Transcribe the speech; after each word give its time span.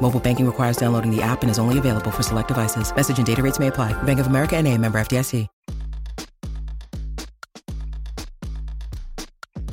Mobile 0.00 0.20
banking 0.20 0.46
requires 0.46 0.78
downloading 0.78 1.14
the 1.14 1.20
app 1.20 1.42
and 1.42 1.50
is 1.50 1.58
only 1.58 1.76
available 1.76 2.10
for 2.10 2.22
select 2.22 2.48
devices. 2.48 2.94
Message 2.94 3.18
and 3.18 3.26
data 3.26 3.42
rates 3.42 3.58
may 3.58 3.66
apply. 3.66 3.92
Bank 4.04 4.18
of 4.18 4.28
America 4.28 4.56
and 4.56 4.66
a 4.66 4.78
member 4.78 4.98
FDIC. 4.98 5.46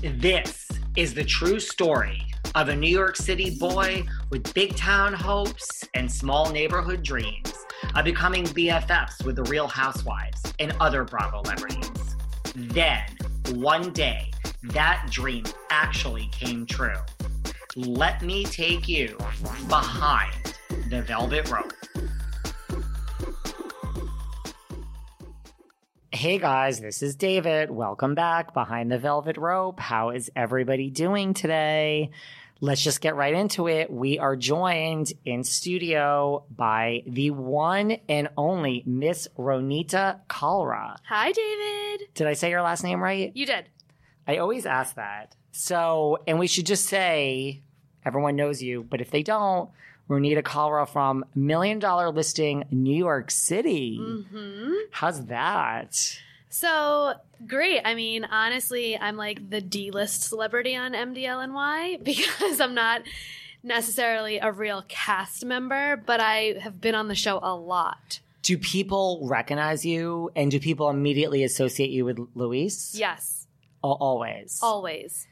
This 0.01 0.69
is 0.95 1.13
the 1.13 1.23
true 1.23 1.59
story 1.59 2.21
of 2.53 2.69
a 2.69 2.75
New 2.75 2.89
York 2.89 3.15
City 3.15 3.57
boy 3.59 4.03
with 4.29 4.53
big 4.53 4.75
town 4.75 5.13
hopes 5.13 5.83
and 5.93 6.11
small 6.11 6.51
neighborhood 6.51 7.03
dreams 7.03 7.53
of 7.95 8.05
becoming 8.05 8.45
BFFs 8.45 9.25
with 9.25 9.35
the 9.35 9.43
Real 9.43 9.67
Housewives 9.67 10.41
and 10.59 10.75
other 10.79 11.03
Bravo 11.03 11.41
celebrities. 11.43 12.15
Then, 12.55 13.03
one 13.53 13.91
day, 13.91 14.31
that 14.63 15.07
dream 15.11 15.43
actually 15.69 16.27
came 16.31 16.65
true. 16.65 16.97
Let 17.77 18.21
me 18.21 18.45
take 18.45 18.87
you 18.87 19.17
behind 19.67 20.33
the 20.89 21.01
velvet 21.01 21.51
rope. 21.51 21.73
Hey 26.09 26.39
guys, 26.39 26.79
this 26.79 27.03
is 27.03 27.17
David. 27.17 27.69
Welcome 27.69 28.15
back 28.15 28.53
behind 28.53 28.89
the 28.89 28.97
velvet 28.97 29.35
rope. 29.35 29.81
How 29.81 30.11
is 30.11 30.31
everybody 30.37 30.89
doing 30.89 31.33
today? 31.33 32.11
Let's 32.61 32.81
just 32.81 33.01
get 33.01 33.17
right 33.17 33.33
into 33.33 33.67
it. 33.67 33.91
We 33.91 34.19
are 34.19 34.37
joined 34.37 35.11
in 35.25 35.43
studio 35.43 36.45
by 36.49 37.03
the 37.05 37.31
one 37.31 37.97
and 38.07 38.29
only 38.37 38.83
Miss 38.85 39.27
Ronita 39.37 40.21
Kalra. 40.29 40.95
Hi, 41.09 41.33
David. 41.33 42.07
Did 42.13 42.27
I 42.27 42.33
say 42.35 42.51
your 42.51 42.61
last 42.61 42.85
name 42.85 43.03
right? 43.03 43.33
You 43.35 43.45
did. 43.45 43.65
I 44.25 44.37
always 44.37 44.65
ask 44.65 44.95
that. 44.95 45.35
So, 45.51 46.19
and 46.27 46.39
we 46.39 46.47
should 46.47 46.65
just 46.65 46.85
say 46.85 47.63
everyone 48.05 48.35
knows 48.35 48.61
you, 48.61 48.83
but 48.83 49.01
if 49.01 49.11
they 49.11 49.23
don't, 49.23 49.69
Ronita 50.09 50.43
Kalra 50.43 50.87
from 50.87 51.25
Million 51.33 51.79
Dollar 51.79 52.11
Listing 52.11 52.65
New 52.69 52.95
York 52.95 53.31
City. 53.31 53.97
Mm-hmm. 53.99 54.73
How's 54.91 55.25
that? 55.25 56.19
So 56.49 57.15
great. 57.47 57.81
I 57.83 57.95
mean, 57.95 58.23
honestly, 58.25 58.97
I'm 58.97 59.17
like 59.17 59.49
the 59.49 59.61
D 59.61 59.91
list 59.91 60.23
celebrity 60.23 60.75
on 60.75 60.93
MDLNY 60.93 62.03
because 62.03 62.61
I'm 62.61 62.75
not 62.75 63.01
necessarily 63.63 64.37
a 64.37 64.51
real 64.51 64.85
cast 64.87 65.43
member, 65.43 66.01
but 66.05 66.19
I 66.19 66.55
have 66.61 66.79
been 66.79 66.95
on 66.95 67.07
the 67.07 67.15
show 67.15 67.39
a 67.41 67.55
lot. 67.55 68.19
Do 68.43 68.59
people 68.59 69.21
recognize 69.23 69.83
you 69.83 70.31
and 70.35 70.51
do 70.51 70.59
people 70.59 70.89
immediately 70.91 71.43
associate 71.43 71.89
you 71.89 72.05
with 72.05 72.19
Luis? 72.35 72.93
Yes, 72.95 73.47
always. 73.81 74.59
always. 74.61 75.27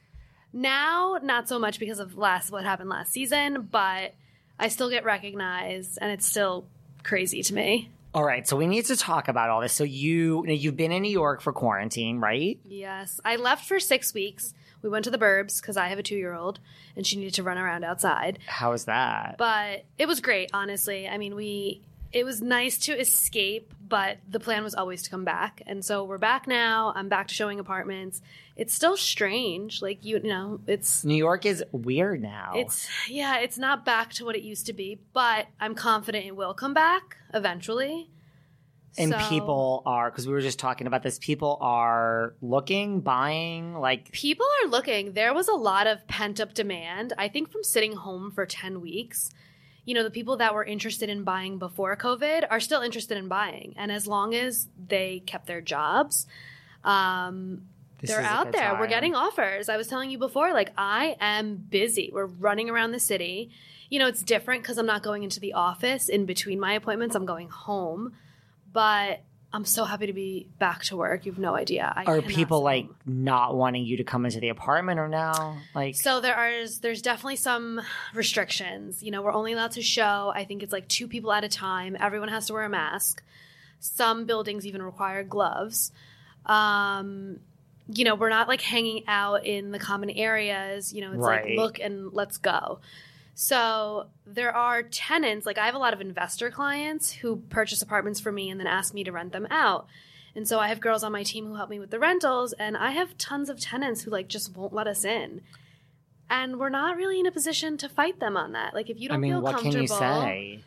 Now, 0.54 1.18
not 1.22 1.50
so 1.50 1.58
much 1.60 1.80
because 1.80 2.00
of 2.00 2.18
last 2.18 2.52
what 2.52 2.64
happened 2.64 2.90
last 2.90 3.12
season, 3.12 3.68
but 3.72 4.14
I 4.60 4.68
still 4.68 4.90
get 4.90 5.04
recognized, 5.04 5.98
and 6.00 6.12
it's 6.12 6.28
still 6.28 6.66
crazy 7.04 7.42
to 7.44 7.54
me. 7.54 7.90
All 8.14 8.24
right, 8.24 8.48
so 8.48 8.56
we 8.56 8.68
need 8.68 8.86
to 8.86 8.96
talk 8.96 9.28
about 9.28 9.50
all 9.50 9.60
this. 9.60 9.74
So 9.74 9.84
you 9.84 10.46
you've 10.46 10.78
been 10.78 10.92
in 10.92 11.02
New 11.02 11.12
York 11.12 11.42
for 11.42 11.52
quarantine, 11.52 12.20
right? 12.20 12.60
Yes, 12.64 13.20
I 13.26 13.36
left 13.38 13.66
for 13.68 13.80
six 13.80 14.14
weeks. 14.14 14.54
We 14.84 14.90
went 14.90 15.06
to 15.06 15.12
the 15.12 15.18
Burbs 15.18 15.60
because 15.62 15.78
I 15.78 15.88
have 15.88 15.98
a 15.98 16.04
two 16.04 16.16
year 16.18 16.36
old, 16.36 16.60
and 16.96 17.08
she 17.08 17.16
needed 17.16 17.34
to 17.36 17.44
run 17.44 17.58
around 17.58 17.84
outside. 17.84 18.38
How 18.46 18.72
was 18.72 18.86
that? 18.86 19.36
but 19.40 19.86
it 19.98 20.08
was 20.08 20.20
great 20.20 20.50
honestly 20.54 21.08
i 21.08 21.18
mean 21.18 21.34
we 21.36 21.82
it 22.14 22.24
was 22.24 22.42
nice 22.42 22.78
to 22.78 22.98
escape 22.98 23.74
but 23.94 24.18
the 24.28 24.40
plan 24.40 24.64
was 24.64 24.74
always 24.74 25.04
to 25.04 25.10
come 25.12 25.24
back. 25.24 25.62
And 25.68 25.86
so 25.86 26.04
we're 26.04 26.18
back 26.18 26.48
now. 26.48 26.94
I'm 26.96 27.10
back 27.10 27.28
to 27.28 27.34
showing 27.36 27.60
apartments. 27.60 28.24
It's 28.56 28.74
still 28.74 28.98
strange. 28.98 29.84
Like 29.84 30.04
you, 30.04 30.20
you 30.24 30.30
know 30.30 30.62
it's 30.66 31.04
New 31.04 31.14
York 31.14 31.46
is 31.46 31.64
weird 31.72 32.20
now. 32.20 32.54
it's 32.56 32.88
yeah 33.08 33.38
it's 33.38 33.60
not 33.60 33.86
back 33.86 34.12
to 34.14 34.26
what 34.26 34.36
it 34.36 34.42
used 34.42 34.66
to 34.66 34.74
be 34.74 35.00
but 35.14 35.46
i'm 35.60 35.76
confident 35.76 36.26
it 36.26 36.36
will 36.36 36.56
come 36.56 36.74
back 36.74 37.18
eventually. 37.36 38.10
And 38.98 39.12
So- 39.12 39.30
people 39.30 39.84
are 39.86 40.10
because 40.10 40.26
we 40.28 40.34
were 40.34 40.42
just 40.42 40.58
talking 40.60 40.88
about 40.88 41.02
this. 41.04 41.20
People 41.20 41.58
are 41.62 42.36
looking, 42.42 43.02
buying, 43.02 43.76
like 43.76 44.12
people 44.12 44.46
are 44.64 44.70
looking. 44.70 45.14
There 45.14 45.34
was 45.36 45.48
a 45.48 45.56
lot 45.56 45.86
of 45.88 46.08
pent 46.08 46.40
up 46.40 46.56
demand 46.56 47.14
i 47.18 47.28
think 47.28 47.52
from 47.52 47.64
sitting 47.64 47.94
home 47.94 48.32
for 48.32 48.46
10 48.48 48.82
weeks 48.82 49.30
you 49.86 49.94
know 49.94 50.04
the 50.04 50.12
people 50.12 50.38
that 50.38 50.54
were 50.54 50.64
interested 50.64 51.10
in 51.10 51.24
buying 51.24 51.58
before 51.58 51.96
covid 51.98 52.46
are 52.50 52.60
still 52.60 52.82
interested 52.82 53.18
in 53.18 53.28
buying. 53.28 53.74
And 53.78 53.92
as 53.92 54.08
long 54.08 54.34
as 54.34 54.68
they 54.88 55.22
kept 55.26 55.46
their 55.48 55.62
jobs 55.62 56.26
um 56.84 57.64
This 58.00 58.10
they're 58.10 58.22
out 58.22 58.52
there. 58.52 58.78
We're 58.80 58.88
getting 58.88 59.16
offers. 59.16 59.70
I 59.70 59.78
was 59.78 59.88
telling 59.88 60.10
you 60.10 60.18
before 60.18 60.54
like 60.54 60.72
i 60.78 61.16
am 61.20 61.56
busy. 61.56 62.12
We're 62.14 62.26
running 62.26 62.70
around 62.70 62.92
the 62.92 63.00
city. 63.00 63.50
You 63.90 64.00
know 64.00 64.08
it's 64.08 64.24
different 64.24 64.64
because 64.64 64.78
i'm 64.78 64.86
not 64.86 65.04
going 65.04 65.24
into 65.24 65.40
the 65.40 65.54
office 65.54 66.10
in 66.10 66.26
between 66.26 66.60
my 66.60 66.74
appointments. 66.74 67.16
I'm 67.16 67.26
going 67.26 67.50
home. 67.50 68.14
But 68.72 69.22
i'm 69.54 69.66
so 69.66 69.86
happy 69.86 70.08
to 70.08 70.14
be 70.14 70.48
back 70.60 70.84
to 70.84 70.98
work 70.98 71.26
you've 71.26 71.38
no 71.38 71.56
idea 71.56 71.94
I 71.96 72.06
are 72.06 72.22
people 72.22 72.62
like 72.64 72.88
not 73.06 73.56
wanting 73.56 73.86
you 73.86 73.98
to 73.98 74.04
come 74.04 74.26
into 74.26 74.40
the 74.40 74.50
apartment 74.50 75.00
or 75.00 75.08
now? 75.08 75.58
Like 75.76 75.96
So 75.96 76.20
there 76.22 76.36
are 76.36 76.66
there's 76.82 77.02
definitely 77.02 77.36
some 77.36 77.82
restrictions. 78.14 79.04
You 79.04 79.12
know, 79.12 79.22
we're 79.22 79.34
only 79.34 79.54
allowed 79.54 79.72
to 79.74 79.82
show 79.82 80.32
I 80.36 80.46
think 80.46 80.64
it's 80.64 80.74
like 80.74 80.88
two 80.88 81.08
people 81.08 81.32
at 81.32 81.44
a 81.44 81.50
time. 81.50 81.96
Everyone 82.00 82.30
has 82.30 82.48
to 82.48 82.54
wear 82.54 82.64
a 82.64 82.70
mask. 82.70 83.22
Some 83.80 84.26
buildings 84.26 84.66
even 84.66 84.82
require 84.82 85.24
gloves. 85.24 85.92
Um 86.46 87.40
you 87.94 88.06
know, 88.06 88.16
we're 88.16 88.30
not 88.30 88.48
like 88.48 88.62
hanging 88.62 89.04
out 89.08 89.46
in 89.46 89.72
the 89.72 89.80
common 89.80 90.10
areas, 90.10 90.94
you 90.94 91.02
know, 91.02 91.12
it's 91.12 91.20
Right. 91.20 91.46
like 91.46 91.58
look 91.58 91.80
and 91.80 92.14
let's 92.14 92.38
go. 92.38 92.80
So 93.36 94.08
there 94.26 94.56
are 94.56 94.84
tenants, 94.84 95.46
like 95.46 95.58
I 95.58 95.66
have 95.66 95.76
a 95.76 95.80
lot 95.80 95.94
of 95.94 96.02
investor 96.02 96.52
clients 96.52 97.12
who 97.12 97.38
purchase 97.50 97.82
apartments 97.82 98.20
for 98.20 98.32
me 98.32 98.50
and 98.50 98.60
then 98.60 98.68
ask 98.68 98.94
me 98.94 99.04
to 99.04 99.12
rent 99.12 99.32
them 99.32 99.48
out. 99.50 99.88
And 100.36 100.48
so 100.48 100.60
I 100.60 100.68
have 100.68 100.80
girls 100.80 101.04
on 101.04 101.12
my 101.12 101.24
team 101.24 101.48
who 101.48 101.56
help 101.56 101.70
me 101.70 101.80
with 101.80 101.92
the 101.92 102.00
rentals, 102.00 102.54
and 102.54 102.76
I 102.76 102.92
have 102.92 103.18
tons 103.18 103.50
of 103.50 103.60
tenants 103.60 104.02
who 104.02 104.12
like 104.12 104.28
just 104.28 104.56
won't 104.56 104.74
let 104.74 104.88
us 104.88 105.06
in. 105.06 105.42
And 106.30 106.60
we're 106.60 106.70
not 106.70 106.98
really 106.98 107.20
in 107.20 107.28
a 107.28 107.32
position 107.32 107.78
to 107.78 107.90
fight 107.90 108.20
them 108.20 108.36
on 108.36 108.54
that. 108.54 108.74
Like 108.74 108.90
if 108.90 109.00
you 109.00 109.10
don't 109.10 109.18
I 109.18 109.20
mean, 109.20 109.32
feel 109.34 109.42
what 109.42 109.56
can 109.58 109.72
comfortable, 109.72 109.82
you 109.82 109.88
say? 109.88 110.64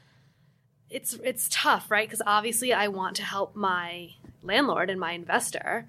it's 0.90 1.14
it's 1.24 1.48
tough, 1.50 1.90
right? 1.90 2.08
Because 2.08 2.22
obviously 2.26 2.72
I 2.72 2.88
want 2.88 3.16
to 3.16 3.22
help 3.24 3.56
my 3.56 4.10
landlord 4.42 4.90
and 4.90 5.00
my 5.00 5.12
investor, 5.12 5.88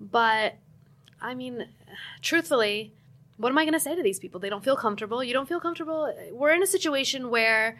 but 0.00 0.56
I 1.20 1.34
mean, 1.34 1.68
truthfully, 2.20 2.92
what 3.36 3.50
am 3.50 3.58
I 3.58 3.64
going 3.64 3.72
to 3.72 3.80
say 3.80 3.94
to 3.94 4.02
these 4.02 4.18
people? 4.18 4.40
They 4.40 4.50
don't 4.50 4.64
feel 4.64 4.76
comfortable. 4.76 5.22
You 5.22 5.32
don't 5.32 5.48
feel 5.48 5.60
comfortable. 5.60 6.12
We're 6.32 6.52
in 6.52 6.62
a 6.62 6.66
situation 6.66 7.30
where 7.30 7.78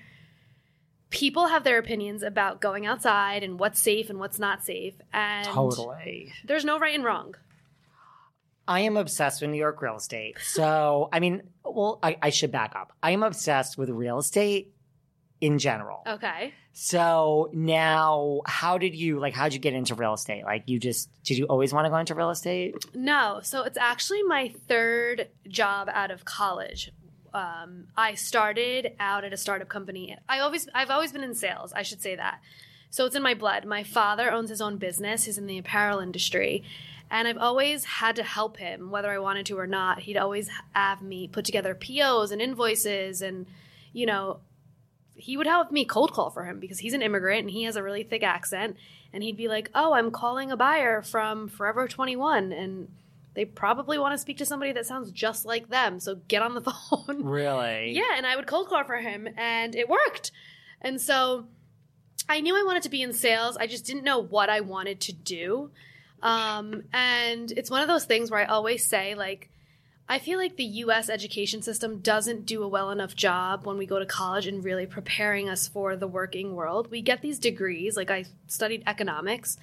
people 1.11 1.47
have 1.49 1.63
their 1.63 1.79
opinions 1.79 2.23
about 2.23 2.61
going 2.61 2.87
outside 2.87 3.43
and 3.43 3.59
what's 3.59 3.81
safe 3.81 4.11
and 4.11 4.19
what's 4.19 4.39
not 4.39 4.65
safe. 4.65 4.95
And 5.13 5.47
Totally. 5.47 6.33
there's 6.45 6.65
no 6.65 6.79
right 6.79 6.95
and 6.95 7.05
wrong. 7.05 7.35
I 8.67 8.81
am 8.81 8.97
obsessed 8.97 9.41
with 9.41 9.51
New 9.51 9.59
York 9.59 9.83
real 9.83 9.97
estate. 9.97 10.37
So, 10.41 11.09
I 11.13 11.21
mean, 11.21 11.43
well, 11.65 11.99
I, 12.03 12.17
I 12.23 12.31
should 12.31 12.53
back 12.53 12.75
up. 12.77 12.93
I 13.03 13.11
am 13.11 13.23
obsessed 13.23 13.77
with 13.77 13.91
real 13.91 14.19
estate 14.19 14.73
in 15.41 15.59
general. 15.59 16.03
Okay. 16.07 16.55
So 16.75 17.51
now, 17.53 18.41
how 18.47 18.79
did 18.79 18.95
you 18.95 19.19
like? 19.21 19.35
How 19.35 19.45
did 19.45 19.55
you 19.55 19.61
get 19.61 19.75
into 19.75 19.95
real 19.95 20.15
estate? 20.15 20.45
Like, 20.45 20.65
you 20.67 20.79
just 20.79 21.11
did 21.23 21.37
you 21.37 21.45
always 21.47 21.73
want 21.73 21.85
to 21.85 21.91
go 21.91 21.97
into 21.97 22.15
real 22.15 22.31
estate? 22.31 22.75
No, 22.95 23.41
so 23.43 23.63
it's 23.63 23.77
actually 23.77 24.23
my 24.23 24.55
third 24.69 25.29
job 25.49 25.91
out 25.93 26.11
of 26.11 26.25
college. 26.25 26.91
Um, 27.35 27.89
I 27.97 28.15
started 28.15 28.93
out 29.01 29.25
at 29.25 29.33
a 29.33 29.37
startup 29.37 29.69
company. 29.69 30.17
I 30.29 30.41
always, 30.41 30.69
I've 30.75 30.91
always 30.91 31.13
been 31.13 31.25
in 31.25 31.35
sales. 31.35 31.73
I 31.73 31.83
should 31.83 32.03
say 32.03 32.15
that. 32.17 32.41
So 32.91 33.07
it's 33.07 33.17
in 33.17 33.23
my 33.23 33.33
blood. 33.33 33.65
My 33.65 33.83
father 33.83 34.31
owns 34.31 34.51
his 34.51 34.61
own 34.61 34.77
business. 34.77 35.25
He's 35.25 35.39
in 35.39 35.47
the 35.47 35.57
apparel 35.57 35.99
industry, 35.99 36.63
and 37.11 37.27
I've 37.27 37.39
always 37.39 37.85
had 37.85 38.17
to 38.17 38.23
help 38.23 38.59
him, 38.59 38.91
whether 38.91 39.11
I 39.11 39.19
wanted 39.19 39.47
to 39.47 39.59
or 39.59 39.67
not. 39.67 40.01
He'd 40.01 40.19
always 40.19 40.51
have 40.73 41.01
me 41.03 41.29
put 41.29 41.45
together 41.45 41.75
POs 41.75 42.31
and 42.31 42.41
invoices, 42.43 43.23
and 43.23 43.47
you 43.95 44.07
know, 44.07 44.41
he 45.15 45.37
would 45.37 45.47
have 45.47 45.71
me 45.71 45.85
cold 45.85 46.13
call 46.13 46.31
for 46.31 46.45
him 46.45 46.59
because 46.59 46.79
he's 46.79 46.95
an 46.95 47.03
immigrant 47.03 47.41
and 47.43 47.51
he 47.51 47.65
has 47.65 47.77
a 47.77 47.83
really 47.83 48.03
thick 48.03 48.23
accent. 48.23 48.77
And 49.13 49.23
he'd 49.23 49.37
be 49.37 49.49
like, 49.49 49.71
"Oh, 49.75 49.93
I'm 49.93 50.11
calling 50.11 50.51
a 50.51 50.57
buyer 50.57 51.03
from 51.03 51.49
Forever 51.49 51.87
21, 51.87 52.51
and 52.53 52.89
they 53.35 53.45
probably 53.45 53.99
want 53.99 54.15
to 54.15 54.19
speak 54.19 54.39
to 54.39 54.47
somebody 54.47 54.73
that 54.73 54.87
sounds 54.87 55.11
just 55.11 55.45
like 55.45 55.69
them. 55.69 56.01
So 56.01 56.17
get 56.29 56.43
on 56.43 56.55
the 56.55 56.61
phone." 56.91 57.25
Really? 57.25 57.93
Yeah, 57.93 58.17
and 58.17 58.27
I 58.27 58.37
would 58.37 58.47
cold 58.47 58.69
call 58.69 58.85
for 58.85 58.97
him, 58.97 59.29
and 59.37 59.75
it 59.75 59.89
worked. 59.89 60.33
And 60.81 61.01
so 61.01 61.47
I 62.29 62.41
knew 62.41 62.59
I 62.59 62.65
wanted 62.65 62.85
to 62.85 62.89
be 62.89 63.03
in 63.03 63.13
sales. 63.13 63.57
I 63.57 63.67
just 63.67 63.85
didn't 63.85 64.05
know 64.05 64.19
what 64.19 64.49
I 64.49 64.61
wanted 64.61 65.01
to 65.03 65.13
do. 65.13 65.71
Um, 66.23 66.85
and 66.93 67.51
it's 67.53 67.71
one 67.71 67.83
of 67.83 67.89
those 67.89 68.05
things 68.05 68.31
where 68.31 68.41
I 68.41 68.45
always 68.45 68.87
say, 68.87 69.15
like, 69.15 69.51
I 70.09 70.19
feel 70.19 70.39
like 70.39 70.57
the 70.57 70.65
US 70.65 71.09
education 71.09 71.63
system 71.63 71.99
doesn't 72.01 72.45
do 72.45 72.63
a 72.63 72.69
well 72.69 72.91
enough 72.91 73.15
job 73.15 73.65
when 73.67 73.79
we 73.79 73.87
go 73.87 73.99
to 73.99 74.07
college 74.07 74.47
in 74.47 74.63
really 74.63 74.87
preparing 74.87 75.49
us 75.49 75.69
for 75.69 75.97
the 75.97 76.09
working 76.09 76.55
world. 76.55 76.91
We 76.91 77.01
get 77.03 77.23
these 77.23 77.39
degrees, 77.39 77.97
like 77.97 78.11
I 78.11 78.25
studied 78.47 78.83
economics, 78.87 79.57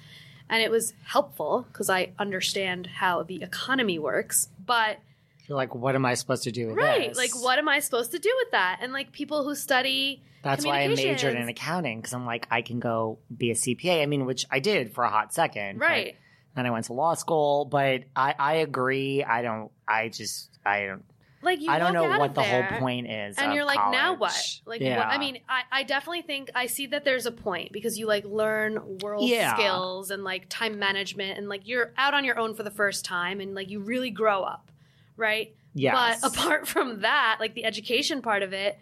and 0.48 0.62
it 0.62 0.70
was 0.70 0.92
helpful 1.04 1.66
because 1.72 1.88
I 1.88 2.12
understand 2.18 2.86
how 2.86 3.22
the 3.22 3.42
economy 3.42 3.98
works, 3.98 4.48
but 4.64 4.98
You're 5.46 5.56
like, 5.56 5.74
what 5.74 5.94
am 5.94 6.04
I 6.04 6.14
supposed 6.14 6.42
to 6.44 6.52
do 6.52 6.68
with 6.68 6.76
right, 6.76 7.10
this? 7.10 7.16
like 7.16 7.42
what 7.42 7.58
am 7.58 7.68
I 7.68 7.78
supposed 7.80 8.10
to 8.12 8.18
do 8.18 8.32
with 8.42 8.50
that? 8.52 8.80
And 8.82 8.92
like 8.92 9.12
people 9.12 9.44
who 9.44 9.54
study 9.54 10.22
That's 10.42 10.64
why 10.64 10.80
I 10.80 10.88
majored 10.88 11.36
in 11.36 11.48
accounting 11.48 12.00
because 12.00 12.14
I'm 12.14 12.26
like, 12.26 12.48
I 12.50 12.62
can 12.62 12.80
go 12.80 13.18
be 13.34 13.50
a 13.50 13.54
CPA. 13.54 14.02
I 14.02 14.06
mean, 14.06 14.26
which 14.26 14.46
I 14.50 14.58
did 14.58 14.94
for 14.94 15.04
a 15.04 15.10
hot 15.10 15.32
second. 15.32 15.78
but 15.78 15.84
Right. 15.84 16.16
Then 16.56 16.66
I 16.66 16.70
went 16.70 16.86
to 16.86 16.94
law 16.94 17.14
school, 17.14 17.64
but 17.64 18.02
I, 18.16 18.34
I 18.36 18.54
agree. 18.54 19.22
I 19.22 19.42
don't. 19.42 19.70
I 19.90 20.08
just. 20.08 20.50
I 20.64 20.86
don't. 20.86 21.04
Like 21.42 21.60
you 21.62 21.70
I 21.70 21.78
don't 21.78 21.94
know 21.94 22.18
what 22.18 22.34
the 22.34 22.42
whole 22.42 22.64
point 22.78 23.10
is. 23.10 23.38
and 23.38 23.54
you're 23.54 23.64
like 23.64 23.78
now 23.90 24.14
what 24.14 24.60
like 24.66 24.82
yeah. 24.82 24.98
what, 24.98 25.06
i 25.06 25.16
mean 25.16 25.38
I, 25.48 25.62
I 25.72 25.82
definitely 25.84 26.20
think 26.20 26.50
i 26.54 26.66
see 26.66 26.88
that 26.88 27.06
there's 27.06 27.24
a 27.24 27.32
point 27.32 27.72
because 27.72 27.98
you 27.98 28.06
like 28.06 28.26
learn 28.26 28.98
world 28.98 29.26
Yeah. 29.26 29.54
skills 29.54 30.10
and 30.10 30.22
like 30.22 30.50
time 30.50 30.78
management 30.78 31.38
and 31.38 31.48
like 31.48 31.66
you're 31.66 31.94
out 31.96 32.12
on 32.12 32.26
your 32.26 32.38
own 32.38 32.52
for 32.54 32.62
the 32.62 32.70
first 32.70 33.06
time 33.06 33.40
and 33.40 33.54
like 33.54 33.70
you 33.70 33.80
really 33.80 34.10
grow 34.10 34.42
up 34.42 34.70
right 35.16 35.54
Yes. 35.72 36.20
but 36.20 36.28
apart 36.34 36.68
from 36.68 37.00
that 37.00 37.38
like 37.40 37.54
the 37.54 37.64
education 37.64 38.20
part 38.20 38.42
of 38.42 38.52
it 38.52 38.78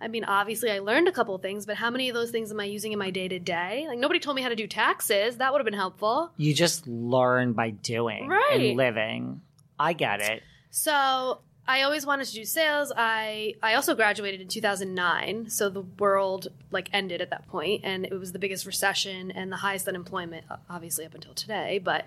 i 0.00 0.08
mean 0.08 0.24
obviously 0.24 0.72
i 0.72 0.80
learned 0.80 1.06
a 1.06 1.12
couple 1.12 1.36
of 1.36 1.40
things 1.42 1.66
but 1.66 1.76
how 1.76 1.90
many 1.90 2.08
of 2.08 2.14
those 2.16 2.32
things 2.32 2.50
am 2.50 2.58
i 2.58 2.64
using 2.64 2.90
in 2.90 2.98
my 2.98 3.10
day 3.10 3.28
to 3.28 3.38
day 3.38 3.84
like 3.86 3.98
nobody 4.00 4.18
told 4.18 4.34
me 4.34 4.42
how 4.42 4.48
to 4.48 4.56
do 4.56 4.66
taxes 4.66 5.36
that 5.36 5.52
would 5.52 5.60
have 5.60 5.64
been 5.64 5.72
helpful 5.72 6.32
you 6.36 6.52
just 6.52 6.84
learn 6.88 7.52
by 7.52 7.70
doing 7.70 8.26
Right. 8.26 8.70
and 8.70 8.76
living. 8.76 9.40
I 9.78 9.92
get 9.92 10.20
it. 10.20 10.42
So 10.70 11.40
I 11.68 11.82
always 11.82 12.06
wanted 12.06 12.26
to 12.28 12.34
do 12.34 12.44
sales. 12.44 12.92
I 12.96 13.54
I 13.62 13.74
also 13.74 13.94
graduated 13.94 14.40
in 14.40 14.48
2009, 14.48 15.50
so 15.50 15.68
the 15.68 15.80
world 15.82 16.48
like 16.70 16.88
ended 16.92 17.20
at 17.20 17.30
that 17.30 17.48
point, 17.48 17.80
and 17.84 18.04
it 18.04 18.12
was 18.12 18.32
the 18.32 18.38
biggest 18.38 18.66
recession 18.66 19.30
and 19.30 19.50
the 19.50 19.56
highest 19.56 19.88
unemployment, 19.88 20.44
obviously 20.70 21.04
up 21.04 21.14
until 21.14 21.34
today, 21.34 21.80
but 21.82 22.04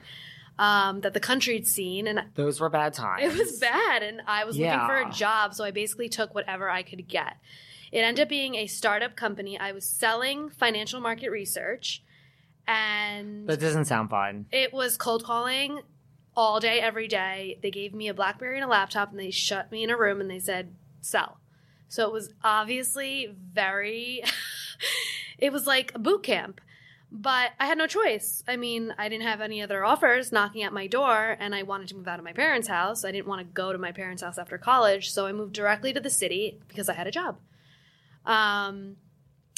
um, 0.57 1.01
that 1.01 1.13
the 1.13 1.19
country 1.19 1.55
had 1.55 1.67
seen, 1.67 2.05
and 2.07 2.21
Those 2.35 2.59
were 2.59 2.69
bad 2.69 2.93
times. 2.93 3.23
it 3.33 3.37
was 3.37 3.59
bad, 3.59 4.03
and 4.03 4.21
I 4.27 4.45
was 4.45 4.57
looking 4.57 4.79
for 4.87 4.97
a 4.97 5.11
job, 5.11 5.53
so 5.53 5.63
I 5.63 5.71
basically 5.71 6.09
took 6.09 6.33
whatever 6.35 6.69
I 6.69 6.83
could 6.83 7.07
get. 7.07 7.37
It 7.91 7.99
ended 7.99 8.23
up 8.23 8.29
being 8.29 8.55
a 8.55 8.67
startup 8.67 9.15
company. 9.15 9.57
I 9.57 9.71
was 9.71 9.83
selling 9.85 10.49
financial 10.49 10.99
market 11.01 11.29
research, 11.31 12.03
and 12.67 13.47
That 13.47 13.59
doesn't 13.59 13.85
sound 13.85 14.09
fun. 14.09 14.45
it 14.51 14.73
was 14.73 14.95
cold 14.97 15.23
calling 15.23 15.81
all 16.39 16.61
day, 16.61 16.79
every 16.79 17.09
day. 17.09 17.59
They 17.61 17.69
gave 17.69 17.93
me 17.93 18.07
a 18.07 18.13
Blackberry 18.13 18.55
and 18.55 18.63
a 18.63 18.69
laptop, 18.69 19.11
and 19.11 19.19
they 19.19 19.29
shut 19.29 19.73
me 19.73 19.83
in 19.83 19.89
a 19.89 19.97
room 19.97 20.21
and 20.21 20.31
they 20.31 20.39
said, 20.39 20.73
sell. 21.01 21.37
So 21.89 22.07
it 22.07 22.13
was 22.13 22.33
obviously 22.41 23.35
very, 23.53 24.23
it 25.37 25.51
was 25.51 25.67
like 25.67 25.91
a 25.93 25.99
boot 25.99 26.23
camp. 26.23 26.61
But 27.11 27.51
I 27.59 27.65
had 27.65 27.77
no 27.77 27.87
choice. 27.87 28.41
I 28.47 28.55
mean, 28.55 28.93
I 28.97 29.09
didn't 29.09 29.27
have 29.27 29.41
any 29.41 29.61
other 29.61 29.83
offers 29.83 30.31
knocking 30.31 30.63
at 30.63 30.71
my 30.71 30.87
door, 30.87 31.35
and 31.37 31.53
I 31.53 31.63
wanted 31.63 31.89
to 31.89 31.95
move 31.95 32.07
out 32.07 32.19
of 32.19 32.25
my 32.25 32.31
parents' 32.31 32.69
house. 32.69 33.03
I 33.03 33.11
didn't 33.11 33.27
want 33.27 33.41
to 33.41 33.53
go 33.53 33.73
to 33.73 33.77
my 33.77 33.91
parents' 33.91 34.21
house 34.21 34.37
after 34.37 34.57
college, 34.57 35.11
so 35.11 35.25
I 35.25 35.33
moved 35.33 35.51
directly 35.51 35.91
to 35.91 35.99
the 35.99 36.09
city 36.09 36.57
because 36.69 36.87
I 36.87 36.93
had 36.93 37.07
a 37.07 37.11
job. 37.11 37.37
Um, 38.25 38.95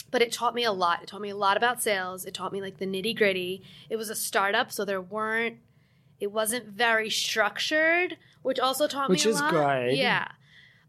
but 0.10 0.24
it 0.24 0.32
taught 0.32 0.56
me 0.56 0.64
a 0.64 0.72
lot. 0.72 1.04
It 1.04 1.10
taught 1.10 1.22
me 1.22 1.30
a 1.30 1.36
lot 1.36 1.58
about 1.58 1.84
sales. 1.84 2.26
It 2.26 2.34
taught 2.34 2.54
me 2.54 2.60
like 2.60 2.80
the 2.80 2.88
nitty 2.88 3.16
gritty. 3.16 3.62
It 3.88 3.98
was 3.98 4.10
a 4.10 4.16
startup, 4.16 4.72
so 4.72 4.84
there 4.84 5.02
weren't. 5.02 5.58
It 6.22 6.32
wasn't 6.32 6.68
very 6.68 7.10
structured, 7.10 8.16
which 8.44 8.60
also 8.60 8.88
taught 8.88 9.10
Which 9.10 9.26
me 9.26 9.32
a 9.32 9.36
lot. 9.36 9.52
Which 9.54 9.62
is 9.62 9.96
good. 9.96 9.98
Yeah, 9.98 10.28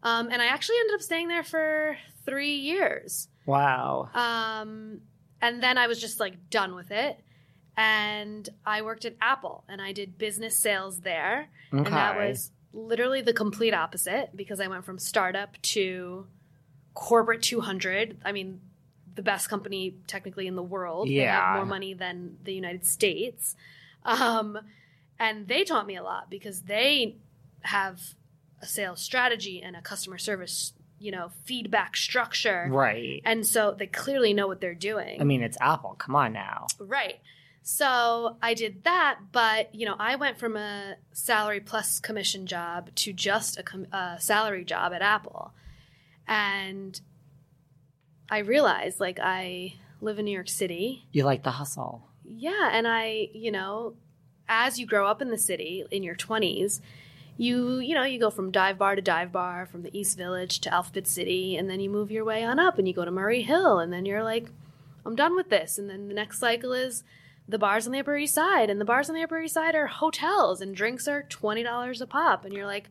um, 0.03 0.29
and 0.31 0.41
I 0.41 0.45
actually 0.45 0.77
ended 0.79 0.95
up 0.95 1.01
staying 1.01 1.27
there 1.27 1.43
for 1.43 1.97
three 2.25 2.53
years. 2.55 3.27
Wow. 3.45 4.09
Um, 4.13 5.01
and 5.41 5.61
then 5.61 5.77
I 5.77 5.87
was 5.87 5.99
just 5.99 6.19
like 6.19 6.49
done 6.49 6.75
with 6.75 6.91
it. 6.91 7.19
And 7.75 8.47
I 8.65 8.83
worked 8.83 9.03
at 9.03 9.15
Apple 9.19 9.63
and 9.67 9.81
I 9.81 9.91
did 9.91 10.17
business 10.17 10.55
sales 10.55 10.99
there. 10.99 11.49
And 11.71 11.85
that 11.87 12.15
was 12.15 12.51
literally 12.71 13.21
the 13.21 13.33
complete 13.33 13.73
opposite 13.73 14.29
because 14.35 14.59
I 14.59 14.67
went 14.67 14.85
from 14.85 14.99
startup 14.99 15.59
to 15.63 16.27
corporate 16.93 17.41
200. 17.41 18.19
I 18.23 18.31
mean, 18.31 18.61
the 19.15 19.23
best 19.23 19.49
company 19.49 19.95
technically 20.07 20.45
in 20.47 20.55
the 20.55 20.63
world. 20.63 21.07
They 21.07 21.13
Yeah. 21.13 21.35
have 21.47 21.55
more 21.57 21.65
money 21.65 21.93
than 21.93 22.37
the 22.43 22.53
United 22.53 22.85
States. 22.85 23.55
Um, 24.05 24.59
and 25.23 25.47
they 25.47 25.63
taught 25.63 25.87
me 25.87 25.95
a 25.95 26.03
lot 26.03 26.29
because 26.29 26.63
they 26.63 27.15
have 27.61 28.01
a 28.61 28.65
sales 28.65 29.01
strategy 29.01 29.61
and 29.61 29.73
a 29.75 29.81
customer 29.81 30.17
service, 30.17 30.73
you 30.99 31.11
know, 31.11 31.31
feedback 31.45 31.95
structure. 31.95 32.67
Right. 32.69 33.21
And 33.23 33.47
so 33.47 33.73
they 33.77 33.87
clearly 33.87 34.33
know 34.33 34.47
what 34.47 34.59
they're 34.59 34.75
doing. 34.75 35.21
I 35.21 35.23
mean, 35.23 35.41
it's 35.41 35.57
Apple. 35.61 35.95
Come 35.97 36.13
on 36.15 36.33
now. 36.33 36.67
right. 36.77 37.19
So 37.65 38.35
I 38.41 38.53
did 38.53 38.83
that, 38.83 39.19
but 39.31 39.73
you 39.73 39.85
know, 39.85 39.95
I 39.97 40.17
went 40.17 40.37
from 40.37 40.57
a 40.57 40.95
salary 41.13 41.61
plus 41.61 42.01
commission 42.01 42.45
job 42.45 42.93
to 42.95 43.13
just 43.13 43.57
a, 43.57 43.63
com- 43.63 43.87
a 43.93 44.17
salary 44.19 44.65
job 44.65 44.91
at 44.91 45.01
Apple, 45.01 45.53
and 46.27 46.99
I 48.29 48.39
realized 48.39 48.99
like 48.99 49.17
I 49.21 49.75
live 50.01 50.19
in 50.19 50.25
New 50.25 50.33
York 50.33 50.49
City. 50.49 51.05
You 51.13 51.23
like 51.23 51.43
the 51.43 51.51
hustle. 51.51 52.09
Yeah, 52.25 52.69
and 52.73 52.85
I, 52.85 53.29
you 53.33 53.51
know, 53.51 53.95
as 54.47 54.79
you 54.79 54.85
grow 54.85 55.07
up 55.07 55.21
in 55.21 55.29
the 55.29 55.37
city 55.37 55.83
in 55.91 56.03
your 56.03 56.15
20s, 56.15 56.81
you, 57.37 57.79
you 57.79 57.95
know, 57.95 58.03
you 58.03 58.19
go 58.19 58.29
from 58.29 58.51
dive 58.51 58.77
bar 58.77 58.95
to 58.95 59.01
dive 59.01 59.31
bar, 59.31 59.65
from 59.65 59.81
the 59.81 59.97
East 59.97 60.17
Village 60.17 60.59
to 60.61 60.73
Alphabet 60.73 61.07
City, 61.07 61.55
and 61.57 61.69
then 61.69 61.79
you 61.79 61.89
move 61.89 62.11
your 62.11 62.23
way 62.23 62.43
on 62.43 62.59
up 62.59 62.77
and 62.77 62.87
you 62.87 62.93
go 62.93 63.05
to 63.05 63.11
Murray 63.11 63.41
Hill, 63.41 63.79
and 63.79 63.91
then 63.91 64.05
you're 64.05 64.23
like, 64.23 64.49
I'm 65.05 65.15
done 65.15 65.35
with 65.35 65.49
this. 65.49 65.77
And 65.77 65.89
then 65.89 66.07
the 66.07 66.13
next 66.13 66.39
cycle 66.39 66.73
is 66.73 67.03
the 67.47 67.57
bars 67.57 67.85
on 67.85 67.93
the 67.93 67.99
Upper 67.99 68.17
East 68.17 68.35
Side, 68.35 68.69
and 68.69 68.79
the 68.79 68.85
bars 68.85 69.09
on 69.09 69.15
the 69.15 69.23
Upper 69.23 69.41
East 69.41 69.55
Side 69.55 69.75
are 69.75 69.87
hotels, 69.87 70.61
and 70.61 70.75
drinks 70.75 71.07
are 71.07 71.23
$20 71.23 72.01
a 72.01 72.05
pop. 72.05 72.45
And 72.45 72.53
you're 72.53 72.67
like, 72.67 72.89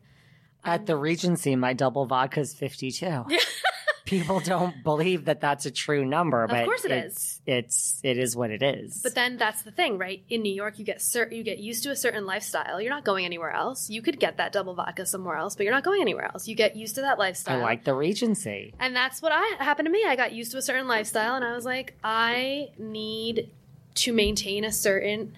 At 0.63 0.85
the 0.85 0.97
Regency, 0.97 1.55
my 1.55 1.73
double 1.73 2.05
vodka 2.05 2.41
is 2.41 2.53
52. 2.53 3.25
People 4.19 4.39
don't 4.39 4.83
believe 4.83 5.25
that 5.25 5.41
that's 5.41 5.65
a 5.65 5.71
true 5.71 6.05
number, 6.05 6.45
but 6.47 6.59
of 6.61 6.65
course 6.65 6.85
it 6.85 6.91
it's, 6.91 7.41
It's 7.45 7.99
it 8.03 8.17
is 8.17 8.35
what 8.35 8.51
it 8.51 8.61
is. 8.61 9.01
But 9.01 9.15
then 9.15 9.37
that's 9.37 9.63
the 9.63 9.71
thing, 9.71 9.97
right? 9.97 10.23
In 10.29 10.41
New 10.41 10.53
York, 10.53 10.77
you 10.79 10.85
get 10.85 11.01
cer- 11.01 11.29
you 11.31 11.43
get 11.43 11.59
used 11.59 11.83
to 11.83 11.91
a 11.91 11.95
certain 11.95 12.25
lifestyle. 12.25 12.79
You're 12.79 12.93
not 12.93 13.05
going 13.05 13.25
anywhere 13.25 13.51
else. 13.51 13.89
You 13.89 14.01
could 14.01 14.19
get 14.19 14.37
that 14.37 14.51
double 14.51 14.73
vodka 14.75 15.05
somewhere 15.05 15.35
else, 15.35 15.55
but 15.55 15.63
you're 15.63 15.73
not 15.73 15.83
going 15.83 16.01
anywhere 16.01 16.25
else. 16.25 16.47
You 16.47 16.55
get 16.55 16.75
used 16.75 16.95
to 16.95 17.01
that 17.01 17.17
lifestyle. 17.17 17.59
I 17.59 17.63
like 17.63 17.83
the 17.83 17.93
Regency. 17.93 18.73
and 18.79 18.95
that's 18.95 19.21
what 19.21 19.31
I 19.33 19.55
happened 19.63 19.87
to 19.87 19.91
me. 19.91 20.03
I 20.07 20.15
got 20.15 20.31
used 20.31 20.51
to 20.51 20.57
a 20.57 20.61
certain 20.61 20.87
lifestyle, 20.87 21.35
and 21.35 21.43
I 21.43 21.53
was 21.55 21.65
like, 21.65 21.95
I 22.03 22.69
need 22.77 23.49
to 23.95 24.13
maintain 24.13 24.63
a 24.63 24.71
certain 24.71 25.33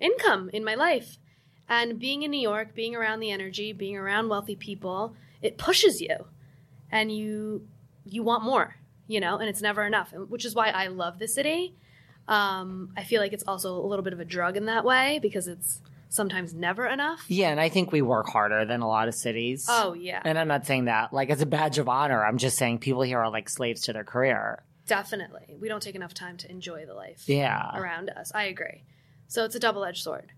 income 0.00 0.50
in 0.52 0.64
my 0.64 0.74
life. 0.74 1.18
And 1.68 1.98
being 1.98 2.22
in 2.22 2.30
New 2.30 2.40
York, 2.40 2.74
being 2.74 2.94
around 2.94 3.20
the 3.20 3.30
energy, 3.30 3.72
being 3.72 3.96
around 3.96 4.28
wealthy 4.28 4.54
people, 4.54 5.14
it 5.42 5.58
pushes 5.58 6.00
you, 6.00 6.26
and 6.92 7.10
you 7.10 7.66
you 8.06 8.22
want 8.22 8.42
more. 8.44 8.76
you 9.08 9.20
know, 9.20 9.38
and 9.38 9.48
it's 9.48 9.62
never 9.62 9.84
enough, 9.84 10.12
which 10.12 10.44
is 10.44 10.54
why 10.54 10.68
I 10.70 10.88
love 10.88 11.18
the 11.20 11.28
city. 11.28 11.76
Um, 12.26 12.92
I 12.96 13.04
feel 13.04 13.20
like 13.22 13.32
it's 13.32 13.44
also 13.46 13.76
a 13.78 13.86
little 13.86 14.02
bit 14.02 14.12
of 14.12 14.18
a 14.18 14.24
drug 14.24 14.56
in 14.56 14.66
that 14.66 14.84
way 14.84 15.20
because 15.22 15.46
it's 15.46 15.80
sometimes 16.08 16.52
never 16.52 16.86
enough. 16.86 17.24
Yeah, 17.28 17.50
and 17.50 17.60
I 17.60 17.68
think 17.68 17.92
we 17.92 18.02
work 18.02 18.26
harder 18.28 18.64
than 18.64 18.80
a 18.80 18.88
lot 18.88 19.06
of 19.06 19.14
cities. 19.14 19.66
Oh, 19.68 19.92
yeah. 19.92 20.22
And 20.24 20.36
I'm 20.38 20.48
not 20.48 20.66
saying 20.66 20.86
that 20.86 21.12
like 21.12 21.30
as 21.30 21.40
a 21.40 21.46
badge 21.46 21.78
of 21.78 21.88
honor. 21.88 22.24
I'm 22.24 22.38
just 22.38 22.56
saying 22.58 22.78
people 22.80 23.02
here 23.02 23.20
are 23.20 23.30
like 23.30 23.48
slaves 23.48 23.82
to 23.82 23.92
their 23.92 24.02
career. 24.02 24.64
Definitely. 24.88 25.56
We 25.60 25.68
don't 25.68 25.82
take 25.82 25.94
enough 25.94 26.14
time 26.14 26.36
to 26.38 26.50
enjoy 26.50 26.84
the 26.86 26.94
life 26.94 27.22
Yeah. 27.28 27.76
around 27.78 28.10
us. 28.10 28.32
I 28.34 28.44
agree. 28.44 28.82
So 29.28 29.44
it's 29.44 29.54
a 29.54 29.60
double 29.60 29.84
edged 29.84 30.02
sword. 30.02 30.32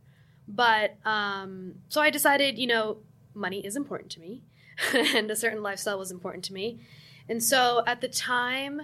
But 0.46 0.96
um, 1.06 1.76
so 1.88 2.00
I 2.02 2.10
decided, 2.10 2.58
you 2.58 2.66
know, 2.66 2.98
money 3.34 3.64
is 3.64 3.76
important 3.76 4.10
to 4.12 4.20
me 4.20 4.42
and 4.94 5.30
a 5.30 5.37
certain 5.37 5.62
lifestyle 5.62 5.98
was 5.98 6.10
important 6.10 6.44
to 6.46 6.52
me. 6.52 6.80
And 7.28 7.42
so 7.42 7.82
at 7.87 8.00
the 8.00 8.08
time, 8.08 8.82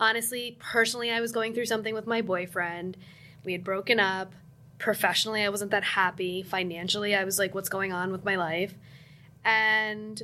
honestly, 0.00 0.56
personally, 0.60 1.10
I 1.10 1.20
was 1.20 1.32
going 1.32 1.54
through 1.54 1.66
something 1.66 1.94
with 1.94 2.06
my 2.06 2.22
boyfriend. 2.22 2.96
We 3.44 3.52
had 3.52 3.64
broken 3.64 4.00
up. 4.00 4.32
Professionally, 4.78 5.42
I 5.42 5.48
wasn't 5.48 5.70
that 5.70 5.84
happy. 5.84 6.42
Financially, 6.42 7.14
I 7.14 7.24
was 7.24 7.38
like, 7.38 7.54
what's 7.54 7.68
going 7.68 7.92
on 7.92 8.10
with 8.10 8.24
my 8.24 8.36
life? 8.36 8.74
And 9.44 10.22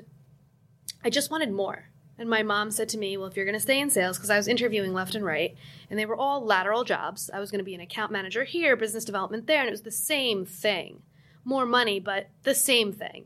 I 1.05 1.11
just 1.11 1.31
wanted 1.31 1.53
more. 1.53 1.91
And 2.21 2.29
my 2.29 2.43
mom 2.43 2.71
said 2.71 2.91
to 2.91 2.99
me, 2.99 3.17
Well, 3.17 3.29
if 3.29 3.37
you're 3.37 3.47
going 3.47 3.55
to 3.55 3.61
stay 3.61 3.81
in 3.81 3.89
sales, 3.89 4.19
because 4.19 4.29
I 4.29 4.37
was 4.37 4.47
interviewing 4.47 4.93
left 4.93 5.15
and 5.15 5.25
right, 5.25 5.57
and 5.89 5.99
they 5.99 6.05
were 6.05 6.15
all 6.17 6.45
lateral 6.45 6.85
jobs. 6.85 7.31
I 7.33 7.41
was 7.41 7.51
going 7.51 7.61
to 7.61 7.65
be 7.65 7.75
an 7.75 7.81
account 7.81 8.13
manager 8.13 8.45
here, 8.45 8.77
business 8.77 9.07
development 9.07 9.47
there, 9.47 9.61
and 9.61 9.69
it 9.69 9.73
was 9.73 9.83
the 9.83 9.91
same 9.91 10.45
thing. 10.45 11.03
More 11.47 11.65
money, 11.65 11.99
but 11.99 12.29
the 12.43 12.55
same 12.55 12.93
thing. 12.93 13.25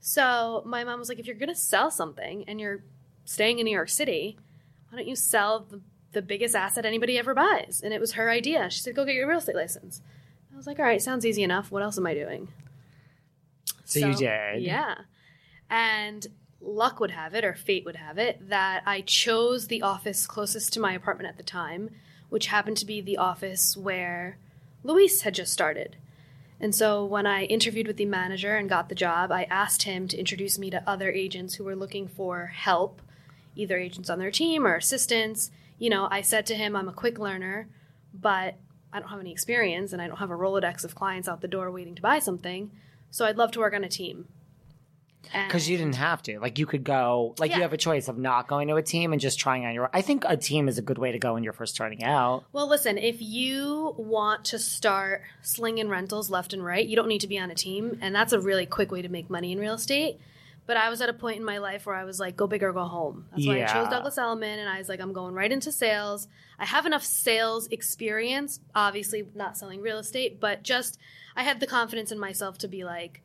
So 0.00 0.62
my 0.66 0.84
mom 0.84 0.98
was 0.98 1.08
like, 1.08 1.18
If 1.18 1.26
you're 1.26 1.36
going 1.36 1.48
to 1.48 1.54
sell 1.54 1.90
something 1.90 2.44
and 2.46 2.60
you're 2.60 2.82
staying 3.28 3.58
in 3.58 3.66
New 3.66 3.72
York 3.72 3.90
City, 3.90 4.38
why 4.88 4.98
don't 4.98 5.06
you 5.06 5.14
sell 5.14 5.66
the, 5.68 5.82
the 6.12 6.22
biggest 6.22 6.56
asset 6.56 6.86
anybody 6.86 7.18
ever 7.18 7.34
buys? 7.34 7.82
And 7.84 7.92
it 7.92 8.00
was 8.00 8.12
her 8.12 8.30
idea. 8.30 8.70
She 8.70 8.80
said, 8.80 8.96
Go 8.96 9.04
get 9.04 9.14
your 9.14 9.28
real 9.28 9.38
estate 9.38 9.54
license. 9.54 10.00
I 10.52 10.56
was 10.56 10.66
like, 10.66 10.78
All 10.78 10.84
right, 10.86 11.02
sounds 11.02 11.26
easy 11.26 11.42
enough. 11.42 11.70
What 11.70 11.82
else 11.82 11.98
am 11.98 12.06
I 12.06 12.14
doing? 12.14 12.48
So, 13.84 14.00
you 14.00 14.14
did. 14.14 14.62
Yeah. 14.62 14.94
And 15.68 16.26
luck 16.60 17.00
would 17.00 17.10
have 17.10 17.34
it, 17.34 17.44
or 17.44 17.54
fate 17.54 17.84
would 17.84 17.96
have 17.96 18.16
it, 18.16 18.48
that 18.48 18.82
I 18.86 19.02
chose 19.02 19.66
the 19.66 19.82
office 19.82 20.26
closest 20.26 20.72
to 20.72 20.80
my 20.80 20.94
apartment 20.94 21.28
at 21.28 21.36
the 21.36 21.42
time, 21.42 21.90
which 22.30 22.46
happened 22.46 22.78
to 22.78 22.86
be 22.86 23.00
the 23.00 23.18
office 23.18 23.76
where 23.76 24.38
Luis 24.82 25.20
had 25.22 25.34
just 25.34 25.52
started. 25.52 25.96
And 26.60 26.74
so 26.74 27.04
when 27.04 27.26
I 27.26 27.44
interviewed 27.44 27.86
with 27.86 27.98
the 27.98 28.06
manager 28.06 28.56
and 28.56 28.68
got 28.68 28.88
the 28.88 28.94
job, 28.94 29.30
I 29.30 29.44
asked 29.44 29.82
him 29.84 30.08
to 30.08 30.18
introduce 30.18 30.58
me 30.58 30.70
to 30.70 30.82
other 30.88 31.10
agents 31.10 31.54
who 31.54 31.64
were 31.64 31.76
looking 31.76 32.08
for 32.08 32.46
help, 32.46 33.00
either 33.58 33.76
agents 33.76 34.08
on 34.08 34.18
their 34.18 34.30
team 34.30 34.66
or 34.66 34.76
assistants. 34.76 35.50
You 35.78 35.90
know, 35.90 36.08
I 36.10 36.22
said 36.22 36.46
to 36.46 36.54
him, 36.54 36.74
I'm 36.74 36.88
a 36.88 36.92
quick 36.92 37.18
learner, 37.18 37.68
but 38.14 38.54
I 38.92 39.00
don't 39.00 39.08
have 39.08 39.20
any 39.20 39.32
experience 39.32 39.92
and 39.92 40.00
I 40.00 40.08
don't 40.08 40.18
have 40.18 40.30
a 40.30 40.36
Rolodex 40.36 40.84
of 40.84 40.94
clients 40.94 41.28
out 41.28 41.40
the 41.40 41.48
door 41.48 41.70
waiting 41.70 41.94
to 41.94 42.02
buy 42.02 42.20
something. 42.20 42.70
So 43.10 43.26
I'd 43.26 43.36
love 43.36 43.50
to 43.52 43.58
work 43.58 43.74
on 43.74 43.84
a 43.84 43.88
team. 43.88 44.28
Because 45.32 45.68
you 45.68 45.76
didn't 45.76 45.96
have 45.96 46.22
to. 46.22 46.38
Like 46.38 46.58
you 46.58 46.64
could 46.64 46.84
go. 46.84 47.34
Like 47.38 47.54
you 47.54 47.60
have 47.60 47.72
a 47.72 47.78
choice 47.78 48.08
of 48.08 48.16
not 48.16 48.48
going 48.48 48.68
to 48.68 48.76
a 48.76 48.82
team 48.82 49.12
and 49.12 49.20
just 49.20 49.38
trying 49.38 49.66
on 49.66 49.74
your. 49.74 49.84
Own 49.84 49.90
I 49.92 50.00
think 50.00 50.24
a 50.26 50.36
team 50.36 50.68
is 50.68 50.78
a 50.78 50.82
good 50.82 50.96
way 50.96 51.12
to 51.12 51.18
go 51.18 51.34
when 51.34 51.42
you're 51.42 51.52
first 51.52 51.74
starting 51.74 52.02
out. 52.04 52.44
Well, 52.52 52.68
listen, 52.68 52.96
if 52.96 53.20
you 53.20 53.94
want 53.98 54.46
to 54.46 54.58
start 54.58 55.22
slinging 55.42 55.88
rentals 55.88 56.30
left 56.30 56.52
and 56.52 56.64
right, 56.64 56.86
you 56.86 56.96
don't 56.96 57.08
need 57.08 57.20
to 57.20 57.26
be 57.26 57.38
on 57.38 57.50
a 57.50 57.54
team. 57.54 57.98
And 58.00 58.14
that's 58.14 58.32
a 58.32 58.40
really 58.40 58.64
quick 58.64 58.90
way 58.90 59.02
to 59.02 59.08
make 59.08 59.28
money 59.28 59.52
in 59.52 59.58
real 59.58 59.74
estate. 59.74 60.18
But 60.68 60.76
I 60.76 60.90
was 60.90 61.00
at 61.00 61.08
a 61.08 61.14
point 61.14 61.38
in 61.38 61.44
my 61.44 61.56
life 61.58 61.86
where 61.86 61.96
I 61.96 62.04
was 62.04 62.20
like, 62.20 62.36
go 62.36 62.46
big 62.46 62.62
or 62.62 62.74
go 62.74 62.84
home. 62.84 63.24
That's 63.32 63.46
why 63.46 63.62
I 63.62 63.66
chose 63.66 63.88
Douglas 63.88 64.18
Elliman. 64.18 64.58
And 64.58 64.68
I 64.68 64.76
was 64.76 64.86
like, 64.90 65.00
I'm 65.00 65.14
going 65.14 65.34
right 65.34 65.50
into 65.50 65.72
sales. 65.72 66.28
I 66.58 66.66
have 66.66 66.84
enough 66.84 67.02
sales 67.02 67.68
experience, 67.68 68.60
obviously 68.74 69.26
not 69.34 69.56
selling 69.56 69.80
real 69.80 69.96
estate, 69.98 70.38
but 70.40 70.62
just 70.62 70.98
I 71.34 71.42
had 71.42 71.60
the 71.60 71.66
confidence 71.66 72.12
in 72.12 72.18
myself 72.18 72.58
to 72.58 72.68
be 72.68 72.84
like, 72.84 73.22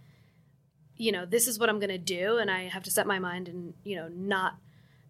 you 0.95 1.12
know, 1.12 1.25
this 1.25 1.50
is 1.50 1.59
what 1.59 1.67
I'm 1.67 1.79
going 1.79 1.89
to 1.89 1.97
do. 1.97 2.38
And 2.38 2.50
I 2.50 2.69
have 2.69 2.83
to 2.83 2.91
set 2.91 3.05
my 3.05 3.19
mind 3.19 3.50
and, 3.50 3.73
you 3.83 3.97
know, 3.97 4.07
not 4.07 4.55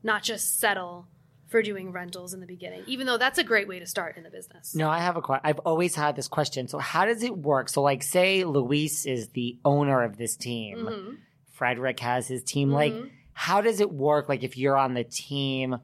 not 0.01 0.23
just 0.23 0.59
settle 0.59 1.05
for 1.49 1.61
doing 1.61 1.91
rentals 1.91 2.33
in 2.33 2.39
the 2.39 2.47
beginning, 2.47 2.81
even 2.87 3.05
though 3.05 3.19
that's 3.19 3.37
a 3.37 3.43
great 3.43 3.67
way 3.67 3.77
to 3.77 3.85
start 3.85 4.17
in 4.17 4.23
the 4.23 4.31
business. 4.31 4.73
No, 4.73 4.89
I 4.89 4.97
have 5.01 5.17
a 5.17 5.21
question. 5.21 5.41
I've 5.45 5.59
always 5.59 5.93
had 5.93 6.15
this 6.15 6.27
question. 6.27 6.67
So 6.67 6.79
how 6.79 7.05
does 7.05 7.21
it 7.21 7.37
work? 7.37 7.69
So 7.69 7.83
like, 7.83 8.01
say 8.01 8.43
Luis 8.43 9.05
is 9.05 9.27
the 9.29 9.59
owner 9.63 10.01
of 10.01 10.17
this 10.17 10.35
team. 10.35 10.77
Mhm. 10.79 11.17
Fredrik 11.53 12.00
has 12.00 12.27
his 12.27 12.43
team. 12.43 12.72
Like, 12.72 12.93
Mhm. 12.93 13.10
how 13.33 13.62
does 13.62 13.79
it 13.79 13.91
work? 13.91 14.27
Like, 14.27 14.43
if 14.43 14.57
you're 14.57 14.77
on 14.77 14.93
the 14.93 15.03
team, 15.03 15.77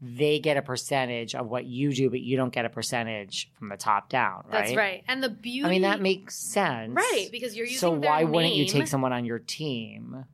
they 0.00 0.40
get 0.40 0.56
a 0.56 0.62
percentage 0.62 1.34
of 1.34 1.48
what 1.48 1.64
you 1.64 1.92
do, 1.92 2.10
but 2.10 2.20
you 2.20 2.36
don't 2.36 2.52
get 2.52 2.64
a 2.64 2.68
percentage 2.68 3.50
from 3.56 3.68
the 3.68 3.76
top 3.76 4.08
down, 4.08 4.44
right? 4.48 4.64
That's 4.64 4.76
right. 4.76 5.04
And 5.06 5.22
the 5.22 5.28
beauty 5.30 5.64
I 5.66 5.70
mean, 5.70 5.82
that 5.82 6.00
makes 6.00 6.34
sense. 6.34 6.92
Right, 6.92 7.28
because 7.30 7.56
you're 7.56 7.66
using 7.66 7.78
So 7.78 7.90
why 7.92 8.24
wouldn't 8.24 8.54
you 8.54 8.66
take 8.66 8.88
someone 8.88 9.12
on 9.12 9.24
your 9.24 9.38
team? 9.38 10.24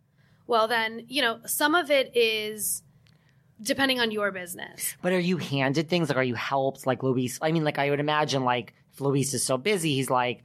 Well, 0.46 0.66
then, 0.68 1.04
you 1.08 1.20
know, 1.20 1.40
some 1.44 1.74
of 1.74 1.90
it 1.90 2.16
is 2.16 2.82
depending 3.60 4.00
on 4.00 4.10
your 4.10 4.30
business. 4.30 4.96
But 5.02 5.12
are 5.12 5.18
you 5.18 5.36
handed 5.36 5.90
things? 5.90 6.08
Like, 6.08 6.16
are 6.16 6.22
you 6.24 6.34
helped? 6.34 6.86
Like 6.86 7.02
Luis? 7.02 7.38
I 7.42 7.52
mean, 7.52 7.64
like 7.64 7.78
I 7.78 7.90
would 7.90 8.00
imagine, 8.00 8.44
like 8.44 8.72
if 8.94 9.00
Luis 9.02 9.34
is 9.34 9.42
so 9.44 9.58
busy, 9.58 9.94
he's 9.94 10.08
like, 10.08 10.42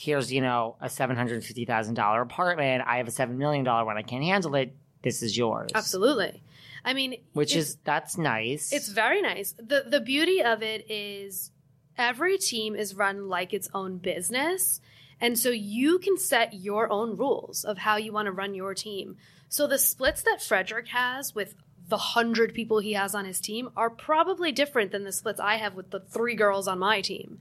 "Here's 0.00 0.32
you 0.32 0.40
know 0.40 0.76
a 0.80 0.88
seven 0.88 1.16
hundred 1.16 1.44
fifty 1.44 1.64
thousand 1.64 1.94
dollar 1.94 2.22
apartment. 2.22 2.84
I 2.86 2.98
have 2.98 3.08
a 3.08 3.10
seven 3.10 3.36
million 3.36 3.64
dollar 3.64 3.84
one. 3.84 3.96
I 3.96 4.02
can't 4.02 4.22
handle 4.22 4.54
it. 4.54 4.76
This 5.02 5.22
is 5.22 5.36
yours." 5.36 5.72
Absolutely. 5.74 6.40
I 6.84 6.94
mean, 6.94 7.16
Which 7.32 7.56
is 7.56 7.78
that's 7.82 8.16
nice. 8.16 8.72
It's 8.72 8.88
very 8.88 9.20
nice. 9.20 9.54
The 9.58 9.84
the 9.88 10.00
beauty 10.00 10.40
of 10.40 10.62
it 10.62 10.88
is 10.88 11.50
every 11.96 12.38
team 12.38 12.76
is 12.76 12.94
run 12.94 13.28
like 13.28 13.52
its 13.52 13.68
own 13.74 13.98
business. 13.98 14.80
And 15.20 15.36
so 15.36 15.50
you 15.50 15.98
can 15.98 16.16
set 16.16 16.54
your 16.54 16.88
own 16.92 17.16
rules 17.16 17.64
of 17.64 17.78
how 17.78 17.96
you 17.96 18.12
want 18.12 18.26
to 18.26 18.32
run 18.32 18.54
your 18.54 18.74
team. 18.74 19.16
So 19.48 19.66
the 19.66 19.78
splits 19.78 20.22
that 20.22 20.40
Fredrik 20.40 20.86
has 20.88 21.34
with 21.34 21.56
the 21.88 21.96
hundred 21.96 22.54
people 22.54 22.78
he 22.78 22.92
has 22.92 23.16
on 23.16 23.24
his 23.24 23.40
team 23.40 23.70
are 23.76 23.90
probably 23.90 24.52
different 24.52 24.92
than 24.92 25.02
the 25.02 25.10
splits 25.10 25.40
I 25.40 25.56
have 25.56 25.74
with 25.74 25.90
the 25.90 25.98
three 25.98 26.36
girls 26.36 26.68
on 26.68 26.78
my 26.78 27.00
team. 27.00 27.40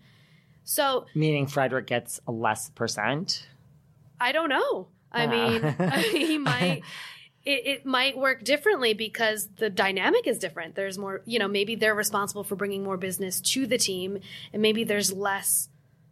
So 0.70 1.06
meaning 1.16 1.48
Fredrik 1.48 1.88
gets 1.88 2.20
a 2.28 2.32
less 2.32 2.70
percent. 2.72 3.48
I 4.20 4.34
don't 4.34 4.50
know. 4.50 4.88
I 5.14 5.26
Ah. 5.26 5.30
mean, 5.30 5.92
he 6.28 6.38
might. 6.38 6.84
It, 7.46 7.66
it 7.66 7.86
might 7.86 8.18
work 8.18 8.44
differently 8.44 8.94
because 8.94 9.48
the 9.56 9.70
dynamic 9.70 10.28
is 10.28 10.38
different. 10.38 10.76
There's 10.76 10.98
more, 10.98 11.22
you 11.26 11.40
know, 11.40 11.48
maybe 11.48 11.76
they're 11.76 11.96
responsible 11.96 12.44
for 12.44 12.58
bringing 12.58 12.84
more 12.84 12.98
business 12.98 13.40
to 13.54 13.66
the 13.66 13.78
team, 13.78 14.20
and 14.52 14.62
maybe 14.62 14.84
there's 14.84 15.14
less 15.14 15.70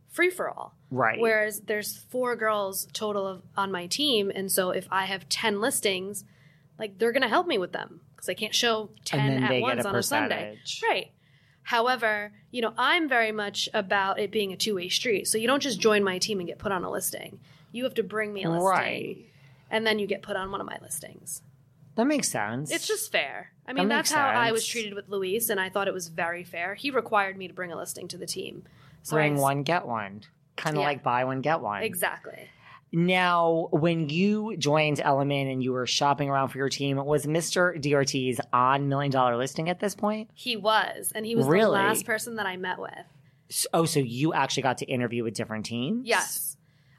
free 0.10 0.30
for 0.30 0.50
all. 0.50 0.74
Right. 0.90 1.20
Whereas 1.20 1.60
there's 1.60 1.98
four 2.10 2.38
girls 2.38 2.88
total 2.94 3.28
of, 3.28 3.42
on 3.58 3.70
my 3.74 3.88
team, 3.88 4.32
and 4.34 4.50
so 4.50 4.70
if 4.70 4.88
I 4.90 5.04
have 5.06 5.28
ten 5.28 5.60
listings, 5.60 6.24
like 6.80 6.98
they're 7.00 7.12
going 7.12 7.24
to 7.24 7.28
help 7.28 7.48
me 7.48 7.58
with 7.58 7.74
them 7.74 8.00
because 8.16 8.30
I 8.30 8.34
can't 8.34 8.56
show 8.56 8.92
ten 9.04 9.44
at 9.44 9.62
once 9.62 9.86
on 9.86 9.94
a 9.98 10.02
Sunday. 10.04 10.58
Right. 10.90 11.12
However, 11.66 12.32
you 12.52 12.62
know, 12.62 12.74
I'm 12.78 13.10
very 13.10 13.32
much 13.32 13.68
about 13.74 14.20
it 14.20 14.32
being 14.32 14.54
a 14.54 14.56
two 14.58 14.76
way 14.76 14.88
street. 14.88 15.28
So 15.28 15.38
you 15.38 15.48
don't 15.48 15.62
just 15.62 15.80
join 15.80 16.04
my 16.04 16.20
team 16.20 16.40
and 16.40 16.48
get 16.48 16.60
put 16.60 16.72
on 16.72 16.84
a 16.84 16.92
listing. 16.92 17.40
You 17.72 17.84
have 17.84 17.96
to 17.96 18.04
bring 18.04 18.34
me 18.34 18.44
a 18.44 18.50
listing. 18.50 18.66
Right. 18.66 19.18
And 19.72 19.86
then 19.86 19.98
you 20.00 20.06
get 20.08 20.22
put 20.22 20.36
on 20.36 20.52
one 20.52 20.62
of 20.62 20.68
my 20.68 20.78
listings. 20.82 21.42
That 21.96 22.06
makes 22.06 22.30
sense. 22.30 22.72
It's 22.72 22.88
just 22.88 23.12
fair. 23.12 23.52
I 23.68 23.74
mean, 23.74 23.88
That 23.88 23.96
that's 23.96 24.12
how 24.12 24.28
I 24.28 24.52
was 24.52 24.66
treated 24.66 24.94
with 24.94 25.10
Luis, 25.10 25.50
and 25.50 25.60
I 25.60 25.70
thought 25.70 25.88
it 25.88 25.94
was 25.94 26.10
very 26.10 26.44
fair. 26.44 26.76
He 26.76 26.92
required 26.92 27.36
me 27.38 27.48
to 27.48 27.54
bring 27.54 27.72
a 27.72 27.76
listing 27.76 28.08
to 28.10 28.18
the 28.18 28.26
team. 28.28 28.64
So 29.02 29.16
bring 29.16 29.38
one, 29.38 29.64
get 29.64 29.88
one. 29.88 30.22
Kind 30.58 30.76
of 30.76 30.82
Yeah. 30.82 30.88
like 30.88 31.04
buy 31.04 31.24
one, 31.26 31.42
get 31.42 31.62
one. 31.62 31.84
Exactly. 31.84 32.50
Now, 32.92 33.68
when 33.72 34.10
you 34.10 34.56
joined 34.58 35.00
Elliman 35.02 35.48
and 35.52 35.62
you 35.62 35.74
were 35.74 35.86
shopping 35.86 36.30
around 36.30 36.50
for 36.50 36.58
your 36.60 36.70
team, 36.70 36.98
was 36.98 37.26
Mr. 37.26 37.80
DRT's 37.82 38.40
on 38.54 38.88
Million 38.88 39.12
Dollar 39.12 39.36
Listing 39.36 39.70
at 39.70 39.80
this 39.80 39.96
point? 39.96 40.30
He 40.34 40.56
was, 40.56 41.12
and 41.14 41.26
he 41.26 41.36
was 41.36 41.46
the 41.46 41.68
last 41.68 42.06
person 42.06 42.36
that 42.38 42.46
I 42.46 42.56
met 42.58 42.80
with. 42.80 42.92
S- 43.50 43.68
Oh, 43.74 43.86
so 43.86 44.00
you 44.00 44.34
actually 44.34 44.64
got 44.64 44.78
to 44.80 44.86
interview 44.86 45.24
with 45.24 45.34
different 45.34 45.66
teams? 45.66 46.08
Yes. 46.08 46.58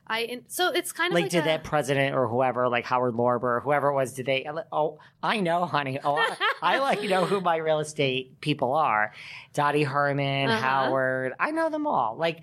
I 0.08 0.20
in, 0.20 0.44
so 0.48 0.70
it's 0.70 0.92
kind 0.92 1.10
of 1.12 1.14
Like, 1.14 1.24
like, 1.24 1.30
did 1.32 1.42
a, 1.42 1.44
that 1.46 1.64
president 1.64 2.14
or 2.14 2.28
whoever, 2.28 2.68
like 2.68 2.84
Howard 2.84 3.14
Lorber 3.14 3.42
or 3.56 3.60
whoever 3.60 3.88
it 3.88 3.94
was, 3.94 4.12
did 4.12 4.26
they? 4.26 4.46
Oh, 4.70 4.98
I 5.20 5.40
know, 5.40 5.64
honey. 5.64 5.98
Oh, 6.04 6.14
I, 6.14 6.36
I 6.62 6.78
like 6.80 7.02
know 7.02 7.24
who 7.24 7.40
my 7.40 7.56
real 7.56 7.80
estate 7.80 8.40
people 8.40 8.74
are. 8.74 9.12
Dottie 9.54 9.82
Herman, 9.82 10.48
Uh-huh. 10.50 10.60
Howard. 10.60 11.32
I 11.40 11.50
know 11.50 11.70
them 11.70 11.88
all. 11.88 12.16
Like, 12.16 12.40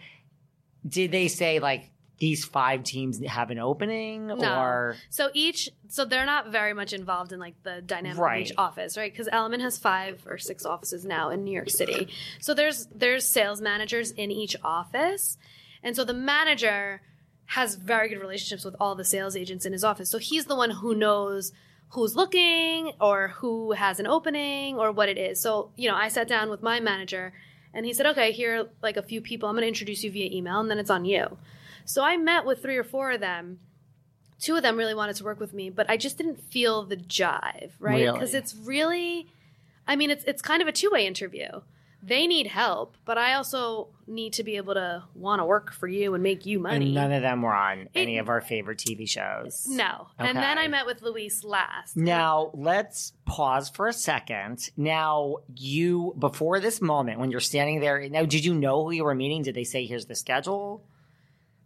did 0.85 1.11
they 1.11 1.29
say 1.29 1.59
like 1.59 1.89
these 2.19 2.45
five 2.45 2.83
teams 2.83 3.19
have 3.25 3.49
an 3.51 3.59
opening 3.59 4.27
No. 4.27 4.35
or? 4.35 4.95
So 5.09 5.29
each, 5.33 5.69
so 5.89 6.05
they're 6.05 6.25
not 6.25 6.51
very 6.51 6.73
much 6.73 6.93
involved 6.93 7.33
in 7.33 7.39
like 7.39 7.55
the 7.63 7.81
dynamic 7.81 8.19
Right. 8.19 8.41
of 8.45 8.47
each 8.51 8.53
office, 8.57 8.95
right? 8.97 9.11
Because 9.11 9.27
Elliman 9.31 9.59
has 9.61 9.77
five 9.77 10.21
or 10.27 10.37
six 10.37 10.65
offices 10.65 11.03
now 11.05 11.29
in 11.31 11.43
New 11.43 11.51
York 11.51 11.69
City. 11.69 12.07
So 12.39 12.53
there's 12.53 12.87
there's 12.93 13.25
sales 13.25 13.59
managers 13.61 14.11
in 14.11 14.31
each 14.31 14.55
office, 14.63 15.37
and 15.81 15.95
so 15.95 16.03
the 16.05 16.13
manager 16.13 17.01
has 17.47 17.75
very 17.75 18.09
good 18.09 18.21
relationships 18.21 18.63
with 18.63 18.75
all 18.79 18.95
the 18.95 19.03
sales 19.03 19.35
agents 19.35 19.65
in 19.65 19.73
his 19.73 19.83
office. 19.83 20.09
So 20.09 20.17
he's 20.17 20.45
the 20.45 20.55
one 20.55 20.69
who 20.69 20.95
knows 20.95 21.51
who's 21.89 22.15
looking 22.15 22.91
or 23.01 23.27
who 23.29 23.73
has 23.73 23.99
an 23.99 24.07
opening 24.07 24.77
or 24.79 24.91
what 24.91 25.09
it 25.09 25.17
is. 25.17 25.39
So, 25.41 25.71
you 25.75 25.89
know, 25.89 25.95
I 25.95 26.07
sat 26.07 26.27
down 26.27 26.49
with 26.49 26.63
my 26.63 26.79
manager 26.79 27.33
and 27.73 27.85
he 27.85 27.93
said, 27.93 28.05
okay, 28.07 28.31
here 28.31 28.61
are 28.61 28.69
like 28.81 28.97
a 28.97 29.03
few 29.03 29.21
people. 29.21 29.47
I'm 29.49 29.53
going 29.55 29.61
to 29.63 29.67
introduce 29.67 30.03
you 30.03 30.11
via 30.11 30.31
email 30.35 30.59
and 30.59 30.71
then 30.71 30.79
it's 30.79 30.89
on 30.89 31.05
you. 31.05 31.37
So 31.85 32.03
I 32.03 32.17
met 32.17 32.45
with 32.45 32.61
three 32.61 32.77
or 32.77 32.83
four 32.83 33.11
of 33.11 33.19
them. 33.19 33.59
Two 34.39 34.55
of 34.55 34.61
them 34.63 34.77
really 34.77 34.93
wanted 34.95 35.15
to 35.17 35.23
work 35.23 35.39
with 35.39 35.53
me, 35.53 35.69
but 35.69 35.89
I 35.89 35.95
just 35.97 36.17
didn't 36.17 36.41
feel 36.41 36.83
the 36.83 36.97
jive, 36.97 37.71
right? 37.79 38.01
Really? 38.01 38.11
Because 38.11 38.33
it's 38.33 38.55
really, 38.55 39.27
I 39.87 39.95
mean, 39.95 40.09
it's 40.09 40.23
it's 40.25 40.41
kind 40.41 40.61
of 40.61 40.67
a 40.67 40.71
two 40.71 40.89
way 40.91 41.07
interview. 41.07 41.61
They 42.05 42.27
need 42.27 42.47
help, 42.47 42.97
but 43.05 43.17
I 43.17 43.35
also 43.35 43.87
need 44.07 44.33
to 44.33 44.43
be 44.43 44.57
able 44.57 44.73
to 44.73 45.03
want 45.15 45.39
to 45.39 45.45
work 45.45 45.71
for 45.71 45.87
you 45.87 46.13
and 46.13 46.21
make 46.21 46.45
you 46.45 46.59
money. 46.59 46.87
And 46.87 46.93
none 46.93 47.13
of 47.13 47.21
them 47.21 47.41
were 47.41 47.53
on 47.53 47.87
any 47.95 48.17
of 48.17 48.27
our 48.27 48.41
favorite 48.41 48.77
TV 48.77 49.07
shows. 49.07 49.65
no. 49.69 50.09
And 50.19 50.37
then 50.37 50.57
I 50.57 50.67
met 50.67 50.85
with 50.85 51.01
Luis 51.01 51.45
last. 51.45 51.95
Now, 51.95 52.51
let's 52.53 53.13
pause 53.25 53.69
for 53.69 53.87
a 53.87 53.93
second. 53.93 54.69
Now, 54.75 55.37
you, 55.55 56.13
before 56.19 56.59
this 56.59 56.81
moment, 56.81 57.21
when 57.21 57.31
you're 57.31 57.39
standing 57.39 57.79
there, 57.79 58.09
now, 58.09 58.25
did 58.25 58.43
you 58.43 58.53
know 58.53 58.83
who 58.83 58.91
you 58.91 59.05
were 59.05 59.15
meeting? 59.15 59.41
Did 59.41 59.55
they 59.55 59.63
say, 59.63 59.85
here's 59.85 60.07
the 60.07 60.15
schedule? 60.15 60.83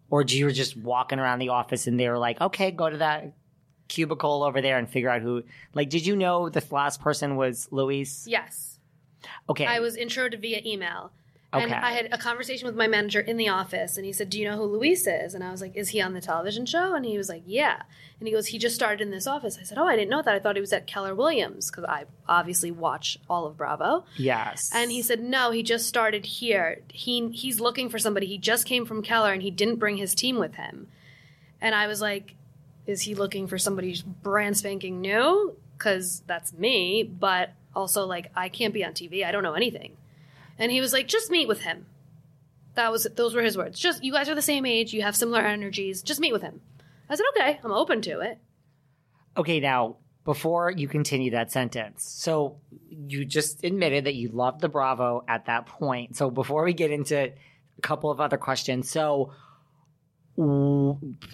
Or 0.10 0.24
you 0.24 0.46
were 0.46 0.52
just 0.52 0.78
walking 0.78 1.20
around 1.20 1.40
the 1.40 1.50
office 1.50 1.88
and 1.88 2.00
they 2.00 2.08
were 2.10 2.18
like, 2.18 2.40
okay, 2.40 2.72
go 2.72 2.90
to 2.90 2.98
that 2.98 3.34
cubicle 3.88 4.44
over 4.44 4.62
there 4.62 4.78
and 4.78 4.90
figure 4.90 5.10
out 5.10 5.22
who, 5.22 5.44
like, 5.74 5.90
did 5.90 6.06
you 6.06 6.16
know 6.16 6.50
the 6.50 6.64
last 6.72 7.02
person 7.02 7.36
was 7.36 7.68
Luis? 7.72 8.26
Yes. 8.28 8.80
Okay. 9.50 9.66
I 9.66 9.80
was 9.80 9.98
introed 9.98 10.40
via 10.40 10.62
email. 10.66 11.12
And 11.60 11.74
I 11.74 11.92
had 11.92 12.10
a 12.12 12.18
conversation 12.18 12.66
with 12.66 12.76
my 12.76 12.88
manager 12.88 13.20
in 13.20 13.38
the 13.38 13.50
office, 13.50 13.98
and 13.98 14.06
he 14.06 14.14
said, 14.14 14.30
Do 14.30 14.40
you 14.40 14.50
know 14.50 14.58
who 14.58 14.64
Luis 14.64 15.08
is? 15.08 15.34
And 15.34 15.44
I 15.44 15.52
was 15.52 15.62
like, 15.62 15.76
Is 15.76 15.90
he 15.90 16.02
on 16.02 16.14
the 16.14 16.22
television 16.22 16.66
show? 16.66 16.94
And 16.96 17.06
he 17.06 17.18
was 17.18 17.30
like, 17.30 17.44
Yeah. 17.46 17.82
And 18.20 18.28
he 18.28 18.34
goes, 18.34 18.48
He 18.48 18.58
just 18.58 18.76
started 18.76 19.02
in 19.02 19.12
this 19.12 19.28
office. 19.28 19.58
I 19.60 19.64
said, 19.64 19.78
Oh, 19.78 19.86
I 19.88 19.96
didn't 19.96 20.10
know 20.10 20.22
that. 20.22 20.34
I 20.34 20.40
thought 20.40 20.56
he 20.56 20.62
was 20.62 20.74
at 20.74 20.88
Keller 20.88 21.14
Williams, 21.16 21.70
because 21.70 21.86
I 21.86 22.06
obviously 22.28 22.72
watch 22.72 23.18
all 23.30 23.46
of 23.46 23.58
Bravo. 23.58 24.06
Yes. 24.16 24.72
And 24.74 24.92
he 24.92 25.02
said, 25.02 25.22
No, 25.22 25.52
he 25.52 25.64
just 25.64 25.88
started 25.88 26.26
here. 26.26 26.82
He 26.92 27.30
he's 27.30 27.60
looking 27.60 27.90
for 27.90 28.00
somebody. 28.00 28.28
He 28.28 28.38
just 28.38 28.66
came 28.66 28.86
from 28.86 29.02
Keller 29.04 29.34
and 29.34 29.42
he 29.42 29.52
didn't 29.52 29.78
bring 29.78 29.98
his 29.98 30.16
team 30.16 30.38
with 30.38 30.56
him. 30.56 30.88
And 31.62 31.76
I 31.76 31.88
was 31.88 32.02
like, 32.02 32.36
Is 32.86 33.02
he 33.02 33.16
looking 33.16 33.48
for 33.48 33.58
somebody 33.58 34.02
brand 34.24 34.58
spanking 34.58 35.02
new? 35.02 35.56
Because 35.78 36.24
that's 36.26 36.54
me, 36.54 37.04
but 37.04 37.52
also 37.76 38.06
like 38.06 38.32
I 38.36 38.50
can't 38.50 38.74
be 38.74 38.84
on 38.84 38.94
TV. 38.94 39.24
I 39.24 39.32
don't 39.32 39.44
know 39.44 39.54
anything. 39.54 39.96
And 40.60 40.72
he 40.72 40.82
was 40.82 40.94
like, 40.94 41.08
Just 41.08 41.32
meet 41.32 41.48
with 41.48 41.62
him. 41.62 41.86
That 42.76 42.92
was 42.92 43.08
those 43.16 43.34
were 43.36 43.42
his 43.42 43.58
words. 43.58 43.80
Just 43.80 44.04
you 44.04 44.12
guys 44.12 44.30
are 44.30 44.36
the 44.36 44.42
same 44.42 44.66
age, 44.66 44.94
you 44.94 45.02
have 45.02 45.16
similar 45.16 45.42
energies, 45.42 46.02
just 46.02 46.20
meet 46.20 46.34
with 46.34 46.42
him. 46.42 46.62
I 47.10 47.16
said, 47.16 47.26
Okay, 47.36 47.60
I'm 47.64 47.72
open 47.72 48.02
to 48.04 48.20
it. 48.20 48.40
Okay, 49.36 49.60
now 49.60 49.98
before 50.26 50.72
you 50.72 50.88
continue 50.88 51.32
that 51.32 51.52
sentence, 51.52 52.04
so 52.04 52.58
you 52.90 53.24
just 53.24 53.64
admitted 53.64 54.06
that 54.06 54.16
you 54.16 54.30
loved 54.30 54.62
the 54.62 54.70
Bravo 54.70 55.24
at 55.28 55.46
that 55.46 55.68
point. 55.68 56.18
So 56.18 56.30
before 56.30 56.64
we 56.64 56.74
get 56.74 56.92
into 56.92 57.18
a 57.18 57.82
couple 57.82 58.12
of 58.12 58.20
other 58.20 58.38
questions, 58.38 58.90
so 58.90 59.32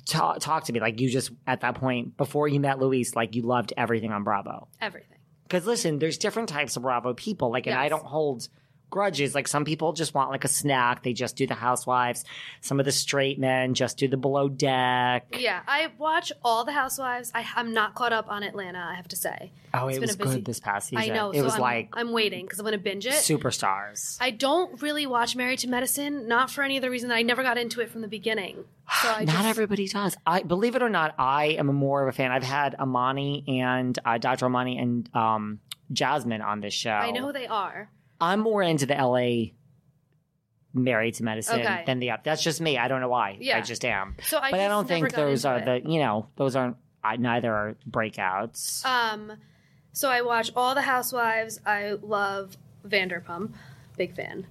talk, 0.06 0.40
talk 0.40 0.64
to 0.66 0.74
me 0.74 0.80
like 0.80 1.00
you 1.02 1.10
just 1.10 1.32
at 1.46 1.62
that 1.62 1.76
point 1.76 2.16
before 2.18 2.48
you 2.48 2.60
met 2.60 2.80
Luis, 2.80 3.16
like 3.16 3.36
you 3.36 3.42
loved 3.42 3.74
everything 3.76 4.12
on 4.12 4.24
Bravo. 4.24 4.68
Everything. 4.80 5.18
Because 5.44 5.66
listen, 5.66 6.00
there's 6.00 6.18
different 6.18 6.50
types 6.50 6.78
of 6.78 6.84
Bravo 6.84 7.14
people. 7.14 7.52
Like, 7.52 7.68
and 7.68 7.76
I 7.76 7.90
don't 7.90 8.06
hold 8.06 8.48
grudges. 8.94 9.34
Like 9.36 9.48
some 9.48 9.66
people 9.66 9.92
just 9.94 10.14
want 10.14 10.30
like 10.30 10.46
a 10.46 10.48
snack. 10.48 11.02
They 11.04 11.14
just 11.14 11.36
do 11.36 11.48
the 11.48 11.56
Housewives. 11.56 12.24
Some 12.62 12.80
of 12.80 12.86
the 12.86 12.92
straight 12.92 13.40
men 13.40 13.74
just 13.74 13.98
do 13.98 14.08
the 14.08 14.18
Below 14.18 14.48
Deck. 14.50 15.36
Yeah, 15.38 15.62
I 15.68 15.90
watch 15.98 16.32
all 16.46 16.64
the 16.64 16.72
Housewives. 16.72 17.32
I, 17.34 17.46
I'm 17.56 17.74
not 17.74 17.96
caught 17.96 18.14
up 18.14 18.30
on 18.30 18.44
Atlanta. 18.44 18.80
I 18.80 18.94
have 18.96 19.08
to 19.10 19.16
say. 19.16 19.52
Oh, 19.74 19.88
It's 19.88 19.98
it 19.98 20.02
been 20.02 20.08
was 20.10 20.16
a 20.16 20.18
busy- 20.20 20.36
good 20.36 20.46
this 20.46 20.60
past 20.60 20.90
season. 20.90 21.04
I 21.12 21.14
know. 21.14 21.32
It 21.32 21.38
so 21.40 21.44
was 21.44 21.56
I'm, 21.56 21.62
like 21.62 21.90
I'm 21.94 22.12
waiting 22.12 22.46
because 22.46 22.60
I'm 22.60 22.64
going 22.66 22.74
to 22.78 22.84
binge 22.84 23.08
it. 23.08 23.14
superstars. 23.14 24.18
I 24.22 24.30
don't 24.30 24.80
really 24.82 25.08
watch 25.08 25.36
Married 25.36 25.60
to 25.60 25.68
Medicine, 25.70 26.28
not 26.28 26.52
for 26.52 26.64
any 26.64 26.78
other 26.78 26.90
reason 26.92 27.10
that 27.10 27.16
I 27.16 27.24
never 27.24 27.42
got 27.42 27.58
into 27.58 27.82
it 27.82 27.90
from 27.90 28.02
the 28.02 28.08
beginning. 28.08 28.64
So 29.02 29.10
I 29.10 29.24
not 29.24 29.34
just, 29.36 29.46
everybody 29.48 29.88
does. 29.88 30.16
I 30.28 30.44
believe 30.44 30.76
it 30.76 30.84
or 30.84 30.90
not, 30.90 31.16
I 31.18 31.46
am 31.58 31.68
more 31.68 32.04
of 32.04 32.10
a 32.10 32.12
fan. 32.12 32.32
I've 32.32 32.44
had 32.44 32.76
Amani 32.76 33.44
and 33.62 33.98
uh, 34.06 34.18
Dr. 34.18 34.46
Amani 34.46 34.78
and 34.78 35.10
um, 35.16 35.60
Jasmine 35.92 36.42
on 36.42 36.60
this 36.62 36.74
show. 36.74 36.92
I 36.92 37.12
know 37.12 37.26
who 37.26 37.34
they 37.34 37.48
are. 37.48 37.90
I'm 38.24 38.40
more 38.40 38.62
into 38.64 38.86
the 38.86 38.96
LA 38.96 39.52
married 40.74 41.14
to 41.16 41.24
medicine 41.24 41.60
Okay. 41.62 41.84
than 41.86 42.00
the 42.00 42.12
That's 42.24 42.42
just 42.44 42.60
me. 42.62 42.78
I 42.78 42.88
don't 42.88 43.02
know 43.02 43.10
why. 43.10 43.38
Yeah. 43.40 43.58
I 43.58 43.62
just 43.62 43.86
am. 43.86 44.16
So 44.24 44.40
I 44.40 44.52
but 44.52 44.60
I 44.60 44.68
don't 44.68 44.88
think 44.88 45.14
those 45.14 45.46
are 45.46 45.58
it. 45.60 45.66
the 45.84 45.92
you 45.92 46.00
know 46.00 46.28
those 46.36 46.56
aren't. 46.56 46.78
I, 47.04 47.18
neither 47.18 47.54
are 47.54 47.76
breakouts. 47.90 48.86
Um, 48.86 49.34
so 49.92 50.10
I 50.10 50.22
watch 50.22 50.52
all 50.56 50.74
the 50.74 50.82
Housewives. 50.84 51.60
I 51.66 51.98
love 52.02 52.56
Vanderpump, 52.88 53.54
big 53.98 54.16
fan. 54.16 54.48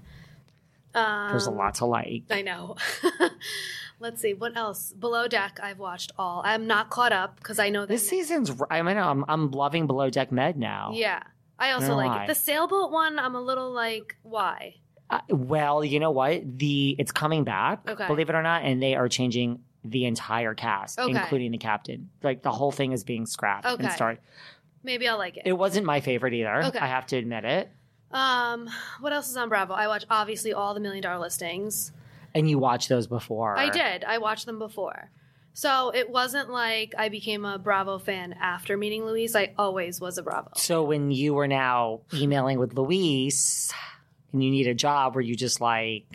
Um, 0.94 1.30
There's 1.30 1.46
a 1.46 1.50
lot 1.50 1.76
to 1.76 1.86
like. 1.86 2.24
I 2.30 2.42
know. 2.42 2.76
Let's 3.98 4.20
see 4.20 4.34
what 4.34 4.54
else. 4.56 4.92
Below 4.92 5.28
Deck, 5.28 5.58
I've 5.62 5.78
watched 5.78 6.12
all. 6.18 6.42
I'm 6.44 6.66
not 6.66 6.90
caught 6.90 7.12
up 7.12 7.36
because 7.36 7.58
I 7.58 7.70
know 7.70 7.82
that 7.82 7.88
This 7.88 8.06
season's. 8.08 8.52
I 8.70 8.82
mean, 8.82 8.98
I'm 8.98 9.24
I'm 9.28 9.50
loving 9.50 9.86
Below 9.86 10.10
Deck 10.10 10.30
Med 10.30 10.58
now. 10.58 10.90
Yeah. 10.92 11.22
I 11.62 11.72
also 11.72 11.94
like 11.94 12.22
it. 12.22 12.26
The 12.26 12.34
sailboat 12.34 12.90
one, 12.90 13.18
I'm 13.18 13.36
a 13.36 13.40
little 13.40 13.70
like, 13.70 14.16
why? 14.22 14.74
Uh, 15.08 15.20
well, 15.28 15.84
you 15.84 16.00
know 16.00 16.10
what? 16.10 16.58
The 16.58 16.96
it's 16.98 17.12
coming 17.12 17.44
back. 17.44 17.88
Okay. 17.88 18.06
Believe 18.08 18.28
it 18.30 18.34
or 18.34 18.42
not, 18.42 18.62
and 18.64 18.82
they 18.82 18.94
are 18.96 19.08
changing 19.08 19.60
the 19.84 20.06
entire 20.06 20.54
cast, 20.54 20.98
Okay. 20.98 21.10
including 21.10 21.52
the 21.52 21.58
captain. 21.58 22.10
Like 22.22 22.42
the 22.42 22.50
whole 22.50 22.72
thing 22.72 22.92
is 22.92 23.04
being 23.04 23.26
scrapped 23.26 23.64
and 23.66 23.80
Okay. 23.80 23.90
start. 23.94 24.20
Maybe 24.82 25.06
I'll 25.06 25.18
like 25.18 25.36
it. 25.36 25.42
It 25.46 25.52
wasn't 25.52 25.86
my 25.86 26.00
favorite 26.00 26.34
either. 26.34 26.64
Okay. 26.64 26.78
I 26.78 26.86
have 26.88 27.06
to 27.08 27.16
admit 27.16 27.44
it. 27.44 27.70
Um, 28.10 28.68
what 29.00 29.12
else 29.12 29.30
is 29.30 29.36
on 29.36 29.48
Bravo? 29.48 29.72
I 29.74 29.86
watch 29.86 30.04
obviously 30.10 30.52
all 30.52 30.74
the 30.74 30.80
Million 30.80 31.02
Dollar 31.02 31.18
Listings. 31.20 31.92
And 32.34 32.48
you 32.50 32.58
watched 32.58 32.88
those 32.88 33.06
before. 33.06 33.56
I 33.56 33.68
did. 33.70 34.04
I 34.04 34.18
watched 34.18 34.46
them 34.46 34.58
before. 34.58 35.10
So 35.54 35.90
it 35.90 36.10
wasn't 36.10 36.50
like 36.50 36.94
I 36.96 37.08
became 37.08 37.44
a 37.44 37.58
Bravo 37.58 37.98
fan 37.98 38.34
after 38.40 38.76
meeting 38.76 39.04
Luis. 39.04 39.36
I 39.36 39.52
always 39.58 40.00
was 40.00 40.18
a 40.18 40.22
Bravo. 40.22 40.50
So 40.56 40.82
when 40.82 41.10
you 41.10 41.34
were 41.34 41.48
now 41.48 42.00
emailing 42.14 42.58
with 42.58 42.74
Luis 42.74 43.72
and 44.32 44.42
you 44.42 44.50
need 44.50 44.66
a 44.66 44.74
job, 44.74 45.14
were 45.14 45.20
you 45.20 45.36
just 45.36 45.60
like, 45.60 46.06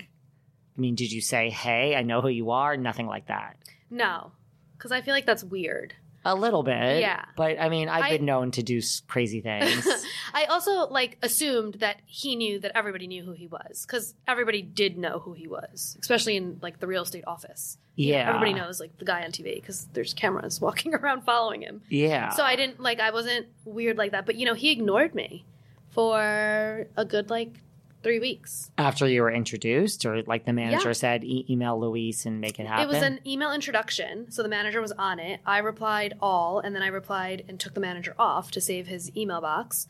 I 0.78 0.82
mean, 0.82 0.95
did 0.95 1.12
you 1.12 1.21
say, 1.21 1.50
hey, 1.50 1.95
I 1.95 2.04
know 2.04 2.21
who 2.21 2.30
you 2.30 2.52
are? 2.52 2.78
Nothing 2.78 3.08
like 3.08 3.28
that. 3.28 3.58
No, 3.89 4.32
because 4.78 4.91
I 4.91 5.02
feel 5.02 5.13
like 5.13 5.26
that's 5.26 5.43
weird. 5.43 5.93
A 6.29 6.35
little 6.35 6.61
bit. 6.63 6.99
Yeah. 6.99 7.23
But 7.35 7.59
I 7.59 7.69
mean, 7.69 7.87
I've 7.89 8.03
I- 8.03 8.17
been 8.17 8.25
known 8.25 8.51
to 8.51 8.63
do 8.63 8.81
crazy 9.07 9.41
things. 9.41 9.87
I 10.33 10.45
also 10.45 10.87
like 10.89 11.17
assumed 11.23 11.75
that 11.75 11.97
he 12.05 12.35
knew 12.35 12.59
that 12.59 12.71
everybody 12.75 13.07
knew 13.07 13.23
who 13.23 13.31
he 13.31 13.47
was 13.47 13.85
because 13.85 14.13
everybody 14.27 14.61
did 14.61 14.97
know 14.97 15.19
who 15.19 15.33
he 15.33 15.47
was, 15.47 15.97
especially 16.01 16.35
in 16.35 16.59
like 16.61 16.79
the 16.79 16.87
real 16.87 17.03
estate 17.03 17.23
office. 17.25 17.77
yeah. 17.95 18.27
Everybody 18.29 18.53
knows 18.53 18.79
like 18.79 18.97
the 18.97 19.05
guy 19.05 19.23
on 19.23 19.31
TV 19.31 19.55
because 19.55 19.87
there's 19.93 20.13
cameras 20.13 20.59
walking 20.67 20.93
around 20.93 21.21
following 21.23 21.61
him. 21.61 21.81
Yeah. 21.89 22.29
So 22.29 22.43
I 22.43 22.55
didn't 22.55 22.79
like 22.79 22.99
I 22.99 23.11
wasn't 23.11 23.47
weird 23.65 23.97
like 23.97 24.11
that, 24.11 24.25
but 24.25 24.35
you 24.35 24.45
know 24.45 24.53
he 24.53 24.71
ignored 24.71 25.15
me 25.15 25.45
for 25.91 26.87
a 26.95 27.05
good 27.05 27.29
like 27.29 27.61
three 28.03 28.19
weeks. 28.19 28.71
After 28.77 29.07
you 29.07 29.21
were 29.21 29.31
introduced, 29.31 30.05
or 30.05 30.21
like 30.23 30.45
the 30.45 30.53
manager 30.53 30.89
Yeah. 30.89 30.93
said, 30.93 31.23
e- 31.23 31.45
email 31.49 31.79
Luis 31.79 32.25
and 32.25 32.39
make 32.39 32.60
it 32.60 32.67
happen. 32.67 32.83
It 32.86 32.88
was 32.93 33.01
an 33.03 33.19
email 33.25 33.51
introduction, 33.51 34.31
so 34.31 34.43
the 34.43 34.49
manager 34.49 34.79
was 34.81 34.91
on 34.93 35.19
it. 35.19 35.41
I 35.45 35.57
replied 35.60 36.13
all, 36.21 36.60
and 36.60 36.75
then 36.75 36.83
I 36.83 36.88
replied 36.88 37.43
and 37.49 37.60
took 37.60 37.73
the 37.73 37.79
manager 37.79 38.15
off 38.17 38.51
to 38.51 38.62
save 38.62 38.88
his 38.88 39.15
email 39.17 39.41
box. 39.41 39.88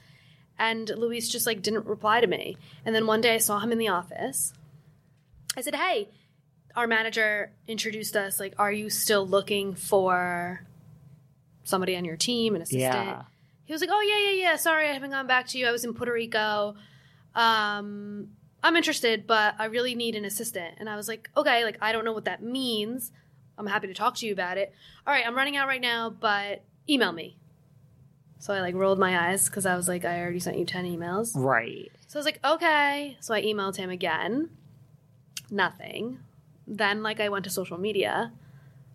And 0.57 0.89
Luis 0.89 1.29
just 1.29 1.45
like 1.45 1.61
didn't 1.61 1.85
reply 1.85 2.19
to 2.21 2.27
me. 2.27 2.57
And 2.85 2.95
then 2.95 3.05
one 3.05 3.21
day 3.21 3.35
I 3.35 3.37
saw 3.37 3.59
him 3.59 3.71
in 3.71 3.77
the 3.77 3.89
office. 3.89 4.53
I 5.55 5.61
said, 5.61 5.75
"Hey, 5.75 6.09
our 6.75 6.87
manager 6.87 7.51
introduced 7.67 8.15
us. 8.15 8.39
Like, 8.39 8.53
are 8.57 8.71
you 8.71 8.89
still 8.89 9.27
looking 9.27 9.75
for 9.75 10.65
somebody 11.63 11.95
on 11.95 12.05
your 12.05 12.17
team, 12.17 12.55
an 12.55 12.61
assistant?" 12.61 12.81
Yeah. 13.07 13.23
He 13.65 13.73
was 13.73 13.81
like, 13.81 13.91
"Oh 13.93 14.01
yeah, 14.01 14.31
yeah, 14.31 14.49
yeah. 14.51 14.55
Sorry, 14.55 14.89
I 14.89 14.93
haven't 14.93 15.11
gone 15.11 15.27
back 15.27 15.47
to 15.49 15.57
you. 15.59 15.67
I 15.67 15.71
was 15.71 15.83
in 15.83 15.93
Puerto 15.93 16.13
Rico. 16.13 16.75
Um, 17.37 18.29
I'm 18.63 18.75
interested, 18.75 19.27
but 19.27 19.53
I 19.59 19.65
really 19.65 19.95
need 19.95 20.15
an 20.15 20.25
assistant." 20.25 20.75
And 20.79 20.89
I 20.89 20.95
was 20.97 21.07
like, 21.07 21.29
"Okay, 21.37 21.63
like 21.63 21.77
I 21.79 21.91
don't 21.93 22.03
know 22.03 22.11
what 22.11 22.25
that 22.25 22.41
means. 22.43 23.11
I'm 23.57 23.67
happy 23.67 23.87
to 23.87 23.93
talk 23.93 24.15
to 24.15 24.25
you 24.25 24.33
about 24.33 24.57
it. 24.57 24.73
All 25.05 25.13
right, 25.13 25.25
I'm 25.25 25.35
running 25.35 25.55
out 25.55 25.67
right 25.67 25.81
now, 25.81 26.09
but 26.09 26.63
email 26.89 27.11
me." 27.13 27.37
So 28.39 28.53
I 28.53 28.61
like 28.61 28.75
rolled 28.75 28.99
my 28.99 29.29
eyes 29.29 29.47
because 29.47 29.65
I 29.65 29.75
was 29.75 29.87
like, 29.87 30.03
"I 30.03 30.19
already 30.19 30.39
sent 30.39 30.57
you 30.57 30.65
ten 30.65 30.85
emails." 30.85 31.31
right. 31.35 31.91
So 32.07 32.17
I 32.17 32.19
was 32.19 32.25
like, 32.25 32.39
"Okay." 32.43 33.17
So 33.19 33.33
I 33.33 33.41
emailed 33.43 33.77
him 33.77 33.89
again. 33.89 34.49
Nothing. 35.51 36.19
Then 36.65 37.03
like 37.03 37.19
I 37.19 37.29
went 37.29 37.45
to 37.45 37.51
social 37.51 37.77
media, 37.77 38.33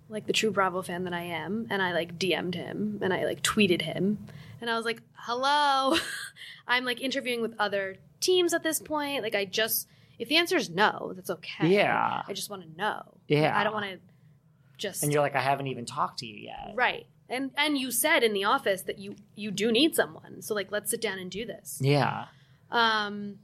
like 0.08 0.26
the 0.26 0.32
true 0.32 0.50
Bravo 0.50 0.82
fan 0.82 1.04
that 1.04 1.14
I 1.14 1.22
am, 1.22 1.66
and 1.70 1.80
I 1.80 1.92
like 1.92 2.18
DM'd 2.18 2.54
him 2.54 2.98
and 3.02 3.14
I 3.14 3.24
like 3.24 3.42
tweeted 3.42 3.82
him. 3.82 4.18
And 4.60 4.68
I 4.68 4.76
was 4.76 4.84
like, 4.84 5.00
"Hello." 5.14 5.96
I'm 6.66 6.84
like 6.84 7.00
interviewing 7.00 7.40
with 7.40 7.54
other 7.58 7.96
teams 8.22 8.54
at 8.54 8.62
this 8.62 8.80
point. 8.80 9.22
Like 9.22 9.34
I 9.34 9.44
just 9.44 9.88
if 10.18 10.28
the 10.28 10.36
answer 10.36 10.56
is 10.56 10.70
no, 10.70 11.12
that's 11.14 11.30
okay. 11.30 11.68
Yeah. 11.68 12.22
I 12.26 12.32
just 12.32 12.48
want 12.48 12.62
to 12.62 12.78
know. 12.78 13.02
Yeah. 13.28 13.58
I 13.58 13.64
don't 13.64 13.74
want 13.74 13.86
to 13.86 13.98
just 14.78 15.02
And 15.02 15.12
you're 15.12 15.22
like, 15.22 15.36
I 15.36 15.40
haven't 15.40 15.66
even 15.66 15.84
talked 15.84 16.20
to 16.20 16.26
you 16.26 16.36
yet. 16.36 16.72
Right. 16.74 17.06
And 17.28 17.50
and 17.56 17.78
you 17.78 17.90
said 17.90 18.22
in 18.22 18.32
the 18.32 18.44
office 18.44 18.82
that 18.82 18.98
you 18.98 19.16
you 19.34 19.50
do 19.50 19.72
need 19.72 19.94
someone. 19.94 20.42
So 20.42 20.54
like 20.54 20.70
let's 20.70 20.90
sit 20.90 21.00
down 21.00 21.18
and 21.18 21.30
do 21.30 21.44
this. 21.44 21.78
Yeah. 21.80 22.26
Um 22.70 23.38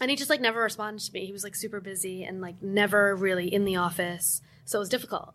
and 0.00 0.10
he 0.10 0.16
just 0.16 0.30
like 0.30 0.40
never 0.40 0.62
responded 0.62 1.04
to 1.04 1.12
me. 1.12 1.26
He 1.26 1.32
was 1.32 1.44
like 1.44 1.54
super 1.54 1.80
busy 1.80 2.24
and 2.24 2.40
like 2.40 2.62
never 2.62 3.14
really 3.14 3.52
in 3.52 3.64
the 3.64 3.76
office. 3.76 4.40
So 4.64 4.78
it 4.78 4.80
was 4.80 4.88
difficult. 4.88 5.34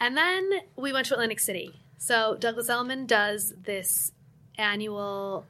And 0.00 0.16
then 0.16 0.50
we 0.76 0.92
went 0.92 1.06
to 1.06 1.14
Atlantic 1.14 1.40
City. 1.40 1.80
So 1.96 2.36
Douglas 2.38 2.68
Elliman 2.68 3.06
does 3.06 3.54
this 3.62 4.12
annual 4.56 5.46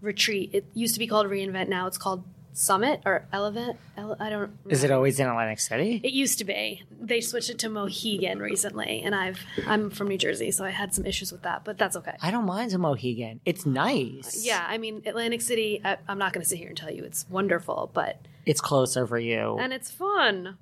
retreat. 0.00 0.50
It 0.52 0.64
used 0.74 0.94
to 0.94 0.98
be 0.98 1.06
called 1.06 1.26
Reinvent. 1.26 1.68
Now 1.68 1.86
it's 1.86 1.98
called 1.98 2.24
Summit 2.52 3.02
or 3.04 3.26
Elevate. 3.32 3.76
Ele- 3.98 4.16
I 4.18 4.30
don't. 4.30 4.52
Is 4.68 4.82
it 4.82 4.90
always 4.90 5.20
in 5.20 5.26
Atlantic 5.28 5.60
City? 5.60 6.00
It 6.02 6.12
used 6.12 6.38
to 6.38 6.44
be. 6.44 6.82
They 6.98 7.20
switched 7.20 7.50
it 7.50 7.58
to 7.60 7.68
Mohegan 7.68 8.38
recently, 8.38 9.02
and 9.02 9.14
I've 9.14 9.38
I'm 9.66 9.90
from 9.90 10.08
New 10.08 10.16
Jersey, 10.18 10.50
so 10.50 10.64
I 10.64 10.70
had 10.70 10.94
some 10.94 11.04
issues 11.04 11.32
with 11.32 11.42
that, 11.42 11.64
but 11.64 11.76
that's 11.76 11.96
okay. 11.96 12.14
I 12.22 12.30
don't 12.30 12.46
mind 12.46 12.72
a 12.72 12.78
Mohegan. 12.78 13.40
It's 13.44 13.66
nice. 13.66 14.44
Yeah, 14.46 14.64
I 14.66 14.78
mean 14.78 15.02
Atlantic 15.04 15.42
City. 15.42 15.80
I, 15.84 15.98
I'm 16.08 16.18
not 16.18 16.32
going 16.32 16.42
to 16.42 16.48
sit 16.48 16.58
here 16.58 16.68
and 16.68 16.76
tell 16.76 16.90
you 16.90 17.04
it's 17.04 17.26
wonderful, 17.28 17.90
but 17.92 18.20
It's 18.46 18.60
closer 18.62 19.06
for 19.06 19.18
you. 19.18 19.58
and 19.60 19.72
it's 19.74 19.90
fun. 19.90 20.56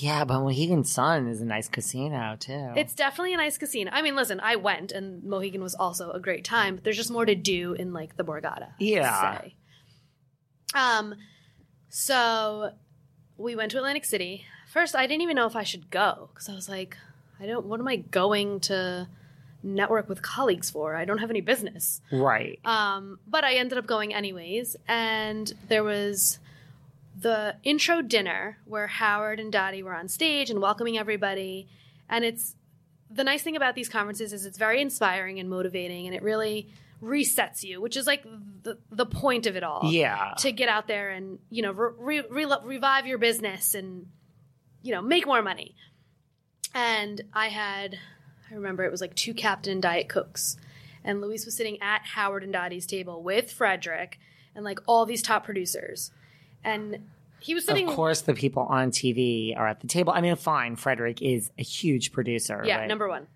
Yeah, 0.00 0.24
but 0.24 0.40
Mohegan 0.40 0.84
Sun 0.84 1.26
is 1.26 1.40
a 1.40 1.44
nice 1.44 1.68
casino 1.68 2.36
too. 2.38 2.72
It's 2.76 2.94
definitely 2.94 3.34
a 3.34 3.36
nice 3.36 3.58
casino. 3.58 3.90
I 3.92 4.00
mean, 4.02 4.14
listen, 4.14 4.38
I 4.38 4.54
went, 4.56 4.92
and 4.92 5.24
Mohegan 5.24 5.60
was 5.60 5.74
also 5.74 6.12
a 6.12 6.20
great 6.20 6.44
time. 6.44 6.76
But 6.76 6.84
there's 6.84 6.96
just 6.96 7.10
more 7.10 7.26
to 7.26 7.34
do 7.34 7.72
in 7.72 7.92
like 7.92 8.16
the 8.16 8.24
Borgata. 8.24 8.68
Yeah. 8.78 9.38
say. 9.40 9.54
Um. 10.74 11.14
So 11.88 12.72
we 13.36 13.56
went 13.56 13.72
to 13.72 13.78
Atlantic 13.78 14.04
City. 14.04 14.44
First, 14.72 14.94
I 14.94 15.06
didn't 15.06 15.22
even 15.22 15.34
know 15.34 15.46
if 15.46 15.56
I 15.56 15.64
should 15.64 15.90
go 15.90 16.30
because 16.32 16.48
I 16.48 16.54
was 16.54 16.68
like, 16.68 16.96
I 17.40 17.46
don't. 17.46 17.66
What 17.66 17.80
am 17.80 17.88
I 17.88 17.96
going 17.96 18.60
to 18.60 19.08
network 19.64 20.08
with 20.08 20.22
colleagues 20.22 20.70
for? 20.70 20.94
I 20.94 21.06
don't 21.06 21.18
have 21.18 21.30
any 21.30 21.40
business. 21.40 22.00
right. 22.12 22.60
Um, 22.64 23.18
but 23.26 23.42
I 23.42 23.54
ended 23.54 23.78
up 23.78 23.86
going 23.86 24.14
anyways, 24.14 24.76
and 24.86 25.52
there 25.68 25.82
was 25.82 26.38
the 27.20 27.56
intro 27.64 28.00
dinner 28.02 28.58
where 28.64 28.86
Howard 28.86 29.40
and 29.40 29.50
Dottie 29.52 29.82
were 29.82 29.94
on 29.94 30.08
stage 30.08 30.50
and 30.50 30.60
welcoming 30.60 30.96
everybody. 30.96 31.66
And 32.08 32.24
it's 32.24 32.54
the 33.10 33.24
nice 33.24 33.42
thing 33.42 33.56
about 33.56 33.74
these 33.74 33.88
conferences 33.88 34.32
is 34.32 34.46
it's 34.46 34.58
very 34.58 34.80
inspiring 34.80 35.40
and 35.40 35.48
motivating, 35.50 36.06
and 36.06 36.14
it 36.14 36.22
really 36.22 36.68
resets 37.02 37.62
you, 37.62 37.80
which 37.80 37.96
is 37.96 38.06
like 38.06 38.24
the 38.62 38.78
the 38.90 39.06
point 39.06 39.46
of 39.46 39.56
it 39.56 39.62
all. 39.62 39.80
yeah. 39.84 40.34
to 40.38 40.52
get 40.52 40.68
out 40.68 40.86
there 40.86 41.10
and 41.10 41.38
you 41.50 41.62
know 41.62 41.72
re- 41.72 42.22
re- 42.30 42.44
re- 42.44 42.56
revive 42.64 43.06
your 43.06 43.18
business 43.18 43.74
and 43.74 44.06
you 44.82 44.92
know 44.92 45.02
make 45.02 45.26
more 45.26 45.42
money. 45.42 45.74
And 46.74 47.22
I 47.32 47.48
had, 47.48 47.98
I 48.50 48.54
remember 48.54 48.84
it 48.84 48.90
was 48.90 49.00
like 49.00 49.14
two 49.14 49.32
Captain 49.32 49.80
Diet 49.80 50.08
Cokes, 50.08 50.56
and 51.02 51.20
Luis 51.20 51.46
was 51.46 51.56
sitting 51.56 51.80
at 51.80 52.02
Howard 52.14 52.44
and 52.44 52.52
Dottie's 52.52 52.86
table 52.86 53.22
with 53.22 53.50
Fredrik 53.50 54.18
and 54.54 54.64
like 54.64 54.80
all 54.86 55.06
these 55.06 55.22
top 55.22 55.44
producers, 55.44 56.10
and 56.64 56.98
he 57.40 57.54
was 57.54 57.64
sitting. 57.64 57.88
of 57.88 57.94
course, 57.94 58.22
the 58.22 58.34
people 58.34 58.62
on 58.64 58.90
TV 58.90 59.56
are 59.56 59.66
at 59.68 59.80
the 59.80 59.86
table. 59.86 60.12
I 60.12 60.20
mean, 60.20 60.34
fine. 60.36 60.76
Fredrik 60.76 61.22
is 61.22 61.50
a 61.58 61.62
huge 61.62 62.12
producer. 62.12 62.62
yeah, 62.64 62.78
but, 62.78 62.88
number 62.88 63.08
one, 63.08 63.26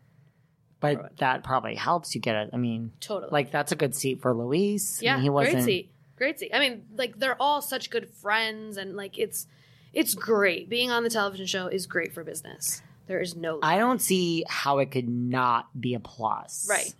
But 0.81 1.17
that 1.19 1.45
probably 1.45 1.75
helps 1.75 2.15
you 2.15 2.21
get 2.21 2.37
it. 2.37 2.51
I 2.53 2.57
mean, 2.57 2.93
totally. 3.01 3.31
like 3.31 3.51
that's 3.51 3.73
a 3.73 3.77
good 3.77 3.95
seat 3.95 4.21
for 4.21 4.35
Luis. 4.35 5.01
I 5.01 5.05
yeah, 5.05 5.15
mean, 5.15 5.23
he 5.23 5.31
wasn't. 5.31 5.55
great 5.55 5.65
seat, 5.65 5.91
great 6.17 6.41
seat. 6.41 6.51
I 6.53 6.59
mean, 6.59 6.85
like 6.97 7.19
they're 7.19 7.41
all 7.41 7.63
such 7.63 7.91
good 7.91 8.11
friends, 8.11 8.77
and 8.77 8.97
like 8.97 9.19
it's 9.19 9.47
it's 9.93 10.15
great. 10.15 10.69
Being 10.69 10.91
on 10.91 11.05
the 11.05 11.11
television 11.11 11.47
show 11.47 11.69
is 11.69 11.87
great 11.87 12.13
for 12.13 12.25
business. 12.25 12.83
There 13.07 13.21
is 13.21 13.37
no 13.37 13.59
I 13.63 13.79
don't 13.79 14.01
see 14.01 14.45
how 14.49 14.79
it 14.79 14.91
could 14.91 15.09
not 15.09 15.81
be 15.81 15.95
a 15.95 16.01
plus. 16.01 16.67
Right. 16.69 16.95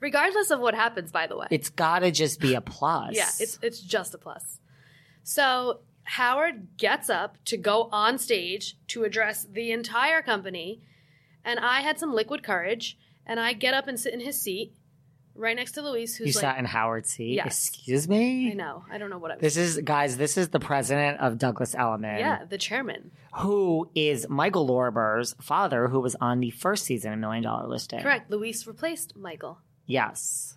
Regardless 0.00 0.50
of 0.50 0.60
what 0.60 0.74
happens, 0.74 1.10
by 1.10 1.26
the 1.26 1.36
way. 1.36 1.46
It's 1.50 1.70
got 1.70 2.00
to 2.00 2.10
just 2.10 2.38
be 2.40 2.54
a 2.54 2.60
plus. 2.60 3.14
yeah, 3.14 3.30
it's 3.40 3.58
it's 3.62 3.80
just 3.80 4.14
a 4.14 4.18
plus. 4.18 4.60
So 5.24 5.80
Howard 6.04 6.76
gets 6.76 7.10
up 7.10 7.38
to 7.46 7.56
go 7.56 7.88
on 7.90 8.18
stage 8.18 8.76
to 8.88 9.04
address 9.04 9.46
the 9.50 9.72
entire 9.72 10.22
company, 10.22 10.80
and 11.44 11.58
I 11.58 11.80
had 11.80 11.98
some 11.98 12.14
liquid 12.14 12.42
courage, 12.42 12.96
and 13.26 13.40
I 13.40 13.54
get 13.54 13.74
up 13.74 13.88
and 13.88 13.98
sit 13.98 14.14
in 14.14 14.20
his 14.20 14.40
seat, 14.40 14.74
right 15.34 15.56
next 15.56 15.72
to 15.72 15.82
Luis, 15.82 16.20
you 16.20 16.26
who's 16.26 16.38
sat 16.38 16.50
like, 16.52 16.58
in 16.58 16.64
Howard's 16.66 17.10
seat. 17.10 17.34
Yes. 17.34 17.68
Excuse 17.68 18.06
me. 18.06 18.50
I 18.50 18.54
know, 18.54 18.84
I 18.90 18.98
don't 18.98 19.10
know 19.10 19.18
what 19.18 19.30
I 19.30 19.34
was. 19.34 19.40
This 19.40 19.56
is 19.56 19.78
guys. 19.78 20.16
This 20.16 20.36
is 20.36 20.50
the 20.50 20.60
president 20.60 21.20
of 21.20 21.38
Douglas 21.38 21.74
Elliman. 21.74 22.18
yeah, 22.18 22.44
the 22.44 22.58
chairman. 22.58 23.10
Who 23.38 23.90
is 23.94 24.28
Michael 24.28 24.66
Lorber's 24.66 25.34
father, 25.40 25.88
who 25.88 26.00
was 26.00 26.14
on 26.20 26.40
the 26.40 26.50
first 26.50 26.84
season 26.84 27.12
of 27.14 27.18
Million 27.18 27.42
Dollar 27.42 27.66
Listing. 27.66 28.00
Correct. 28.00 28.30
Luis 28.30 28.66
replaced 28.66 29.16
Michael. 29.16 29.58
Yes. 29.86 30.56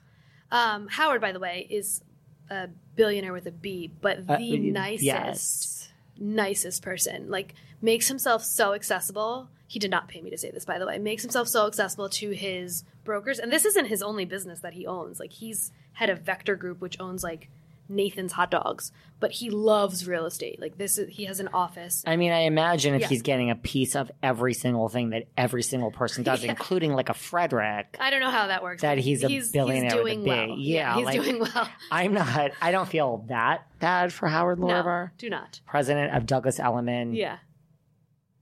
Um, 0.52 0.88
Howard, 0.88 1.22
by 1.22 1.32
the 1.32 1.40
way, 1.40 1.68
is 1.70 2.02
a 2.50 2.70
billionaire 2.96 3.34
with 3.34 3.46
a 3.48 3.52
B, 3.52 3.92
but 4.02 4.26
the 4.28 4.34
Uh, 4.34 4.58
nicest. 4.72 5.04
Yes. 5.04 5.90
nicest 6.20 6.82
person. 6.82 7.30
Like 7.30 7.54
makes 7.82 8.08
himself 8.08 8.44
so 8.44 8.74
accessible. 8.74 9.50
He 9.68 9.80
did 9.80 9.92
not 9.92 10.08
pay 10.08 10.22
me 10.22 10.30
to 10.30 10.38
say 10.38 10.50
this, 10.50 10.66
by 10.66 10.80
the 10.80 10.88
way. 10.88 10.98
Makes 10.98 11.24
himself 11.24 11.48
so 11.48 11.68
accessible 11.68 12.10
to 12.10 12.32
his 12.32 12.84
brokers, 13.04 13.38
and 13.40 13.52
this 13.52 13.66
isn't 13.66 13.86
his 13.86 14.02
only 14.02 14.26
business 14.26 14.62
that 14.62 14.74
he 14.74 14.86
owns. 14.88 15.20
Like 15.20 15.34
he's 15.34 15.72
head 15.94 16.10
of 16.10 16.22
Vector 16.22 16.56
Group, 16.56 16.80
which 16.82 17.00
owns 17.00 17.24
like 17.24 17.50
Nathan's 17.90 18.34
hot 18.34 18.52
dogs, 18.52 18.92
but 19.20 19.32
he 19.32 19.50
loves 19.50 20.08
real 20.08 20.26
estate. 20.26 20.60
Like 20.60 20.78
this 20.78 20.98
is 20.98 21.10
he 21.16 21.26
has 21.26 21.40
an 21.40 21.48
office. 21.54 22.04
I 22.06 22.16
mean, 22.18 22.32
I 22.32 22.40
imagine 22.42 22.96
if 22.96 23.02
Yeah. 23.02 23.08
he's 23.08 23.22
getting 23.22 23.50
a 23.50 23.56
piece 23.56 23.96
of 23.96 24.12
every 24.22 24.54
single 24.54 24.90
thing 24.90 25.12
that 25.12 25.24
every 25.38 25.64
single 25.64 25.92
person 25.92 26.24
does, 26.24 26.44
including 26.44 26.94
like 26.94 27.10
a 27.10 27.14
Fredrik. 27.14 27.96
I 28.00 28.10
don't 28.10 28.20
know 28.22 28.30
how 28.30 28.48
that 28.48 28.62
works. 28.64 28.82
That 28.82 28.98
he's 28.98 29.24
a 29.24 29.28
billionaire 29.28 29.96
with 30.04 30.14
a 30.14 30.16
doing 30.16 30.26
well. 30.26 30.56
Yeah, 30.58 30.96
he's 30.96 31.06
like- 31.06 31.22
doing 31.24 31.40
well. 31.40 31.70
I'm 31.92 32.14
not. 32.14 32.52
I 32.62 32.72
don't 32.72 32.88
feel 32.90 33.26
that 33.30 33.68
bad 33.80 34.12
for 34.12 34.28
Howard 34.28 34.60
No, 34.60 35.10
do 35.18 35.30
not. 35.30 35.62
president 35.66 36.16
of 36.16 36.26
Douglas 36.26 36.60
Elliman 36.60 37.14
Yeah. 37.16 37.38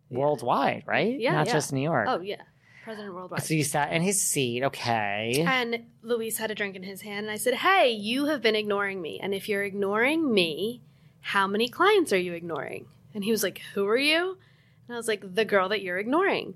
worldwide, 0.09 0.83
right? 0.85 1.19
Yeah, 1.19 1.33
not 1.33 1.47
yeah. 1.47 1.53
just 1.53 1.73
New 1.73 1.81
York. 1.81 2.07
Oh 2.09 2.19
yeah. 2.21 2.41
President 2.85 3.15
worldwide. 3.15 3.41
So 3.43 3.55
you 3.55 3.63
sat 3.63 3.91
in 3.91 4.03
his 4.03 4.21
seat, 4.21 4.63
okay? 4.63 5.43
And 5.43 5.85
Luis 6.03 6.37
had 6.37 6.51
a 6.51 6.55
drink 6.55 6.75
in 6.75 6.83
his 6.83 7.01
hand, 7.01 7.25
and 7.25 7.31
I 7.31 7.37
said, 7.37 7.55
Hey, 7.55 7.89
you 7.89 8.25
have 8.27 8.43
been 8.43 8.55
ignoring 8.55 9.01
me. 9.01 9.19
And 9.19 9.33
if 9.33 9.49
you're 9.49 9.63
ignoring 9.63 10.31
me, 10.31 10.83
how 11.19 11.47
many 11.47 11.67
clients 11.67 12.13
are 12.13 12.19
you 12.19 12.33
ignoring? 12.33 12.85
And 13.15 13.23
he 13.23 13.31
was 13.31 13.41
like, 13.41 13.59
Who 13.73 13.87
are 13.87 13.97
you? 13.97 14.37
And 14.87 14.93
I 14.93 14.97
was 14.97 15.07
like, 15.07 15.33
The 15.33 15.45
girl 15.45 15.67
that 15.69 15.81
you're 15.81 15.97
ignoring. 15.97 16.53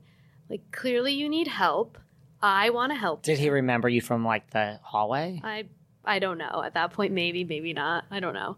Like, 0.51 0.71
clearly 0.71 1.13
you 1.13 1.27
need 1.27 1.47
help. 1.47 1.97
I 2.43 2.69
want 2.69 2.91
to 2.91 2.95
help. 2.95 3.23
Did 3.23 3.39
he 3.39 3.49
remember 3.49 3.89
you 3.89 3.99
from 3.99 4.23
like 4.23 4.51
the 4.51 4.79
hallway? 4.83 5.41
I 5.43 5.65
I 6.05 6.19
don't 6.19 6.37
know. 6.37 6.61
At 6.63 6.75
that 6.75 6.93
point, 6.93 7.11
maybe, 7.11 7.43
maybe 7.43 7.73
not. 7.73 8.05
I 8.11 8.19
don't 8.19 8.35
know. 8.35 8.57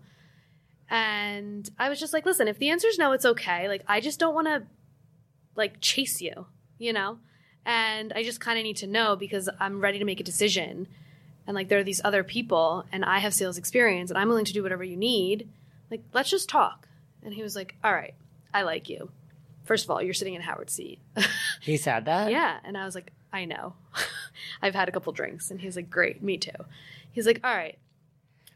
And 0.90 1.70
I 1.80 1.88
was 1.88 2.02
just 2.02 2.12
like, 2.12 2.26
listen, 2.26 2.50
if 2.50 2.60
the 2.60 2.70
answer 2.70 2.90
is 2.90 2.98
no, 2.98 3.14
it's 3.14 3.26
okay. 3.26 3.70
Like, 3.70 3.86
I 3.88 4.02
just 4.02 4.20
don't 4.20 4.36
want 4.36 4.48
to 4.48 4.64
like 5.56 5.80
chase 5.80 6.20
you, 6.20 6.48
you 6.78 6.92
know? 6.92 7.20
And 7.66 8.12
I 8.14 8.24
just 8.24 8.40
kind 8.40 8.58
of 8.58 8.64
need 8.64 8.78
to 8.78 8.88
know 8.88 9.16
because 9.16 9.50
I'm 9.60 9.82
ready 9.82 10.00
to 10.00 10.06
make 10.06 10.20
a 10.20 10.24
decision. 10.24 10.88
And 11.48 11.56
like, 11.56 11.70
there 11.70 11.80
are 11.80 11.84
these 11.84 12.02
other 12.04 12.24
people, 12.24 12.86
and 12.92 13.04
I 13.06 13.20
have 13.20 13.34
sales 13.34 13.58
experience, 13.58 14.10
and 14.10 14.18
I'm 14.18 14.28
willing 14.30 14.46
to 14.46 14.54
do 14.54 14.64
whatever 14.64 14.84
you 14.84 14.98
need. 14.98 15.48
Like, 15.90 16.02
let's 16.14 16.30
just 16.30 16.50
talk. 16.50 16.88
And 17.24 17.34
he 17.34 17.44
was 17.44 17.56
like, 17.56 17.76
all 17.84 17.94
right, 17.94 18.14
I 18.54 18.64
like 18.64 18.90
you. 18.90 19.12
First 19.64 19.86
of 19.86 19.92
all, 19.92 20.02
you're 20.02 20.14
sitting 20.14 20.34
in 20.34 20.42
Howard's 20.42 20.74
seat. 20.74 21.00
He 21.62 21.78
said 21.78 22.06
that? 22.06 22.32
Yeah. 22.32 22.58
And 22.64 22.76
I 22.76 22.86
was 22.86 22.96
like, 22.96 23.12
I 23.32 23.46
know. 23.46 23.74
I've 24.64 24.74
had 24.74 24.90
a 24.90 24.92
couple 24.92 25.14
drinks. 25.14 25.52
And 25.52 25.62
he's 25.62 25.76
like, 25.76 25.92
great, 25.92 26.24
me 26.24 26.38
too. 26.40 26.50
He's 27.12 27.28
like, 27.28 27.40
all 27.44 27.56
right. 27.56 27.78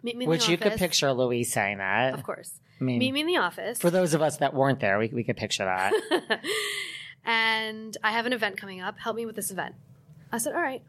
Meet 0.01 0.17
me 0.17 0.25
in 0.25 0.29
Which 0.29 0.39
the 0.39 0.43
office." 0.45 0.49
Which 0.49 0.65
you 0.65 0.69
could 0.71 0.79
picture 0.79 1.13
Luis 1.13 1.51
saying 1.53 1.77
that. 1.77 2.15
Of 2.15 2.23
course. 2.23 2.53
I 2.81 2.83
mean, 2.83 2.97
Meet 2.97 3.11
me 3.11 3.21
in 3.21 3.27
the 3.27 3.37
office. 3.37 3.77
for 3.77 3.91
those 3.91 4.15
of 4.15 4.23
us 4.23 4.37
that 4.37 4.55
weren't 4.55 4.79
there, 4.79 4.97
we, 4.97 5.07
we 5.09 5.23
could 5.23 5.37
picture 5.37 5.65
that. 5.65 5.93
and 7.25 7.97
I 8.03 8.11
have 8.11 8.25
an 8.25 8.33
event 8.33 8.57
coming 8.57 8.81
up. 8.81 8.99
Help 8.99 9.15
me 9.15 9.25
with 9.25 9.35
this 9.35 9.51
event. 9.51 9.75
I 10.31 10.37
said, 10.37 10.53
all 10.53 10.61
right. 10.61 10.83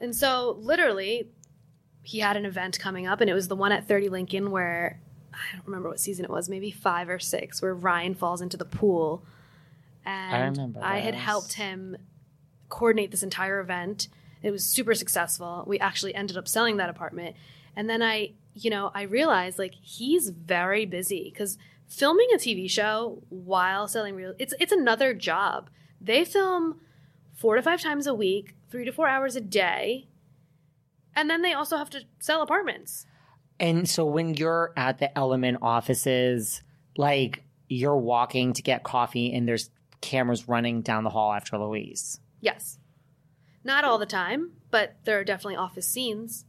And 0.00 0.14
so 0.14 0.56
literally, 0.60 1.30
he 2.02 2.20
had 2.20 2.36
an 2.36 2.44
event 2.44 2.78
coming 2.78 3.06
up, 3.06 3.20
and 3.20 3.28
it 3.28 3.34
was 3.34 3.48
the 3.48 3.56
one 3.56 3.72
at 3.72 3.88
30 3.88 4.08
Lincoln 4.08 4.50
where 4.50 5.00
I 5.32 5.56
don't 5.56 5.66
remember 5.66 5.88
what 5.88 6.00
season 6.00 6.24
it 6.24 6.30
was, 6.30 6.48
maybe 6.48 6.70
five 6.70 7.08
or 7.08 7.18
six, 7.18 7.62
where 7.62 7.74
Ryan 7.74 8.14
falls 8.14 8.40
into 8.40 8.56
the 8.56 8.64
pool. 8.64 9.24
And 10.04 10.56
remember 10.56 10.80
I 10.82 10.98
had 10.98 11.14
helped 11.14 11.54
him 11.54 11.96
coordinate 12.68 13.10
this 13.10 13.22
entire 13.22 13.60
event. 13.60 14.08
It 14.42 14.50
was 14.50 14.64
super 14.64 14.94
successful. 14.94 15.64
We 15.66 15.78
actually 15.78 16.14
ended 16.14 16.36
up 16.36 16.48
selling 16.48 16.76
that 16.76 16.90
apartment. 16.90 17.36
And 17.76 17.88
then 17.88 18.02
I, 18.02 18.32
you 18.54 18.70
know, 18.70 18.90
I 18.94 19.02
realized 19.02 19.58
like 19.58 19.74
he's 19.74 20.30
very 20.30 20.86
busy 20.86 21.30
because 21.32 21.58
filming 21.88 22.28
a 22.34 22.38
TV 22.38 22.70
show 22.70 23.22
while 23.30 23.88
selling 23.88 24.14
real 24.14 24.34
it's 24.38 24.54
it's 24.60 24.72
another 24.72 25.14
job. 25.14 25.70
They 26.00 26.24
film 26.24 26.80
four 27.34 27.56
to 27.56 27.62
five 27.62 27.80
times 27.80 28.06
a 28.06 28.14
week, 28.14 28.54
three 28.70 28.84
to 28.84 28.92
four 28.92 29.08
hours 29.08 29.36
a 29.36 29.40
day. 29.40 30.08
And 31.16 31.28
then 31.28 31.42
they 31.42 31.52
also 31.52 31.76
have 31.76 31.90
to 31.90 32.02
sell 32.20 32.42
apartments. 32.42 33.06
and 33.58 33.88
so 33.88 34.04
when 34.04 34.34
you're 34.34 34.72
at 34.76 34.98
the 34.98 35.16
Elliman 35.18 35.58
offices, 35.62 36.62
like 36.96 37.42
you're 37.68 37.96
walking 37.96 38.52
to 38.52 38.62
get 38.62 38.84
coffee 38.84 39.32
and 39.32 39.48
there's 39.48 39.70
cameras 40.00 40.48
running 40.48 40.82
down 40.82 41.04
the 41.04 41.10
hall 41.10 41.32
after 41.32 41.58
Luis. 41.58 42.20
Yes. 42.40 42.78
Not 43.64 43.84
all 43.84 43.98
the 43.98 44.06
time, 44.06 44.52
but 44.70 44.96
there 45.04 45.18
are 45.18 45.24
definitely 45.24 45.56
office 45.56 45.86
scenes. 45.88 46.44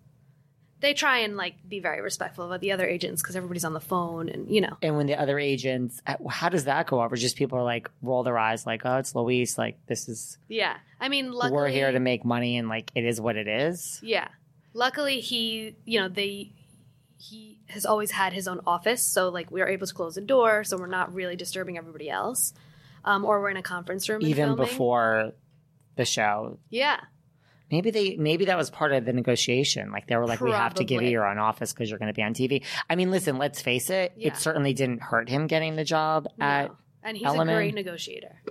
They 0.81 0.93
try 0.93 1.19
and 1.19 1.35
like 1.35 1.55
be 1.67 1.79
very 1.79 2.01
respectful 2.01 2.53
of 2.53 2.61
the 2.61 2.71
other 2.71 2.87
agents 2.87 3.21
because 3.21 3.35
everybody's 3.35 3.65
on 3.65 3.73
the 3.73 3.81
phone 3.81 4.29
and 4.29 4.49
you 4.49 4.61
know. 4.61 4.77
And 4.81 4.95
when 4.95 5.07
the 5.07 5.19
other 5.19 5.37
agents, 5.37 6.01
uh, 6.07 6.15
how 6.29 6.49
does 6.49 6.65
that 6.65 6.87
go 6.87 7.01
over? 7.01 7.15
Just 7.15 7.35
people 7.35 7.57
are 7.57 7.63
like 7.63 7.89
roll 8.01 8.23
their 8.23 8.37
eyes, 8.37 8.65
like, 8.65 8.81
"Oh, 8.85 8.97
it's 8.97 9.13
Luis. 9.13 9.57
Like 9.57 9.77
this 9.87 10.07
is 10.07 10.37
Yeah, 10.47 10.77
I 10.99 11.09
mean, 11.09 11.31
luckily 11.31 11.53
we're 11.53 11.67
here 11.67 11.91
to 11.91 11.99
make 11.99 12.23
money, 12.23 12.57
and 12.57 12.69
like 12.69 12.91
it 12.95 13.03
is 13.03 13.19
what 13.19 13.35
it 13.35 13.47
is." 13.47 13.99
Yeah. 14.01 14.29
Luckily, 14.73 15.19
he, 15.19 15.75
you 15.83 15.99
know, 15.99 16.07
they, 16.07 16.53
he 17.17 17.59
has 17.69 17.85
always 17.87 18.11
had 18.11 18.33
his 18.33 18.47
own 18.47 18.61
office, 18.67 19.01
so 19.01 19.29
like 19.29 19.49
we 19.51 19.61
are 19.61 19.67
able 19.67 19.87
to 19.87 19.93
close 19.93 20.15
the 20.15 20.21
door, 20.21 20.63
so 20.63 20.77
we're 20.77 20.87
not 20.87 21.13
really 21.13 21.35
disturbing 21.35 21.77
everybody 21.77 22.09
else, 22.09 22.53
um, 23.03 23.25
or 23.25 23.41
we're 23.41 23.49
in 23.49 23.57
a 23.57 23.63
conference 23.63 24.07
room. 24.07 24.21
Even 24.21 24.49
filming. 24.49 24.65
before 24.65 25.33
the 25.95 26.05
show, 26.05 26.59
Yeah, 26.69 26.99
maybe 27.71 27.91
they 27.91 28.15
maybe 28.17 28.45
that 28.45 28.57
was 28.57 28.69
part 28.69 28.91
of 28.93 29.05
the 29.05 29.13
negotiation. 29.13 29.91
Like 29.91 30.07
they 30.07 30.15
were 30.15 30.25
like, 30.27 30.41
"We 30.41 30.51
have 30.51 30.73
to 30.75 30.83
give 30.83 31.01
you 31.01 31.09
your 31.09 31.27
own 31.27 31.37
office 31.37 31.73
because 31.73 31.89
you're 31.89 31.99
going 31.99 32.07
to 32.11 32.13
be 32.15 32.23
on 32.23 32.33
TV." 32.33 32.63
I 32.89 32.95
mean, 32.95 33.11
listen, 33.11 33.37
let's 33.37 33.61
face 33.61 33.89
it, 33.89 34.13
Yeah. 34.17 34.29
it 34.29 34.37
certainly 34.37 34.73
didn't 34.73 35.01
hurt 35.01 35.29
him 35.29 35.47
getting 35.47 35.75
the 35.75 35.83
job 35.85 36.27
at. 36.39 36.71
And 37.03 37.15
he's 37.15 37.25
Elliman. 37.25 37.49
a 37.49 37.53
great 37.57 37.73
negotiator. 37.73 38.41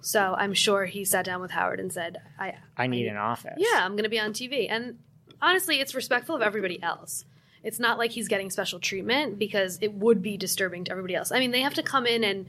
So 0.00 0.34
I'm 0.36 0.54
sure 0.54 0.84
he 0.86 1.04
sat 1.04 1.24
down 1.24 1.40
with 1.40 1.50
Howard 1.52 1.78
and 1.78 1.92
said, 1.92 2.18
"I, 2.38 2.54
I 2.76 2.86
need 2.86 3.06
an 3.06 3.16
office. 3.16 3.54
yeah, 3.58 3.84
I'm 3.84 3.92
going 3.92 4.04
to 4.04 4.08
be 4.10 4.18
on 4.18 4.32
TV." 4.32 4.66
And 4.70 4.98
honestly, 5.40 5.78
it's 5.80 5.94
respectful 5.94 6.34
of 6.34 6.42
everybody 6.42 6.82
else. 6.82 7.24
It's 7.62 7.78
not 7.78 7.98
like 7.98 8.10
he's 8.10 8.26
getting 8.26 8.50
special 8.50 8.80
treatment 8.80 9.38
because 9.38 9.78
it 9.80 9.92
would 9.94 10.20
be 10.22 10.36
disturbing 10.36 10.84
to 10.84 10.90
everybody 10.90 11.14
else. 11.14 11.30
I 11.30 11.38
mean, 11.38 11.52
they 11.52 11.60
have 11.60 11.74
to 11.74 11.82
come 11.84 12.06
in 12.06 12.24
and 12.24 12.46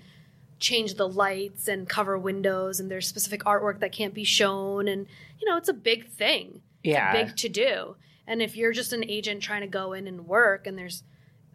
change 0.63 0.93
the 0.95 1.07
lights 1.07 1.67
and 1.67 1.87
cover 1.89 2.17
windows, 2.17 2.79
and 2.79 2.89
there's 2.89 3.05
specific 3.07 3.43
artwork 3.43 3.79
that 3.81 3.91
can't 3.91 4.13
be 4.13 4.23
shown, 4.23 4.87
and 4.87 5.05
you 5.39 5.47
know, 5.49 5.57
it's 5.57 5.67
a 5.69 5.73
big 5.73 6.07
thing. 6.07 6.61
Yeah. 6.83 7.11
It's 7.11 7.21
a 7.21 7.25
big 7.25 7.35
to 7.37 7.49
do. 7.49 7.95
And 8.25 8.41
if 8.41 8.55
you're 8.55 8.71
just 8.71 8.93
an 8.93 9.03
agent 9.03 9.43
trying 9.43 9.61
to 9.61 9.67
go 9.67 9.91
in 9.91 10.07
and 10.07 10.25
work, 10.25 10.65
and 10.65 10.77
there's, 10.77 11.03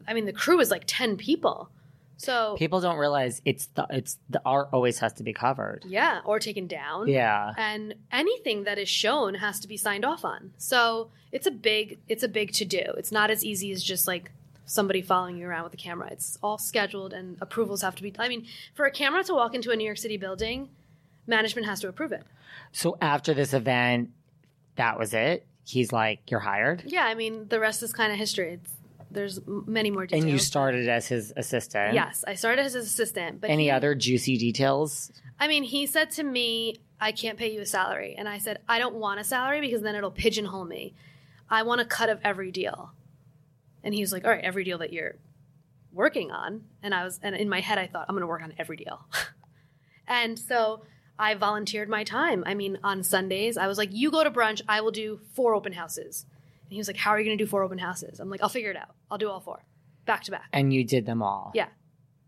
I 0.06 0.12
mean, 0.12 0.26
the 0.26 0.32
crew 0.34 0.60
is 0.60 0.70
like 0.70 0.84
ten 0.86 1.16
people, 1.16 1.70
so 2.18 2.56
People 2.58 2.80
don't 2.80 2.98
realize 2.98 3.40
it's 3.46 3.66
the 3.74 3.86
it's 3.90 4.18
the 4.28 4.42
art 4.44 4.68
always 4.72 4.98
has 4.98 5.14
to 5.14 5.22
be 5.22 5.32
covered. 5.32 5.84
yeah, 5.86 6.20
or 6.26 6.38
taken 6.38 6.66
down. 6.66 7.08
Yeah. 7.08 7.52
and 7.56 7.94
anything 8.12 8.64
that 8.64 8.76
is 8.76 8.88
shown 8.90 9.34
has 9.36 9.58
to 9.60 9.68
be 9.68 9.76
signed 9.78 10.04
off 10.04 10.24
on. 10.24 10.52
So 10.58 11.10
it's 11.32 11.46
a 11.46 11.50
big 11.50 11.98
it's 12.08 12.22
a 12.22 12.28
big 12.28 12.52
to 12.54 12.64
do. 12.66 12.82
It's 12.98 13.12
not 13.12 13.30
as 13.30 13.42
easy 13.44 13.72
as 13.72 13.82
just 13.82 14.06
like 14.06 14.32
somebody 14.68 15.02
following 15.02 15.36
you 15.38 15.46
around 15.48 15.64
with 15.64 15.74
a 15.74 15.78
camera. 15.78 16.08
It's 16.12 16.38
all 16.42 16.58
scheduled 16.58 17.12
and 17.12 17.36
approvals 17.40 17.82
have 17.82 17.94
to 17.96 18.02
be. 18.02 18.12
I 18.18 18.28
mean, 18.28 18.46
for 18.74 18.84
a 18.86 18.90
camera 18.90 19.24
to 19.24 19.34
walk 19.34 19.54
into 19.54 19.70
a 19.72 19.76
New 19.76 19.84
York 19.84 19.98
City 19.98 20.16
building, 20.16 20.68
management 21.26 21.66
has 21.66 21.80
to 21.80 21.88
approve 21.88 22.12
it. 22.12 22.22
So 22.72 22.96
after 23.00 23.34
this 23.34 23.52
event, 23.54 24.10
that 24.76 24.98
was 24.98 25.14
it. 25.14 25.46
He's 25.66 25.92
like, 25.92 26.30
"You're 26.30 26.40
hired," 26.40 26.84
Yeah, 26.86 27.04
I 27.04 27.14
mean, 27.14 27.48
the 27.48 27.60
rest 27.60 27.82
is 27.82 27.92
kind 27.92 28.12
of 28.12 28.18
history. 28.18 28.54
It's, 28.54 28.70
there's 29.10 29.40
many 29.46 29.90
more 29.90 30.06
details. 30.06 30.22
and 30.24 30.30
you 30.32 30.38
started 30.38 30.88
as 30.88 31.06
his 31.08 31.32
assistant. 31.36 31.94
Yes, 31.94 32.24
I 32.26 32.34
started 32.34 32.62
as 32.62 32.74
his 32.74 32.86
assistant. 32.86 33.40
But 33.40 33.50
Any 33.50 33.64
he- 33.64 33.70
other 33.70 33.94
juicy 33.94 34.36
details? 34.38 35.10
I 35.40 35.48
mean, 35.48 35.62
he 35.62 35.86
said 35.86 36.10
to 36.12 36.22
me, 36.22 36.76
I 37.00 37.12
can't 37.12 37.38
pay 37.38 37.52
you 37.52 37.60
a 37.60 37.66
salary. 37.66 38.14
And 38.18 38.28
I 38.28 38.38
said, 38.38 38.60
I 38.68 38.78
don't 38.78 38.96
want 38.96 39.20
a 39.20 39.24
salary 39.24 39.60
because 39.60 39.82
then 39.82 39.94
it'll 39.94 40.10
pigeonhole 40.10 40.64
me. 40.64 40.94
I 41.50 41.62
want 41.62 41.80
a 41.80 41.84
cut 41.84 42.08
of 42.10 42.18
every 42.24 42.50
deal. 42.50 42.92
And 43.84 43.94
he 43.94 44.00
was 44.00 44.12
like, 44.12 44.24
All 44.24 44.30
right, 44.30 44.42
every 44.44 44.64
deal 44.64 44.78
that 44.78 44.92
you're 44.92 45.16
working 45.92 46.30
on. 46.30 46.64
And 46.82 46.94
I 46.94 47.04
was, 47.04 47.18
and 47.22 47.34
in 47.34 47.48
my 47.48 47.60
head, 47.60 47.78
I 47.78 47.86
thought, 47.86 48.06
I'm 48.08 48.14
going 48.14 48.20
to 48.22 48.26
work 48.26 48.42
on 48.42 48.52
every 48.58 48.76
deal. 48.76 49.06
and 50.06 50.38
so 50.38 50.82
I 51.18 51.34
volunteered 51.34 51.88
my 51.88 52.04
time. 52.04 52.44
I 52.46 52.54
mean, 52.54 52.78
on 52.84 53.02
Sundays, 53.02 53.56
I 53.56 53.66
was 53.66 53.78
like, 53.78 53.90
You 53.92 54.10
go 54.10 54.24
to 54.24 54.30
brunch, 54.30 54.62
I 54.68 54.80
will 54.80 54.90
do 54.90 55.20
four 55.34 55.54
open 55.54 55.72
houses. 55.72 56.26
And 56.64 56.72
he 56.72 56.78
was 56.78 56.86
like, 56.88 56.96
How 56.96 57.10
are 57.10 57.18
you 57.18 57.24
going 57.24 57.38
to 57.38 57.44
do 57.44 57.48
four 57.48 57.62
open 57.62 57.78
houses? 57.78 58.20
I'm 58.20 58.30
like, 58.30 58.42
I'll 58.42 58.48
figure 58.48 58.70
it 58.70 58.76
out. 58.76 58.94
I'll 59.10 59.18
do 59.18 59.28
all 59.30 59.40
four 59.40 59.62
back 60.06 60.22
to 60.24 60.30
back. 60.30 60.46
And 60.54 60.72
you 60.72 60.84
did 60.84 61.04
them 61.04 61.22
all. 61.22 61.52
Yeah, 61.54 61.66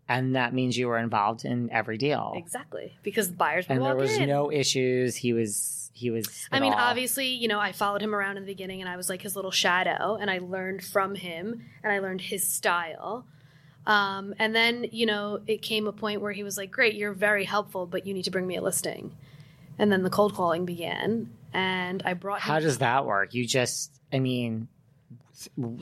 And 0.07 0.35
that 0.35 0.53
means 0.53 0.77
you 0.77 0.87
were 0.87 0.99
involved 0.99 1.45
in 1.45 1.71
every 1.71 1.97
deal. 1.97 2.33
exactly. 2.35 2.95
Because 3.01 3.29
the 3.31 3.35
buyers 3.35 3.65
And 3.69 3.83
there 3.83 3.95
was 3.95 4.15
in. 4.17 4.29
no 4.29 4.51
issues. 4.51 5.15
He 5.15 5.33
was 5.33 5.80
he 5.93 6.09
was. 6.09 6.47
I 6.51 6.59
mean, 6.59 6.73
all. 6.73 6.79
obviously, 6.79 7.27
you 7.27 7.47
know, 7.47 7.59
I 7.59 7.71
followed 7.71 8.01
him 8.01 8.15
around 8.15 8.37
in 8.37 8.43
the 8.43 8.51
beginning 8.51 8.81
and 8.81 8.89
I 8.89 8.97
was 8.97 9.09
like 9.09 9.21
his 9.21 9.35
little 9.35 9.51
shadow 9.51 10.17
and 10.19 10.29
I 10.29 10.39
learned 10.39 10.83
from 10.83 11.15
him 11.15 11.65
and 11.83 11.91
I 11.91 11.99
learned 11.99 12.21
his 12.21 12.47
style. 12.47 13.25
Um, 13.85 14.33
and 14.37 14.55
then, 14.55 14.85
you 14.91 15.05
know, 15.05 15.41
it 15.47 15.61
came 15.61 15.87
a 15.87 15.91
point 15.91 16.21
where 16.21 16.31
he 16.31 16.43
was 16.43 16.57
like, 16.57 16.71
Great, 16.71 16.95
you're 16.95 17.13
very 17.13 17.45
helpful, 17.45 17.85
but 17.85 18.05
you 18.05 18.13
need 18.13 18.23
to 18.23 18.31
bring 18.31 18.47
me 18.47 18.55
a 18.55 18.61
listing. 18.61 19.15
And 19.77 19.91
then 19.91 20.03
the 20.03 20.09
cold 20.09 20.35
calling 20.35 20.65
began 20.65 21.31
and 21.53 22.01
I 22.05 22.13
brought 22.13 22.39
How 22.41 22.59
does 22.59 22.77
that 22.77 23.05
work? 23.05 23.33
You 23.33 23.45
just, 23.45 23.91
I 24.13 24.19
mean, 24.19 24.67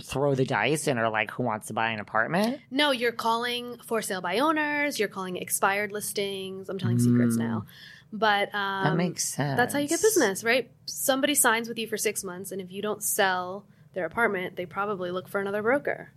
throw 0.01 0.35
the 0.35 0.45
dice 0.45 0.87
and 0.87 0.99
are 0.99 1.09
like, 1.09 1.31
who 1.31 1.43
wants 1.43 1.67
to 1.67 1.73
buy 1.73 1.91
an 1.91 1.99
apartment? 1.99 2.61
no, 2.71 2.91
you're 2.91 3.11
calling 3.11 3.77
for 3.85 4.01
sale 4.01 4.21
by 4.21 4.39
owners, 4.39 4.99
you're 4.99 5.09
calling 5.09 5.37
expired 5.37 5.91
listings. 5.91 6.69
I'm 6.69 6.79
telling 6.79 6.99
secrets 6.99 7.35
now. 7.35 7.65
But 8.11 8.53
um, 8.55 8.83
That 8.83 8.95
makes 8.95 9.25
sense. 9.25 9.57
That's 9.57 9.73
how 9.73 9.79
you 9.79 9.87
get 9.87 10.01
business, 10.01 10.43
right? 10.43 10.69
Somebody 10.85 11.35
signs 11.35 11.67
with 11.67 11.77
you 11.77 11.87
for 11.87 11.97
six 11.97 12.23
months, 12.23 12.51
and 12.51 12.59
if 12.59 12.71
you 12.71 12.81
don't 12.81 13.03
sell 13.03 13.65
their 13.93 14.05
apartment, 14.05 14.55
they 14.55 14.65
probably 14.65 15.11
look 15.11 15.27
for 15.27 15.39
another 15.39 15.61
broker. 15.61 16.11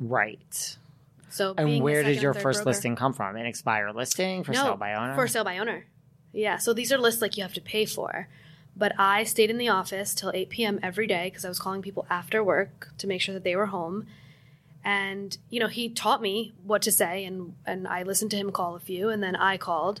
Right. 0.00 0.76
So, 1.30 1.54
And 1.56 1.82
where 1.82 2.02
did 2.02 2.22
your 2.22 2.34
first 2.34 2.58
broker- 2.58 2.70
listing 2.70 2.96
come 2.96 3.12
from? 3.12 3.36
An 3.36 3.46
expired 3.46 3.94
listing 3.94 4.44
for 4.44 4.52
no, 4.52 4.62
sale 4.62 4.76
by 4.76 4.94
owner? 4.94 5.14
For 5.14 5.28
sale 5.28 5.44
by 5.44 5.58
owner. 5.58 5.84
Yeah. 6.32 6.56
So 6.58 6.72
these 6.72 6.92
are 6.92 6.98
lists 6.98 7.22
like 7.22 7.36
you 7.36 7.42
have 7.42 7.54
to 7.54 7.60
pay 7.60 7.84
for. 7.84 8.28
But 8.76 8.92
I 8.96 9.24
stayed 9.24 9.50
in 9.50 9.58
the 9.58 9.68
office 9.68 10.14
till 10.14 10.30
8 10.32 10.50
p.m. 10.50 10.80
every 10.82 11.06
day 11.06 11.24
because 11.24 11.44
I 11.44 11.48
was 11.48 11.58
calling 11.58 11.82
people 11.82 12.06
after 12.08 12.44
work 12.44 12.90
to 12.98 13.06
make 13.06 13.20
sure 13.20 13.34
that 13.34 13.42
they 13.42 13.56
were 13.56 13.66
home. 13.66 14.06
And 14.84 15.36
you 15.50 15.58
know, 15.58 15.66
he 15.66 15.88
taught 15.88 16.22
me 16.22 16.54
what 16.64 16.82
to 16.82 16.92
say, 16.92 17.24
and 17.24 17.54
and 17.66 17.88
I 17.88 18.04
listened 18.04 18.30
to 18.30 18.36
him 18.36 18.52
call 18.52 18.76
a 18.76 18.80
few, 18.80 19.08
and 19.08 19.22
then 19.22 19.34
I 19.36 19.56
called. 19.56 20.00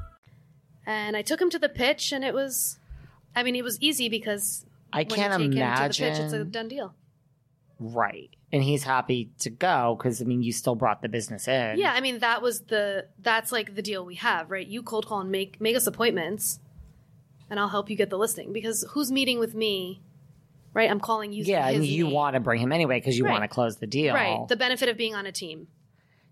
And 0.85 1.15
I 1.15 1.21
took 1.21 1.39
him 1.41 1.49
to 1.51 1.59
the 1.59 1.69
pitch, 1.69 2.11
and 2.11 2.23
it 2.23 2.33
was, 2.33 2.79
I 3.35 3.43
mean, 3.43 3.55
it 3.55 3.63
was 3.63 3.79
easy 3.81 4.09
because 4.09 4.65
I 4.91 5.03
can't 5.03 5.31
take 5.31 5.41
him 5.41 5.51
to 5.51 5.57
the 5.57 5.87
pitch, 5.87 5.99
it's 6.01 6.33
a 6.33 6.43
done 6.43 6.67
deal. 6.67 6.95
Right. 7.79 8.29
And 8.51 8.61
he's 8.63 8.83
happy 8.83 9.31
to 9.39 9.49
go 9.49 9.95
because, 9.97 10.21
I 10.21 10.25
mean, 10.25 10.43
you 10.43 10.51
still 10.51 10.75
brought 10.75 11.01
the 11.01 11.09
business 11.09 11.47
in. 11.47 11.79
Yeah, 11.79 11.93
I 11.93 12.01
mean 12.01 12.19
that 12.19 12.41
was 12.41 12.61
the 12.61 13.07
that's 13.19 13.51
like 13.51 13.75
the 13.75 13.81
deal 13.81 14.05
we 14.05 14.15
have, 14.15 14.51
right? 14.51 14.67
You 14.67 14.83
cold 14.83 15.07
call 15.07 15.21
and 15.21 15.31
make 15.31 15.59
make 15.61 15.75
us 15.75 15.87
appointments, 15.87 16.59
and 17.49 17.59
I'll 17.59 17.69
help 17.69 17.89
you 17.89 17.95
get 17.95 18.09
the 18.09 18.17
listing 18.17 18.51
because 18.53 18.85
who's 18.89 19.11
meeting 19.11 19.39
with 19.39 19.55
me, 19.55 20.01
right? 20.73 20.91
I'm 20.91 20.99
calling 20.99 21.31
you. 21.31 21.43
Yeah, 21.45 21.69
and 21.69 21.85
you 21.85 22.03
name. 22.05 22.13
want 22.13 22.33
to 22.35 22.39
bring 22.41 22.59
him 22.61 22.71
anyway 22.73 22.97
because 22.99 23.17
you 23.17 23.23
Right. 23.25 23.31
want 23.31 23.43
to 23.43 23.47
close 23.47 23.77
the 23.77 23.87
deal. 23.87 24.13
right 24.13 24.45
the 24.49 24.57
benefit 24.57 24.89
of 24.89 24.97
being 24.97 25.15
on 25.15 25.25
a 25.25 25.31
team. 25.31 25.67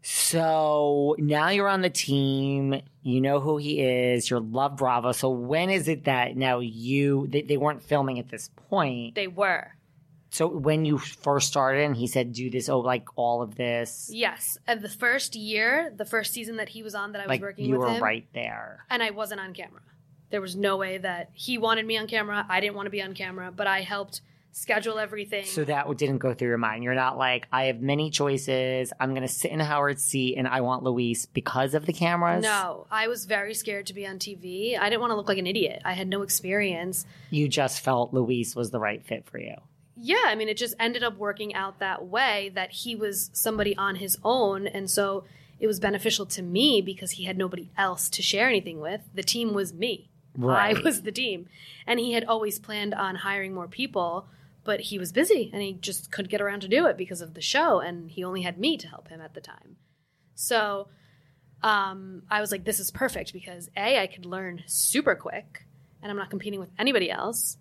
So 0.01 1.15
now 1.17 1.49
you're 1.49 1.67
on 1.67 1.81
the 1.81 1.89
team. 1.89 2.81
You 3.03 3.21
know 3.21 3.39
who 3.39 3.57
he 3.57 3.81
is. 3.81 4.29
You're 4.29 4.39
Love 4.39 4.77
Bravo. 4.77 5.11
So 5.11 5.29
when 5.29 5.69
is 5.69 5.87
it 5.87 6.05
that 6.05 6.35
now 6.35 6.59
you 6.59 7.27
they, 7.27 7.41
they 7.41 7.57
weren't 7.57 7.81
filming 7.83 8.19
at 8.19 8.29
this 8.29 8.49
point? 8.69 9.15
They 9.15 9.27
were 9.27 9.75
So 10.31 10.47
when 10.47 10.85
you 10.85 10.97
first 10.97 11.47
started, 11.47 11.83
and 11.83 11.95
he 11.95 12.07
said, 12.07 12.33
"Do 12.33 12.49
this." 12.49 12.69
Oh, 12.69 12.79
like 12.79 13.07
all 13.15 13.41
of 13.41 13.55
this. 13.55 14.09
yes, 14.13 14.57
and 14.67 14.81
the 14.81 14.89
first 14.89 15.35
year, 15.35 15.91
the 15.95 16.05
first 16.05 16.33
season 16.33 16.57
that 16.57 16.69
he 16.69 16.83
was 16.83 16.95
on 16.95 17.11
that 17.13 17.19
I 17.21 17.25
was 17.25 17.29
like 17.29 17.41
working 17.41 17.65
you 17.65 17.77
with 17.77 17.87
were 17.87 17.93
him, 17.95 18.03
right 18.03 18.27
there. 18.33 18.85
and 18.89 19.01
I 19.01 19.09
wasn't 19.11 19.41
on 19.41 19.53
camera. 19.53 19.81
There 20.29 20.41
was 20.41 20.55
no 20.55 20.77
way 20.77 20.99
that 20.99 21.31
he 21.33 21.57
wanted 21.57 21.85
me 21.87 21.97
on 21.97 22.05
camera. 22.07 22.45
I 22.47 22.59
didn't 22.59 22.75
want 22.75 22.85
to 22.85 22.91
be 22.91 23.01
on 23.01 23.13
camera, 23.15 23.51
but 23.51 23.65
I 23.65 23.81
helped 23.81 24.21
schedule 24.59 24.99
everything. 24.99 25.45
So 25.45 25.63
that 25.63 25.85
didn't 25.97 26.17
go 26.17 26.33
through 26.33 26.49
your 26.49 26.57
mind. 26.57 26.83
You're 26.83 26.93
not 26.93 27.17
like, 27.17 27.47
I 27.51 27.65
have 27.65 27.81
many 27.81 28.09
choices. 28.09 28.91
I'm 28.99 29.11
going 29.11 29.21
to 29.21 29.27
sit 29.27 29.51
in 29.51 29.59
Howard's 29.59 30.03
seat 30.03 30.35
and 30.37 30.47
I 30.47 30.61
want 30.61 30.83
Luis 30.83 31.25
because 31.25 31.73
of 31.73 31.85
the 31.85 31.93
cameras. 31.93 32.43
no, 32.43 32.85
I 32.91 33.07
was 33.07 33.25
very 33.25 33.53
scared 33.53 33.85
to 33.87 33.93
be 33.93 34.05
on 34.05 34.19
TV. 34.19 34.77
I 34.77 34.89
didn't 34.89 35.01
want 35.01 35.11
to 35.11 35.15
look 35.15 35.29
like 35.29 35.37
an 35.37 35.47
idiot. 35.47 35.81
I 35.85 35.93
had 35.93 36.07
no 36.07 36.21
experience. 36.23 37.05
You 37.29 37.47
just 37.47 37.79
felt 37.79 38.13
Luis 38.13 38.55
was 38.55 38.71
the 38.71 38.79
right 38.79 39.05
fit 39.05 39.25
for 39.25 39.39
you. 39.39 39.55
Yeah, 39.95 40.23
I 40.25 40.35
mean, 40.35 40.49
it 40.49 40.57
just 40.57 40.75
ended 40.79 41.03
up 41.03 41.17
working 41.17 41.53
out 41.53 41.79
that 41.79 42.05
way 42.05 42.51
that 42.55 42.71
he 42.71 42.95
was 42.95 43.29
somebody 43.33 43.75
on 43.77 43.95
his 43.95 44.17
own. 44.23 44.67
And 44.67 44.89
so 44.89 45.23
it 45.59 45.67
was 45.67 45.79
beneficial 45.79 46.25
to 46.27 46.41
me 46.41 46.81
because 46.81 47.11
he 47.11 47.25
had 47.25 47.37
nobody 47.37 47.69
else 47.77 48.09
to 48.11 48.21
share 48.21 48.47
anything 48.47 48.79
with. 48.79 49.01
The 49.13 49.23
team 49.23 49.53
was 49.53 49.73
me. 49.73 50.09
Right. 50.37 50.77
I 50.77 50.81
was 50.81 51.01
the 51.01 51.11
team. 51.11 51.47
And 51.85 51.99
he 51.99 52.13
had 52.13 52.23
always 52.23 52.59
planned 52.59 52.93
on 52.93 53.15
hiring 53.15 53.53
more 53.53 53.67
people, 53.67 54.27
but 54.69 54.81
he 54.81 54.99
was 54.99 55.11
busy 55.11 55.49
and 55.51 55.63
he 55.63 55.73
just 55.73 56.11
couldn't 56.11 56.29
get 56.29 56.41
around 56.41 56.59
to 56.59 56.67
do 56.67 56.85
it 56.85 56.95
because 56.95 57.21
of 57.21 57.33
the 57.33 57.41
show. 57.41 57.79
And 57.79 58.11
he 58.11 58.23
only 58.23 58.43
had 58.43 58.59
me 58.59 58.77
to 58.77 58.87
help 58.87 59.07
him 59.07 59.19
at 59.19 59.33
the 59.33 59.41
time. 59.41 59.77
So 60.35 60.89
um, 61.63 62.21
I 62.29 62.39
was 62.39 62.51
like, 62.51 62.65
this 62.65 62.79
is 62.79 62.91
perfect 62.91 63.33
because 63.33 63.71
A, 63.75 63.99
I 63.99 64.05
could 64.05 64.27
learn 64.27 64.61
super 64.67 65.15
quick 65.15 65.65
and 66.03 66.11
I'm 66.11 66.17
not 66.19 66.29
competing 66.29 66.59
with 66.59 66.69
anybody 66.77 67.09
else. 67.09 67.57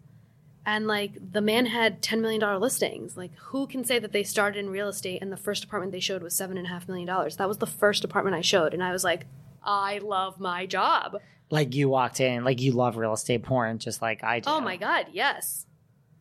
And 0.67 0.87
like 0.87 1.13
the 1.33 1.41
man 1.41 1.65
had 1.65 2.03
$10 2.03 2.21
million 2.21 2.61
listings. 2.61 3.17
Like, 3.17 3.35
who 3.37 3.67
can 3.67 3.85
say 3.85 3.99
that 3.99 4.13
they 4.13 4.23
started 4.23 4.59
in 4.59 4.69
real 4.69 4.89
estate 4.89 5.23
and 5.23 5.33
the 5.33 5.39
first 5.39 5.65
apartment 5.65 5.93
they 5.93 6.01
showed 6.01 6.23
was 6.23 6.35
$7.5 6.35 6.89
million? 6.89 7.07
That 7.07 7.49
was 7.49 7.57
the 7.57 7.67
first 7.67 8.05
apartment 8.05 8.37
I 8.37 8.43
showed. 8.43 8.75
And 8.75 8.85
I 8.85 8.93
was 8.93 9.03
like, 9.03 9.25
I 9.65 9.97
love 9.97 10.39
my 10.39 10.67
job. 10.67 11.23
Like 11.49 11.75
you 11.75 11.89
walked 11.89 12.21
in, 12.21 12.45
like 12.45 12.61
you 12.61 12.73
love 12.73 12.99
real 12.99 13.15
estate 13.15 13.45
porn, 13.45 13.79
just 13.79 14.03
like 14.03 14.23
I 14.23 14.41
do. 14.41 14.51
Oh 14.51 14.61
my 14.61 14.77
God, 14.77 15.07
yes. 15.11 15.65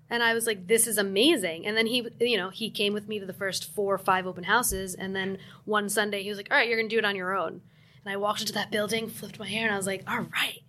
And 0.09 0.23
I 0.23 0.33
was 0.33 0.47
like, 0.47 0.67
this 0.67 0.87
is 0.87 0.97
amazing. 0.97 1.65
And 1.65 1.75
then 1.75 1.87
he, 1.87 2.07
you 2.19 2.37
know, 2.37 2.49
he 2.49 2.69
came 2.69 2.93
with 2.93 3.07
me 3.07 3.19
to 3.19 3.25
the 3.25 3.33
first 3.33 3.73
four 3.73 3.93
or 3.93 3.97
five 3.97 4.25
open 4.25 4.45
houses. 4.45 4.95
And 4.95 5.15
then 5.15 5.37
one 5.65 5.89
Sunday 5.89 6.23
he 6.23 6.29
was 6.29 6.37
like, 6.37 6.47
all 6.49 6.57
right, 6.57 6.67
you're 6.67 6.77
going 6.77 6.89
to 6.89 6.95
do 6.95 6.99
it 6.99 7.05
on 7.05 7.15
your 7.15 7.35
own. 7.35 7.61
And 8.05 8.13
I 8.13 8.17
walked 8.17 8.39
into 8.39 8.53
that 8.53 8.71
building, 8.71 9.09
flipped 9.09 9.37
my 9.37 9.47
hair, 9.47 9.65
and 9.65 9.73
I 9.73 9.77
was 9.77 9.87
like, 9.87 10.03
all 10.07 10.19
right, 10.19 10.63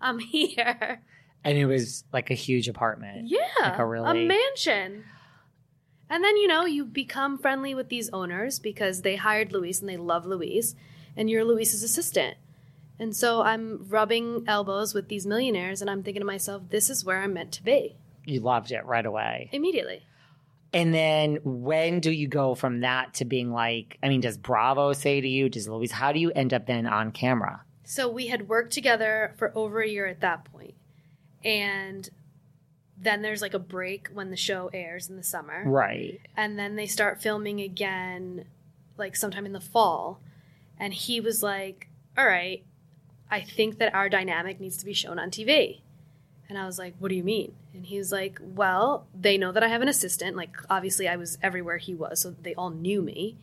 I'm 0.00 0.18
here. 0.18 1.00
And 1.42 1.56
it 1.56 1.66
was 1.66 2.04
like 2.12 2.30
a 2.30 2.34
huge 2.34 2.68
apartment. 2.68 3.28
Yeah. 3.28 3.46
Like 3.60 3.78
a 3.78 3.86
really. 3.86 4.24
A 4.24 4.26
mansion. 4.26 5.04
And 6.10 6.22
then, 6.22 6.36
you 6.36 6.46
know, 6.46 6.66
you 6.66 6.84
become 6.84 7.38
friendly 7.38 7.74
with 7.74 7.88
these 7.88 8.10
owners 8.10 8.58
because 8.58 9.00
they 9.00 9.16
hired 9.16 9.52
Luis 9.52 9.80
and 9.80 9.88
they 9.88 9.96
love 9.96 10.26
Luis, 10.26 10.74
and 11.16 11.30
you're 11.30 11.44
Luis's 11.44 11.82
assistant. 11.82 12.36
And 12.98 13.16
so 13.16 13.40
I'm 13.40 13.86
rubbing 13.88 14.44
elbows 14.46 14.92
with 14.92 15.08
these 15.08 15.26
millionaires, 15.26 15.80
and 15.80 15.88
I'm 15.90 16.02
thinking 16.02 16.20
to 16.20 16.26
myself, 16.26 16.64
this 16.68 16.90
is 16.90 17.06
where 17.06 17.22
I'm 17.22 17.32
meant 17.32 17.52
to 17.52 17.64
be 17.64 17.96
you 18.24 18.40
loved 18.40 18.72
it 18.72 18.84
right 18.84 19.04
away. 19.06 19.48
immediately. 19.52 20.02
And 20.74 20.94
then 20.94 21.38
when 21.44 22.00
do 22.00 22.10
you 22.10 22.28
go 22.28 22.54
from 22.54 22.80
that 22.80 23.14
to 23.14 23.24
being 23.26 23.50
like, 23.52 23.98
I 24.02 24.08
mean, 24.08 24.22
does 24.22 24.38
Bravo 24.38 24.94
say 24.94 25.20
to 25.20 25.28
you, 25.28 25.48
does 25.50 25.68
Luis, 25.68 25.92
how 25.92 26.12
do 26.12 26.18
you 26.18 26.30
end 26.30 26.54
up 26.54 26.66
then 26.66 26.86
on 26.86 27.12
camera? 27.12 27.62
So 27.84 28.08
we 28.08 28.28
had 28.28 28.48
worked 28.48 28.72
together 28.72 29.34
for 29.36 29.52
over 29.54 29.82
a 29.82 29.88
year 29.88 30.06
at 30.06 30.20
that 30.20 30.46
point. 30.46 30.74
And 31.44 32.08
then 32.96 33.20
there's 33.20 33.42
like 33.42 33.52
a 33.52 33.58
break 33.58 34.08
when 34.14 34.30
the 34.30 34.36
show 34.36 34.70
airs 34.72 35.10
in 35.10 35.16
the 35.16 35.22
summer. 35.22 35.64
Right. 35.66 36.20
and 36.36 36.58
then 36.58 36.76
they 36.76 36.86
start 36.86 37.20
filming 37.20 37.60
again 37.60 38.44
like 38.96 39.16
sometime 39.16 39.44
in 39.44 39.52
the 39.52 39.60
fall 39.60 40.20
and 40.78 40.94
he 40.94 41.20
was 41.20 41.42
like 41.42 41.88
all 42.16 42.26
right 42.26 42.62
i 43.30 43.40
think 43.40 43.78
that 43.78 43.92
our 43.94 44.08
dynamic 44.08 44.60
needs 44.60 44.76
to 44.76 44.84
be 44.84 44.92
shown 44.92 45.18
on 45.18 45.30
tv 45.30 45.80
and 46.48 46.58
i 46.58 46.66
was 46.66 46.78
like 46.78 46.94
what 46.98 47.08
do 47.08 47.14
you 47.14 47.22
mean 47.24 47.52
and 47.74 47.86
he 47.86 47.98
was 47.98 48.12
like 48.12 48.38
well 48.42 49.06
they 49.18 49.36
know 49.38 49.52
that 49.52 49.62
i 49.62 49.68
have 49.68 49.82
an 49.82 49.88
assistant 49.88 50.36
like 50.36 50.56
obviously 50.68 51.08
i 51.08 51.16
was 51.16 51.38
everywhere 51.42 51.78
he 51.78 51.94
was 51.94 52.20
so 52.20 52.34
they 52.42 52.54
all 52.54 52.70
knew 52.70 53.00
me 53.02 53.36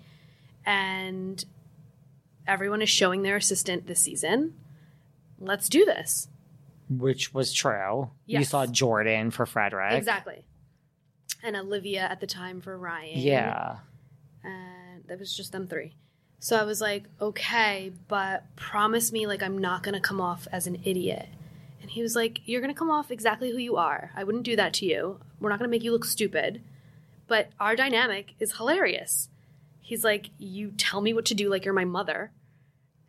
and 0.65 1.45
everyone 2.47 2.81
is 2.81 2.89
showing 2.89 3.21
their 3.21 3.35
assistant 3.37 3.87
this 3.87 3.99
season 4.01 4.53
let's 5.39 5.69
do 5.69 5.85
this 5.85 6.27
Which 6.89 7.33
was 7.33 7.53
true. 7.53 8.09
You 8.25 8.43
saw 8.43 8.65
Jordan 8.65 9.31
for 9.31 9.45
Fredrik. 9.45 9.93
exactly 9.93 10.43
and 11.43 11.55
olivia 11.55 12.01
at 12.01 12.19
the 12.19 12.27
time 12.27 12.61
for 12.61 12.77
ryan 12.77 13.19
Yeah. 13.19 13.77
and 14.43 15.03
that 15.07 15.19
was 15.19 15.35
just 15.35 15.51
them 15.51 15.67
three. 15.67 15.95
So 16.41 16.55
I 16.55 16.63
was 16.63 16.79
like, 16.79 17.03
okay, 17.19 17.91
but 18.07 18.43
promise 18.55 19.11
me 19.11 19.25
like 19.27 19.41
I'm 19.43 19.57
not 19.57 19.81
gonna 19.83 19.99
come 19.99 20.21
off 20.21 20.47
as 20.51 20.67
an 20.67 20.77
idiot. 20.85 21.27
And 21.89 21.95
he 21.95 22.03
was 22.03 22.15
like, 22.15 22.41
you're 22.45 22.61
gonna 22.61 22.75
come 22.75 22.91
off 22.91 23.09
exactly 23.09 23.49
who 23.49 23.57
you 23.57 23.75
are. 23.75 24.11
I 24.15 24.23
wouldn't 24.23 24.43
do 24.43 24.55
that 24.55 24.73
to 24.75 24.85
you. 24.85 25.19
We're 25.39 25.49
not 25.49 25.57
gonna 25.57 25.69
make 25.69 25.83
you 25.83 25.91
look 25.91 26.05
stupid. 26.05 26.61
But 27.27 27.49
our 27.59 27.75
dynamic 27.75 28.35
is 28.39 28.57
hilarious. 28.57 29.27
He's 29.81 30.03
like, 30.03 30.29
you 30.37 30.69
tell 30.77 31.01
me 31.01 31.15
what 31.15 31.25
to 31.25 31.33
do 31.33 31.49
like 31.49 31.65
you're 31.65 31.73
my 31.73 31.85
mother. 31.85 32.31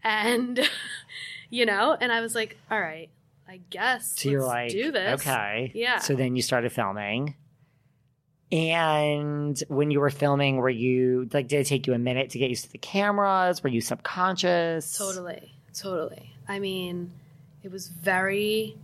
And, 0.03 0.67
you 1.51 1.67
know, 1.67 1.95
and 2.01 2.11
I 2.11 2.23
was 2.23 2.35
like, 2.35 2.57
all 2.71 2.81
right, 2.81 3.11
I 3.47 3.61
guess. 3.69 4.15
So 4.17 4.31
you're 4.31 4.41
let's 4.41 4.49
like, 4.49 4.71
do 4.71 4.93
this. 4.93 5.21
okay. 5.21 5.73
Yeah. 5.75 5.99
So 5.99 6.15
then 6.15 6.35
you 6.35 6.41
started 6.41 6.73
filming. 6.73 7.35
And 8.51 9.63
when 9.69 9.91
you 9.91 10.01
were 10.01 10.09
filming, 10.09 10.57
were 10.57 10.71
you 10.71 11.29
like, 11.35 11.49
did 11.49 11.61
it 11.61 11.67
take 11.67 11.87
you 11.87 11.93
a 11.93 11.99
minute 11.99 12.31
to 12.31 12.39
get 12.39 12.49
used 12.49 12.65
to 12.65 12.73
the 12.73 12.79
cameras? 12.79 13.63
Were 13.63 13.69
you 13.69 13.83
subconscious? 13.83 14.97
Totally, 14.97 15.53
totally. 15.75 16.33
I 16.49 16.61
mean, 16.61 17.13
it 17.63 17.71
was 17.71 17.89
very. 17.89 18.77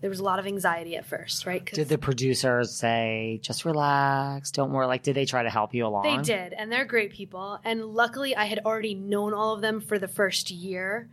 There 0.00 0.10
was 0.10 0.20
a 0.20 0.22
lot 0.22 0.38
of 0.38 0.46
anxiety 0.46 0.94
at 0.96 1.06
first, 1.06 1.44
right? 1.44 1.64
Did 1.64 1.88
the 1.88 1.98
producers 1.98 2.72
say, 2.72 3.40
just 3.42 3.64
relax, 3.64 4.52
don't 4.52 4.70
worry? 4.72 4.86
Like, 4.86 5.02
did 5.02 5.16
they 5.16 5.24
try 5.24 5.42
to 5.42 5.50
help 5.50 5.74
you 5.74 5.84
along? 5.86 6.04
they 6.04 6.22
did, 6.22 6.52
and 6.52 6.70
they're 6.70 6.84
great 6.84 7.12
people. 7.12 7.58
And 7.64 7.84
luckily, 7.84 8.36
I 8.36 8.44
had 8.44 8.60
already 8.64 8.94
known 8.94 9.34
all 9.34 9.54
of 9.54 9.60
them 9.60 9.80
for 9.80 9.98
the 9.98 10.06
first 10.06 10.52
year, 10.52 11.08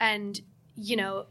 and 0.00 0.40
you 0.74 0.96
know, 0.96 1.26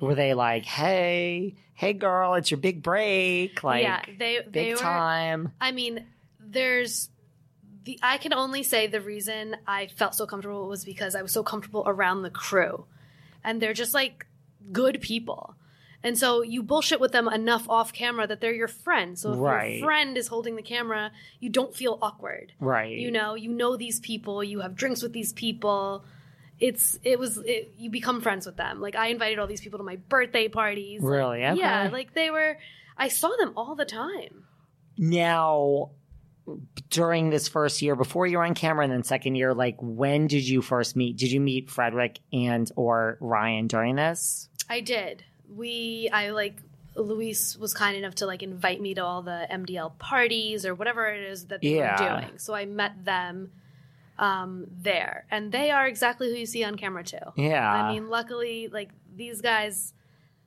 Were 0.00 0.14
they 0.14 0.32
like, 0.32 0.64
hey, 0.64 1.56
hey, 1.74 1.92
girl, 1.92 2.34
it's 2.34 2.50
your 2.50 2.58
big 2.58 2.82
break? 2.82 3.62
Like, 3.62 3.82
yeah, 3.82 4.00
they 4.18 4.38
they 4.38 4.50
big 4.50 4.70
were. 4.76 4.80
time. 4.80 5.52
I 5.60 5.72
mean, 5.72 6.06
there's 6.40 7.10
the 7.84 7.98
I 8.02 8.16
can 8.16 8.32
only 8.32 8.62
say 8.62 8.86
the 8.86 9.02
reason 9.02 9.56
I 9.66 9.88
felt 9.88 10.14
so 10.14 10.24
comfortable 10.26 10.68
was 10.68 10.86
because 10.86 11.14
I 11.14 11.20
was 11.20 11.32
so 11.32 11.42
comfortable 11.42 11.82
around 11.86 12.22
the 12.22 12.30
crew. 12.30 12.86
And 13.44 13.60
they're 13.60 13.74
just 13.74 13.92
like 13.94 14.26
good 14.72 15.00
people. 15.00 15.54
And 16.02 16.16
so 16.16 16.42
you 16.42 16.62
bullshit 16.62 17.00
with 17.00 17.12
them 17.12 17.26
enough 17.28 17.68
off 17.68 17.92
camera 17.92 18.26
that 18.26 18.40
they're 18.40 18.54
your 18.54 18.68
friend. 18.68 19.18
So 19.18 19.32
if 19.32 19.38
Right. 19.40 19.78
your 19.78 19.86
friend 19.86 20.16
is 20.16 20.28
holding 20.28 20.54
the 20.54 20.62
camera, 20.62 21.10
you 21.40 21.48
don't 21.48 21.74
feel 21.74 21.98
awkward. 22.00 22.52
Right. 22.60 22.96
You 22.96 23.10
know, 23.10 23.34
you 23.34 23.50
know 23.50 23.76
these 23.76 23.98
people, 24.00 24.44
you 24.44 24.60
have 24.60 24.76
drinks 24.76 25.02
with 25.02 25.12
these 25.12 25.32
people. 25.32 26.04
It's 26.60 26.98
it 27.02 27.18
was 27.18 27.38
it, 27.38 27.74
you 27.76 27.90
become 27.90 28.20
friends 28.20 28.46
with 28.46 28.56
them. 28.56 28.80
Like 28.80 28.94
I 28.94 29.08
invited 29.08 29.38
all 29.38 29.46
these 29.46 29.60
people 29.60 29.78
to 29.78 29.84
my 29.84 29.96
birthday 29.96 30.48
parties. 30.48 31.00
Really? 31.02 31.44
Okay. 31.44 31.58
Yeah, 31.58 31.88
like 31.92 32.14
they 32.14 32.30
were 32.30 32.56
I 32.96 33.08
saw 33.08 33.30
them 33.38 33.52
all 33.56 33.74
the 33.74 33.84
time. 33.84 34.44
Now, 34.96 35.90
during 36.90 37.30
this 37.30 37.48
first 37.48 37.82
year, 37.82 37.96
before 37.96 38.26
you 38.26 38.38
were 38.38 38.44
on 38.44 38.54
camera, 38.54 38.84
and 38.84 38.92
then 38.92 39.02
second 39.02 39.34
year, 39.34 39.52
like 39.52 39.76
when 39.80 40.26
did 40.28 40.46
you 40.48 40.62
first 40.62 40.96
meet? 40.96 41.16
Did 41.18 41.32
you 41.32 41.40
meet 41.40 41.68
Fredrik 41.68 42.20
and 42.32 42.70
or 42.76 43.18
Ryan 43.20 43.66
during 43.66 43.96
this? 43.96 44.48
I 44.68 44.80
did. 44.80 45.24
We, 45.54 46.08
I 46.12 46.30
like, 46.30 46.56
Luis 46.94 47.56
was 47.56 47.74
kind 47.74 47.96
enough 47.96 48.14
to 48.16 48.26
like 48.26 48.42
invite 48.42 48.80
me 48.80 48.94
to 48.94 49.04
all 49.04 49.22
the 49.22 49.46
MDL 49.50 49.98
parties 49.98 50.64
or 50.64 50.74
whatever 50.74 51.06
it 51.06 51.22
is 51.22 51.46
that 51.46 51.60
they 51.60 51.76
Yeah. 51.76 52.14
were 52.14 52.20
doing. 52.20 52.38
So 52.38 52.54
I 52.54 52.64
met 52.64 53.04
them 53.04 53.52
um, 54.18 54.66
there, 54.80 55.26
and 55.30 55.52
they 55.52 55.70
are 55.70 55.86
exactly 55.86 56.30
who 56.30 56.36
you 56.38 56.46
see 56.46 56.64
on 56.64 56.76
camera 56.76 57.04
too. 57.04 57.18
Yeah. 57.36 57.70
I 57.70 57.92
mean, 57.92 58.08
luckily, 58.08 58.68
like 58.68 58.88
these 59.14 59.42
guys, 59.42 59.92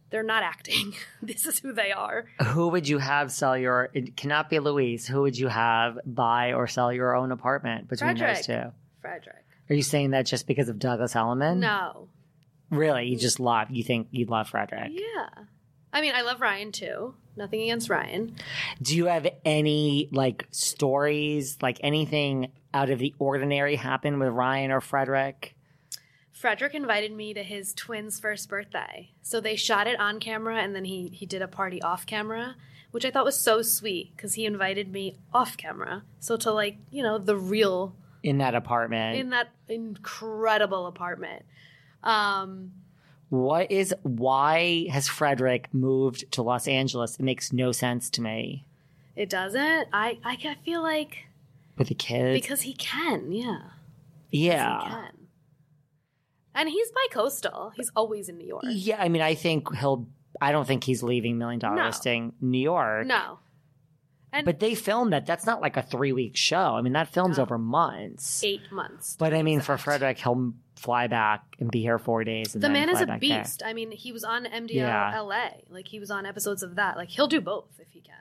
they're 0.10 0.24
not 0.24 0.42
acting. 0.42 0.94
this 1.22 1.46
is 1.46 1.60
who 1.60 1.72
they 1.72 1.92
are. 1.92 2.26
Who 2.48 2.70
would 2.70 2.88
you 2.88 2.98
have 2.98 3.32
sell 3.32 3.56
your? 3.56 3.90
It 3.94 4.18
cannot 4.18 4.50
be 4.50 4.58
Luis. 4.58 5.06
Who 5.06 5.22
would 5.22 5.38
you 5.38 5.50
have 5.50 6.00
buy 6.04 6.54
or 6.54 6.66
sell 6.66 6.92
your 6.92 7.16
own 7.16 7.32
apartment 7.32 7.88
between 7.88 8.18
those 8.18 8.44
two? 8.46 8.72
Fredrik. 9.04 9.36
Are 9.70 9.76
you 9.76 9.84
saying 9.84 10.10
that 10.12 10.26
just 10.26 10.48
because 10.48 10.68
of 10.68 10.80
Douglas 10.80 11.16
Elliman? 11.16 11.60
No. 11.60 12.08
Really, 12.70 13.08
you 13.08 13.18
just 13.18 13.40
love. 13.40 13.70
You 13.72 13.84
think 13.84 14.08
you 14.12 14.26
love 14.26 14.50
Fredrik? 14.50 14.92
Yeah. 14.92 15.30
I 15.92 16.02
mean, 16.02 16.14
I 16.16 16.22
love 16.22 16.40
Ryan 16.40 16.72
too. 16.72 17.16
Nothing 17.36 17.62
against 17.64 17.90
Ryan. 17.90 18.36
Do 18.82 18.96
you 18.96 19.06
have 19.06 19.28
any 19.44 20.10
like 20.12 20.48
stories, 20.52 21.58
like 21.62 21.80
anything 21.82 22.52
out 22.74 22.90
of 22.90 23.00
the 23.00 23.16
ordinary 23.18 23.76
happen 23.76 24.20
with 24.20 24.30
Ryan 24.30 24.72
or 24.72 24.82
Fredrik? 24.82 25.56
Fredrik 26.32 26.74
invited 26.76 27.12
me 27.12 27.34
to 27.34 27.44
his 27.44 27.74
twins' 27.74 28.20
first 28.20 28.50
birthday. 28.50 29.12
So 29.22 29.42
they 29.42 29.56
shot 29.56 29.88
it 29.88 30.00
on 30.00 30.20
camera 30.20 30.58
and 30.58 30.76
then 30.76 30.86
he 30.86 31.10
he 31.12 31.26
did 31.26 31.42
a 31.42 31.48
party 31.48 31.82
off 31.82 32.06
camera, 32.06 32.56
which 32.92 33.04
I 33.04 33.12
thought 33.12 33.26
was 33.26 33.40
so 33.40 33.62
sweet 33.62 34.16
cuz 34.18 34.36
he 34.36 34.46
invited 34.46 34.92
me 34.92 35.18
off 35.34 35.58
camera. 35.58 36.04
So 36.20 36.38
to 36.38 36.52
like, 36.52 36.78
you 36.92 37.02
know, 37.04 37.18
the 37.18 37.36
real 37.36 37.96
in 38.22 38.38
that 38.40 38.54
apartment. 38.54 39.18
in 39.18 39.30
that 39.32 39.50
incredible 39.68 40.86
apartment. 40.88 41.46
Um 42.04 42.72
What 43.30 43.72
is 43.72 43.94
why 44.04 44.88
has 44.92 45.08
Fredrik 45.08 45.74
moved 45.74 46.32
to 46.34 46.42
Los 46.42 46.68
Angeles? 46.68 47.16
It 47.20 47.24
makes 47.24 47.52
no 47.54 47.72
sense 47.72 48.10
to 48.12 48.22
me. 48.22 48.66
It 49.16 49.30
doesn't. 49.30 49.88
I 49.94 50.18
I 50.24 50.56
feel 50.64 50.82
like 50.82 51.26
With 51.78 51.90
the 51.90 51.96
kids. 51.96 52.42
because 52.42 52.62
he 52.62 52.74
can. 52.74 53.32
Yeah. 53.32 53.60
yeah. 54.32 54.84
He 54.84 54.90
can. 54.90 55.12
And 56.56 56.70
he's 56.70 56.92
bi-coastal. 56.92 57.72
He's 57.76 57.92
always 57.96 58.28
in 58.28 58.38
New 58.38 58.48
York. 58.48 58.64
Yeah, 58.68 58.98
I 59.02 59.10
mean 59.10 59.22
I 59.22 59.36
think 59.36 59.76
he'll 59.76 60.08
I 60.42 60.52
don't 60.52 60.66
think 60.68 60.84
he's 60.84 61.04
leaving 61.04 61.38
Million 61.38 61.60
Dollar 61.60 61.76
No. 61.76 61.86
Listing 61.88 62.34
New 62.42 62.60
York. 62.62 63.06
No. 63.08 63.40
And 64.32 64.46
But 64.46 64.60
they 64.60 64.76
filmed 64.76 65.12
that. 65.14 65.26
That's 65.26 65.46
not 65.46 65.60
like 65.62 65.76
a 65.76 65.82
three 65.82 66.14
week 66.14 66.38
show. 66.38 66.76
I 66.76 66.82
mean, 66.82 66.94
that 66.94 67.08
films 67.10 67.38
No. 67.38 67.44
over 67.44 67.58
months. 67.58 68.44
eight 68.44 68.62
months. 68.72 69.16
But 69.20 69.34
I 69.34 69.42
mean, 69.42 69.60
for 69.60 69.76
Fredrik, 69.78 70.20
he'll 70.20 70.54
fly 70.80 71.08
back 71.08 71.44
and 71.60 71.70
be 71.70 71.82
here 71.82 72.00
four 72.00 72.24
days. 72.24 72.54
And 72.56 72.64
The 72.64 72.70
man 72.70 72.90
is 72.90 73.02
a 73.02 73.06
back 73.06 73.22
there. 73.22 73.40
beast. 73.42 73.62
I 73.66 73.74
mean, 73.74 73.92
he 73.92 74.12
was 74.12 74.24
on 74.24 74.46
MDL 74.46 74.70
Yeah. 74.76 75.20
LA. 75.20 75.50
Like 75.70 75.88
he 75.88 76.00
was 76.00 76.10
on 76.10 76.26
episodes 76.26 76.64
of 76.64 76.76
that. 76.76 76.96
Like 76.98 77.10
he'll 77.10 77.28
do 77.28 77.42
both 77.42 77.80
if 77.80 77.90
he 77.92 78.02
can. 78.02 78.16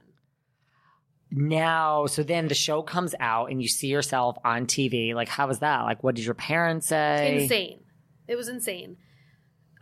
Now, 1.30 2.06
so 2.06 2.22
then 2.22 2.48
the 2.48 2.54
show 2.54 2.82
comes 2.82 3.14
out 3.20 3.50
and 3.50 3.60
you 3.60 3.68
see 3.68 3.88
yourself 3.88 4.38
on 4.44 4.66
TV. 4.66 5.14
Like, 5.14 5.28
how 5.28 5.46
was 5.46 5.58
that? 5.58 5.82
Like, 5.82 6.02
what 6.02 6.14
did 6.14 6.24
your 6.24 6.34
parents 6.34 6.86
say? 6.88 7.42
Insane. 7.42 7.80
It 8.26 8.36
was 8.36 8.48
insane. 8.48 8.96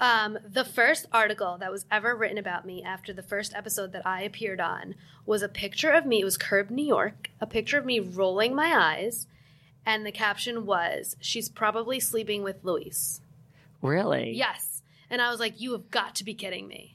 Um, 0.01 0.39
the 0.47 0.64
first 0.64 1.07
article 1.12 1.57
that 1.59 1.70
was 1.70 1.87
ever 1.91 2.14
written 2.16 2.37
about 2.37 2.66
me 2.66 2.83
after 2.83 3.12
the 3.12 3.22
first 3.22 3.55
episode 3.55 3.93
that 3.93 4.05
I 4.07 4.22
appeared 4.22 4.61
on 4.61 4.95
was 5.24 5.43
a 5.43 5.49
picture 5.49 5.91
of 5.91 6.05
me. 6.05 6.20
It 6.20 6.24
was 6.24 6.37
Curbed 6.37 6.70
New 6.70 6.85
York, 6.85 7.31
a 7.41 7.47
picture 7.47 7.79
of 7.79 7.87
me 7.87 8.01
rolling 8.01 8.55
my 8.55 8.74
eyes, 8.77 9.27
and 9.87 10.05
the 10.05 10.12
caption 10.12 10.66
was, 10.66 11.16
"She's 11.20 11.49
probably 11.49 12.01
sleeping 12.01 12.43
with 12.43 12.57
Luis." 12.64 13.22
Really? 13.80 14.32
Yes, 14.32 14.82
and 15.09 15.22
I 15.22 15.30
was 15.30 15.41
like, 15.41 15.61
"You 15.61 15.72
have 15.72 15.91
got 15.91 16.16
to 16.16 16.24
be 16.24 16.34
kidding 16.34 16.66
me." 16.68 16.93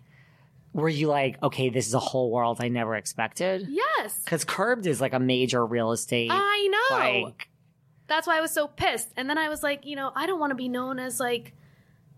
Were 0.73 0.87
you 0.87 1.07
like, 1.07 1.41
okay, 1.43 1.69
this 1.69 1.85
is 1.85 1.93
a 1.93 1.99
whole 1.99 2.31
world 2.31 2.59
I 2.61 2.69
never 2.69 2.95
expected? 2.95 3.67
Yes, 3.69 4.21
Because 4.23 4.45
Curbed 4.45 4.85
is 4.87 5.01
like 5.01 5.11
a 5.13 5.19
major 5.19 5.65
real 5.65 5.91
estate. 5.91 6.29
I 6.31 6.69
know. 6.91 7.23
Like, 7.23 7.49
That's 8.07 8.25
why 8.25 8.37
I 8.37 8.41
was 8.41 8.51
so 8.51 8.67
pissed. 8.67 9.09
And 9.17 9.29
then 9.29 9.37
I 9.37 9.49
was 9.49 9.63
like, 9.63 9.85
you 9.85 9.97
know, 9.97 10.13
I 10.15 10.27
don't 10.27 10.39
want 10.39 10.51
to 10.51 10.55
be 10.55 10.69
known 10.69 10.97
as 10.97 11.19
like 11.19 11.53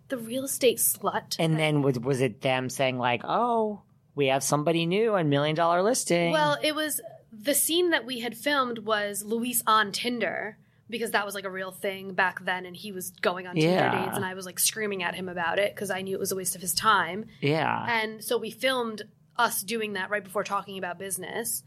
the 0.09 0.17
real 0.17 0.43
estate 0.43 0.77
slut. 0.77 1.35
and 1.39 1.57
then 1.57 1.81
was, 1.81 1.97
was 1.99 2.21
it 2.21 2.41
them 2.41 2.69
saying, 2.69 2.99
like, 2.99 3.21
oh, 3.23 3.81
we 4.13 4.27
have 4.27 4.43
somebody 4.43 4.85
new 4.85 5.15
on 5.15 5.29
Million 5.29 5.55
Dollar 5.55 5.81
Listing? 5.81 6.31
Well, 6.31 6.55
it 6.61 6.75
was 6.75 7.01
the 7.35 7.55
scene 7.55 7.89
that 7.89 8.05
we 8.05 8.19
had 8.19 8.37
filmed 8.37 8.79
was 8.79 9.23
Luis 9.23 9.63
on 9.65 9.91
Tinder 9.91 10.57
because 10.89 11.11
that 11.11 11.25
was 11.25 11.33
like 11.33 11.45
a 11.45 11.49
real 11.49 11.71
thing 11.71 12.13
back 12.13 12.43
then, 12.45 12.65
and 12.65 12.75
he 12.75 12.91
was 12.91 13.09
going 13.21 13.47
on 13.47 13.55
Tinder 13.55 13.69
Yeah. 13.71 14.05
dates, 14.05 14.15
and 14.15 14.23
I 14.25 14.33
was 14.35 14.45
like 14.45 14.59
screaming 14.59 15.01
at 15.01 15.15
him 15.15 15.27
about 15.29 15.57
it 15.57 15.73
because 15.73 15.89
I 15.89 16.01
knew 16.01 16.15
it 16.15 16.19
was 16.19 16.31
a 16.31 16.35
waste 16.35 16.55
of 16.55 16.61
his 16.61 16.73
time. 16.75 17.25
yeah. 17.41 17.85
And 17.89 18.23
so 18.23 18.37
we 18.37 18.51
filmed 18.51 19.03
us 19.37 19.63
doing 19.63 19.93
that 19.93 20.09
right 20.11 20.23
before 20.23 20.43
talking 20.43 20.77
about 20.77 20.99
business, 20.99 21.63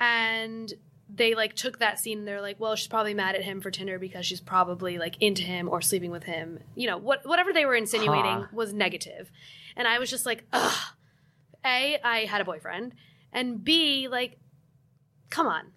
and 0.00 0.72
they 1.14 1.34
like 1.34 1.54
took 1.54 1.78
that 1.78 1.98
scene. 1.98 2.18
and 2.20 2.28
They're 2.28 2.40
like, 2.42 2.60
well, 2.60 2.76
she's 2.76 2.88
probably 2.88 3.14
mad 3.14 3.34
at 3.34 3.42
him 3.42 3.60
for 3.60 3.70
Tinder 3.70 3.98
because 3.98 4.26
she's 4.26 4.40
probably 4.40 4.98
like 4.98 5.16
into 5.20 5.42
him 5.42 5.68
or 5.68 5.80
sleeping 5.80 6.10
with 6.10 6.24
him. 6.24 6.60
You 6.74 6.86
know, 6.86 6.96
what 6.98 7.26
whatever 7.26 7.52
they 7.52 7.66
were 7.66 7.74
insinuating 7.74 8.24
Huh. 8.42 8.46
was 8.52 8.72
negative, 8.72 9.30
and 9.76 9.86
I 9.88 9.98
was 9.98 10.10
just 10.10 10.26
like, 10.26 10.44
ugh. 10.52 10.94
A, 11.66 11.98
I 12.04 12.24
had 12.26 12.40
a 12.40 12.44
boyfriend, 12.44 12.94
and 13.32 13.62
B, 13.64 14.06
like, 14.08 14.38
come 15.30 15.46
on, 15.46 15.72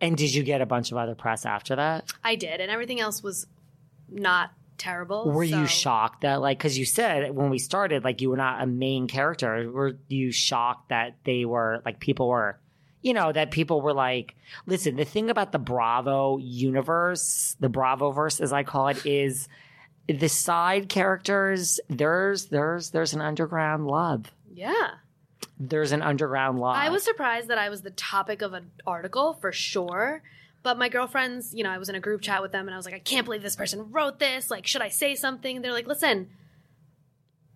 And 0.00 0.16
did 0.16 0.34
you 0.34 0.42
get 0.42 0.60
a 0.60 0.66
bunch 0.66 0.92
of 0.92 0.98
other 0.98 1.14
press 1.14 1.46
after 1.46 1.76
that? 1.76 2.12
I 2.22 2.34
did, 2.36 2.60
and 2.60 2.70
everything 2.70 3.00
else 3.00 3.22
was 3.22 3.46
not 4.08 4.50
terrible. 4.76 5.30
Were 5.30 5.44
you 5.44 5.66
shocked 5.66 6.22
that, 6.22 6.40
like, 6.40 6.58
because 6.58 6.76
you 6.76 6.84
said 6.84 7.34
when 7.34 7.48
we 7.48 7.58
started, 7.58 8.04
like, 8.04 8.20
you 8.20 8.30
were 8.30 8.36
not 8.36 8.62
a 8.62 8.66
main 8.66 9.06
character. 9.08 9.70
Were 9.70 9.96
you 10.08 10.30
shocked 10.32 10.90
that 10.90 11.16
they 11.24 11.44
were, 11.44 11.80
like, 11.86 12.00
people 12.00 12.28
were, 12.28 12.58
you 13.00 13.14
know, 13.14 13.32
that 13.32 13.50
people 13.50 13.80
were 13.80 13.94
like, 13.94 14.34
listen, 14.66 14.96
the 14.96 15.04
thing 15.04 15.30
about 15.30 15.52
the 15.52 15.58
Bravo 15.58 16.38
universe, 16.38 17.56
the 17.60 17.68
Bravo 17.68 18.10
verse, 18.10 18.40
as 18.40 18.52
I 18.52 18.62
call 18.62 18.88
it, 18.88 19.06
is 19.06 19.48
the 20.06 20.28
side 20.28 20.88
characters. 20.88 21.80
There's, 21.88 22.46
there's, 22.46 22.90
there's 22.90 23.14
an 23.14 23.22
underground 23.22 23.86
love. 23.86 24.30
Yeah. 24.52 24.90
There's 25.58 25.92
an 25.92 26.02
underground 26.02 26.58
law. 26.58 26.72
I 26.72 26.90
was 26.90 27.02
surprised 27.04 27.48
that 27.48 27.58
I 27.58 27.68
was 27.68 27.82
the 27.82 27.90
topic 27.90 28.42
of 28.42 28.52
an 28.52 28.70
article 28.86 29.34
for 29.34 29.52
sure. 29.52 30.22
But 30.62 30.78
my 30.78 30.88
girlfriends, 30.88 31.54
you 31.54 31.62
know, 31.62 31.70
I 31.70 31.76
was 31.78 31.90
in 31.90 31.94
a 31.94 32.00
group 32.00 32.22
chat 32.22 32.40
with 32.40 32.50
them 32.50 32.66
and 32.66 32.74
I 32.74 32.78
was 32.78 32.86
like, 32.86 32.94
I 32.94 32.98
can't 32.98 33.26
believe 33.26 33.42
this 33.42 33.54
person 33.54 33.92
wrote 33.92 34.18
this. 34.18 34.50
Like, 34.50 34.66
should 34.66 34.80
I 34.80 34.88
say 34.88 35.14
something? 35.14 35.60
They're 35.60 35.74
like, 35.74 35.86
listen, 35.86 36.30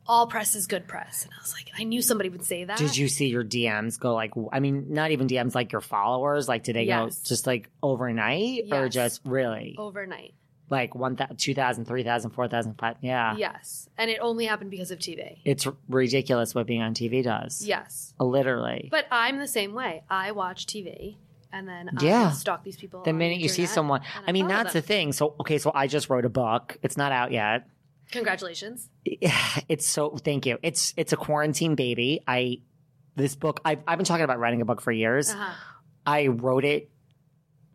all 0.07 0.27
press 0.27 0.55
is 0.55 0.67
good 0.67 0.87
press. 0.87 1.25
And 1.25 1.33
I 1.33 1.41
was 1.41 1.55
like, 1.55 1.71
I 1.79 1.85
knew 1.85 2.03
somebody 2.03 2.29
would 2.29 2.45
say 2.45 2.65
that. 2.65 2.77
Did 2.77 2.97
you 2.97 3.09
see 3.09 3.29
your 3.29 3.45
DMs 3.45 3.99
go 3.99 4.15
like? 4.15 4.33
I 4.53 4.61
mean, 4.61 4.93
not 4.93 5.11
even 5.11 5.27
DMs, 5.27 5.55
like 5.55 5.73
your 5.73 5.81
followers. 5.81 6.49
Like, 6.49 6.65
did 6.65 6.77
they 6.77 6.85
Yes. 6.85 7.19
go 7.21 7.29
just 7.29 7.47
like 7.47 7.71
overnight 7.83 8.65
or 8.73 8.89
just 8.91 9.23
really 9.25 9.75
Overnight. 9.79 10.35
Like 10.71 10.95
one 10.95 11.17
thousand, 11.17 11.37
two 11.39 11.55
thousand, 11.55 11.85
three 11.87 12.03
thousand, 12.05 12.31
four 12.31 12.49
thousand, 12.49 12.75
five? 12.79 12.97
Yeah, 13.01 13.37
Yes. 13.37 13.89
And 13.97 14.11
it 14.11 14.19
only 14.21 14.47
happened 14.47 14.71
because 14.71 14.91
of 14.91 14.99
TV. 14.99 15.39
It's 15.45 15.67
r- 15.67 15.75
ridiculous 15.89 16.55
what 16.55 16.67
being 16.67 16.83
on 16.83 16.95
TV 16.95 17.23
does. 17.25 17.65
Yes. 17.65 18.15
literally. 18.21 18.89
But 18.91 19.07
I'm 19.11 19.39
the 19.39 19.47
same 19.49 19.75
way. 19.75 20.03
I 20.11 20.33
watch 20.33 20.67
TV 20.67 21.17
and 21.53 21.67
then 21.67 21.91
Yeah. 22.01 22.29
I 22.29 22.33
stalk 22.33 22.63
these 22.65 22.77
people. 22.77 23.03
the 23.03 23.13
minute 23.13 23.39
you 23.39 23.49
see 23.49 23.67
someone, 23.67 24.03
and 24.17 24.25
I 24.29 24.33
mean, 24.33 24.49
that's 24.49 24.73
them. 24.75 24.83
the 24.83 24.87
thing. 24.87 25.13
So, 25.13 25.35
okay, 25.41 25.59
so 25.59 25.73
I 25.75 25.87
just 25.87 26.11
wrote 26.11 26.25
a 26.25 26.29
book. 26.29 26.77
It's 26.83 26.97
not 26.97 27.11
out 27.13 27.33
yet. 27.33 27.67
Congratulations. 28.13 28.89
It's 29.69 29.87
so 29.87 30.11
thank 30.17 30.47
you. 30.47 30.59
It's 30.63 30.95
it's 30.97 31.13
a 31.13 31.17
quarantine 31.17 31.75
baby. 31.75 32.23
I 32.27 32.61
this 33.17 33.35
book. 33.35 33.61
I've 33.65 33.81
I've 33.87 33.99
been 33.99 34.05
talking 34.05 34.25
about 34.25 34.39
writing 34.39 34.61
a 34.63 34.65
book 34.65 34.81
for 34.81 34.93
years. 34.93 35.31
Uh-huh. 35.31 35.53
I 36.07 36.29
wrote 36.29 36.65
it 36.65 36.91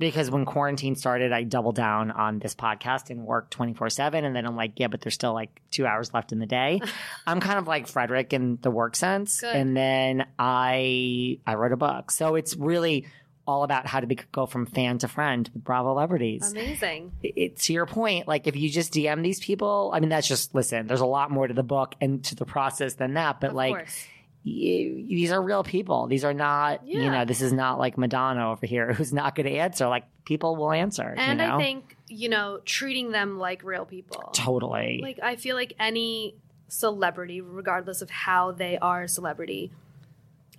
because 0.07 0.29
when 0.31 0.45
quarantine 0.45 0.95
started, 0.95 1.31
I 1.31 1.43
doubled 1.43 1.75
down 1.75 2.11
on 2.11 2.39
this 2.39 2.55
podcast 2.55 3.09
and 3.09 3.25
worked 3.25 3.51
24 3.51 3.89
7. 3.89 4.25
And 4.25 4.35
then 4.35 4.45
I'm 4.45 4.55
like, 4.55 4.73
yeah, 4.77 4.87
but 4.87 5.01
there's 5.01 5.13
still 5.15 5.33
like 5.33 5.61
two 5.71 5.85
hours 5.85 6.13
left 6.13 6.31
in 6.31 6.39
the 6.39 6.45
day. 6.45 6.81
I'm 7.27 7.39
kind 7.39 7.57
of 7.59 7.67
like 7.67 7.87
Fredrik 7.87 8.33
in 8.33 8.57
the 8.61 8.71
work 8.71 8.95
sense. 8.95 9.41
Good. 9.41 9.55
And 9.55 9.75
then 9.75 10.25
I 10.37 11.39
I 11.45 11.55
wrote 11.55 11.71
a 11.71 11.77
book. 11.77 12.11
So 12.11 12.35
it's 12.35 12.55
really 12.55 13.05
all 13.45 13.63
about 13.63 13.85
how 13.85 13.99
to 13.99 14.07
be, 14.07 14.17
go 14.31 14.45
from 14.45 14.65
fan 14.65 14.97
to 14.99 15.07
friend 15.07 15.49
with 15.53 15.63
Bravo 15.63 15.93
celebrities. 15.93 16.49
Amazing. 16.51 17.11
It- 17.21 17.33
it, 17.35 17.57
to 17.57 17.73
your 17.73 17.85
point, 17.85 18.27
like 18.27 18.47
if 18.47 18.55
you 18.55 18.69
just 18.69 18.93
DM 18.93 19.21
these 19.21 19.39
people, 19.39 19.91
I 19.93 19.99
mean, 19.99 20.09
that's 20.09 20.27
just, 20.27 20.55
listen, 20.55 20.87
there's 20.87 21.01
a 21.01 21.05
lot 21.05 21.29
more 21.29 21.47
to 21.47 21.53
the 21.53 21.63
book 21.63 21.95
and 21.99 22.23
to 22.25 22.35
the 22.35 22.45
process 22.45 22.93
than 22.93 23.15
that. 23.15 23.41
But 23.41 23.49
Of 23.49 23.55
like, 23.55 23.73
course. 23.75 24.05
These 24.43 25.31
are 25.31 25.41
real 25.41 25.63
people. 25.63 26.07
These 26.07 26.25
are 26.25 26.33
not, 26.33 26.85
you 26.85 27.09
know, 27.09 27.23
this 27.25 27.41
is 27.41 27.53
not 27.53 27.79
like 27.79 27.97
Madonna 27.97 28.51
over 28.51 28.65
here 28.65 28.93
who's 28.93 29.13
not 29.13 29.35
going 29.35 29.45
to 29.45 29.55
answer. 29.57 29.87
Like 29.87 30.05
people 30.25 30.55
will 30.55 30.71
answer. 30.71 31.13
And 31.17 31.39
you 31.39 31.47
know? 31.47 31.55
I 31.55 31.57
think, 31.57 31.95
you 32.09 32.29
know, 32.29 32.59
treating 32.65 33.11
them 33.11 33.39
like 33.39 33.63
real 33.63 33.85
people. 33.85 34.31
totally. 34.33 34.99
Like 35.01 35.19
I 35.23 35.37
feel 35.37 35.55
like 35.55 35.73
any 35.79 36.35
celebrity, 36.67 37.39
regardless 37.39 38.01
of 38.01 38.09
how 38.09 38.51
they 38.51 38.77
are 38.77 39.03
a 39.03 39.07
celebrity, 39.07 39.71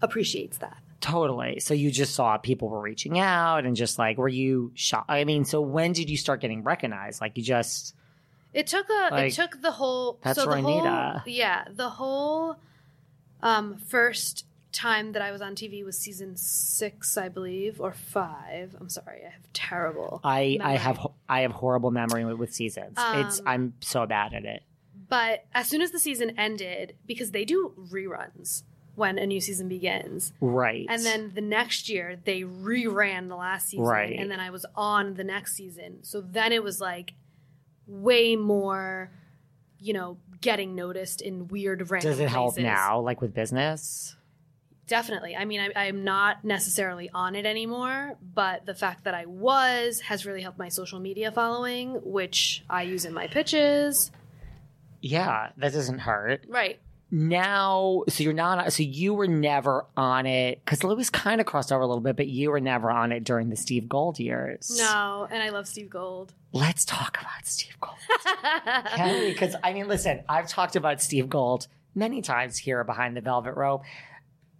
appreciates 0.00 0.58
that. 0.58 0.78
totally. 1.00 1.60
So 1.60 1.74
you 1.74 1.90
just 1.90 2.14
saw 2.14 2.38
people 2.38 2.68
were 2.70 2.80
reaching 2.80 3.18
out 3.18 3.66
and 3.66 3.76
just 3.76 3.98
like, 3.98 4.16
were 4.16 4.28
you 4.28 4.72
shocked? 4.74 5.10
I 5.10 5.24
mean, 5.24 5.44
so 5.44 5.60
when 5.60 5.92
did 5.92 6.08
you 6.08 6.16
start 6.16 6.40
getting 6.40 6.62
recognized? 6.62 7.20
Like 7.20 7.36
you 7.36 7.42
just, 7.42 7.94
It 8.54 8.66
took 8.66 8.88
a 8.88 9.08
Like, 9.12 9.32
it 9.32 9.34
took 9.34 9.60
the 9.60 9.72
whole 9.72 10.18
that's 10.22 10.38
so 10.38 10.46
the 10.46 10.56
Renita. 10.56 11.20
whole 11.20 11.32
yeah, 11.32 11.64
the 11.70 11.90
whole 11.90 12.56
um 13.44 13.76
first 13.76 14.46
time 14.72 15.12
that 15.12 15.22
I 15.22 15.30
was 15.30 15.40
on 15.40 15.54
TV 15.54 15.84
was 15.84 15.96
season 15.96 16.34
6, 16.36 17.16
I 17.16 17.28
believe, 17.28 17.80
or 17.80 17.92
5. 17.92 18.74
I'm 18.80 18.88
sorry, 18.88 19.20
I 19.24 19.30
have 19.30 19.52
terrible 19.52 20.20
I, 20.24 20.58
I 20.60 20.72
have, 20.72 21.06
I 21.28 21.42
have 21.42 21.52
horrible 21.52 21.92
memory 21.92 22.24
with, 22.24 22.38
with 22.38 22.52
seasons. 22.52 22.98
it's, 23.12 23.38
Um, 23.38 23.44
I'm 23.46 23.74
so 23.80 24.04
bad 24.04 24.34
at 24.34 24.44
it. 24.44 24.64
But 25.08 25.44
as 25.54 25.68
soon 25.68 25.80
as 25.80 25.92
the 25.92 26.00
season 26.00 26.36
ended, 26.36 26.96
because 27.06 27.30
they 27.30 27.44
do 27.44 27.72
reruns 27.78 28.64
when 28.96 29.16
a 29.16 29.26
new 29.26 29.40
season 29.40 29.68
begins, 29.68 30.32
Right. 30.40 30.86
And 30.88 31.04
then 31.04 31.30
the 31.36 31.40
next 31.40 31.88
year 31.88 32.18
they 32.24 32.40
reran 32.42 33.28
the 33.28 33.36
last 33.36 33.68
season, 33.68 33.84
Right. 33.86 34.18
and 34.18 34.28
then 34.28 34.40
I 34.40 34.50
was 34.50 34.66
on 34.74 35.14
the 35.14 35.22
next 35.24 35.54
season. 35.54 36.02
So 36.02 36.20
then 36.20 36.52
it 36.52 36.64
was 36.64 36.80
like 36.80 37.14
way 37.86 38.34
more, 38.34 39.12
you 39.84 39.92
know, 39.92 40.16
getting 40.40 40.74
noticed 40.74 41.20
in 41.20 41.46
weird 41.48 41.90
random. 41.90 42.10
does 42.10 42.18
it 42.18 42.30
help 42.30 42.54
places. 42.54 42.64
now, 42.64 43.00
like 43.00 43.20
with 43.20 43.34
business? 43.34 44.16
Definitely. 44.86 45.36
I 45.36 45.44
mean, 45.44 45.60
I, 45.60 45.72
I'm 45.76 46.04
not 46.04 46.42
necessarily 46.42 47.10
on 47.12 47.34
it 47.34 47.44
anymore, 47.44 48.16
but 48.34 48.64
the 48.64 48.74
fact 48.74 49.04
that 49.04 49.14
I 49.14 49.26
was 49.26 50.00
has 50.00 50.24
really 50.24 50.40
helped 50.40 50.58
my 50.58 50.70
social 50.70 51.00
media 51.00 51.30
following, 51.30 52.00
which 52.02 52.64
I 52.68 52.82
use 52.82 53.04
in 53.04 53.12
my 53.12 53.26
pitches. 53.26 54.10
Yeah, 55.02 55.50
that 55.58 55.74
doesn't 55.74 55.98
hurt. 55.98 56.46
Right. 56.48 56.80
Now, 57.16 58.02
so 58.08 58.24
you're 58.24 58.32
not, 58.32 58.72
so 58.72 58.82
you 58.82 59.14
were 59.14 59.28
never 59.28 59.86
on 59.96 60.26
it 60.26 60.60
because 60.64 60.82
Luis 60.82 61.10
kind 61.10 61.40
of 61.40 61.46
crossed 61.46 61.70
over 61.70 61.80
a 61.80 61.86
little 61.86 62.02
bit, 62.02 62.16
but 62.16 62.26
you 62.26 62.50
were 62.50 62.58
never 62.58 62.90
on 62.90 63.12
it 63.12 63.22
during 63.22 63.50
the 63.50 63.56
Steve 63.56 63.88
Gold 63.88 64.18
years. 64.18 64.76
No, 64.76 65.28
and 65.30 65.40
I 65.40 65.50
love 65.50 65.68
Steve 65.68 65.88
Gold. 65.88 66.34
Let's 66.52 66.84
talk 66.84 67.16
about 67.20 67.46
Steve 67.46 67.76
Gold. 67.80 67.94
Because 69.28 69.54
I 69.62 69.72
mean, 69.72 69.86
listen, 69.86 70.24
I've 70.28 70.48
talked 70.48 70.74
about 70.74 71.00
Steve 71.00 71.28
Gold 71.28 71.68
many 71.94 72.20
times 72.20 72.58
here 72.58 72.82
behind 72.82 73.16
the 73.16 73.20
velvet 73.20 73.54
rope. 73.54 73.84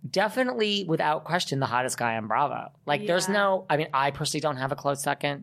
Definitely, 0.08 0.84
without 0.84 1.24
question, 1.24 1.58
the 1.58 1.66
hottest 1.66 1.98
guy 1.98 2.16
on 2.16 2.28
Bravo. 2.28 2.70
Like, 2.86 3.04
there's 3.08 3.28
no. 3.28 3.64
I 3.68 3.78
mean, 3.78 3.88
I 3.92 4.12
personally 4.12 4.42
don't 4.42 4.58
have 4.58 4.70
a 4.70 4.76
close 4.76 5.02
second. 5.02 5.42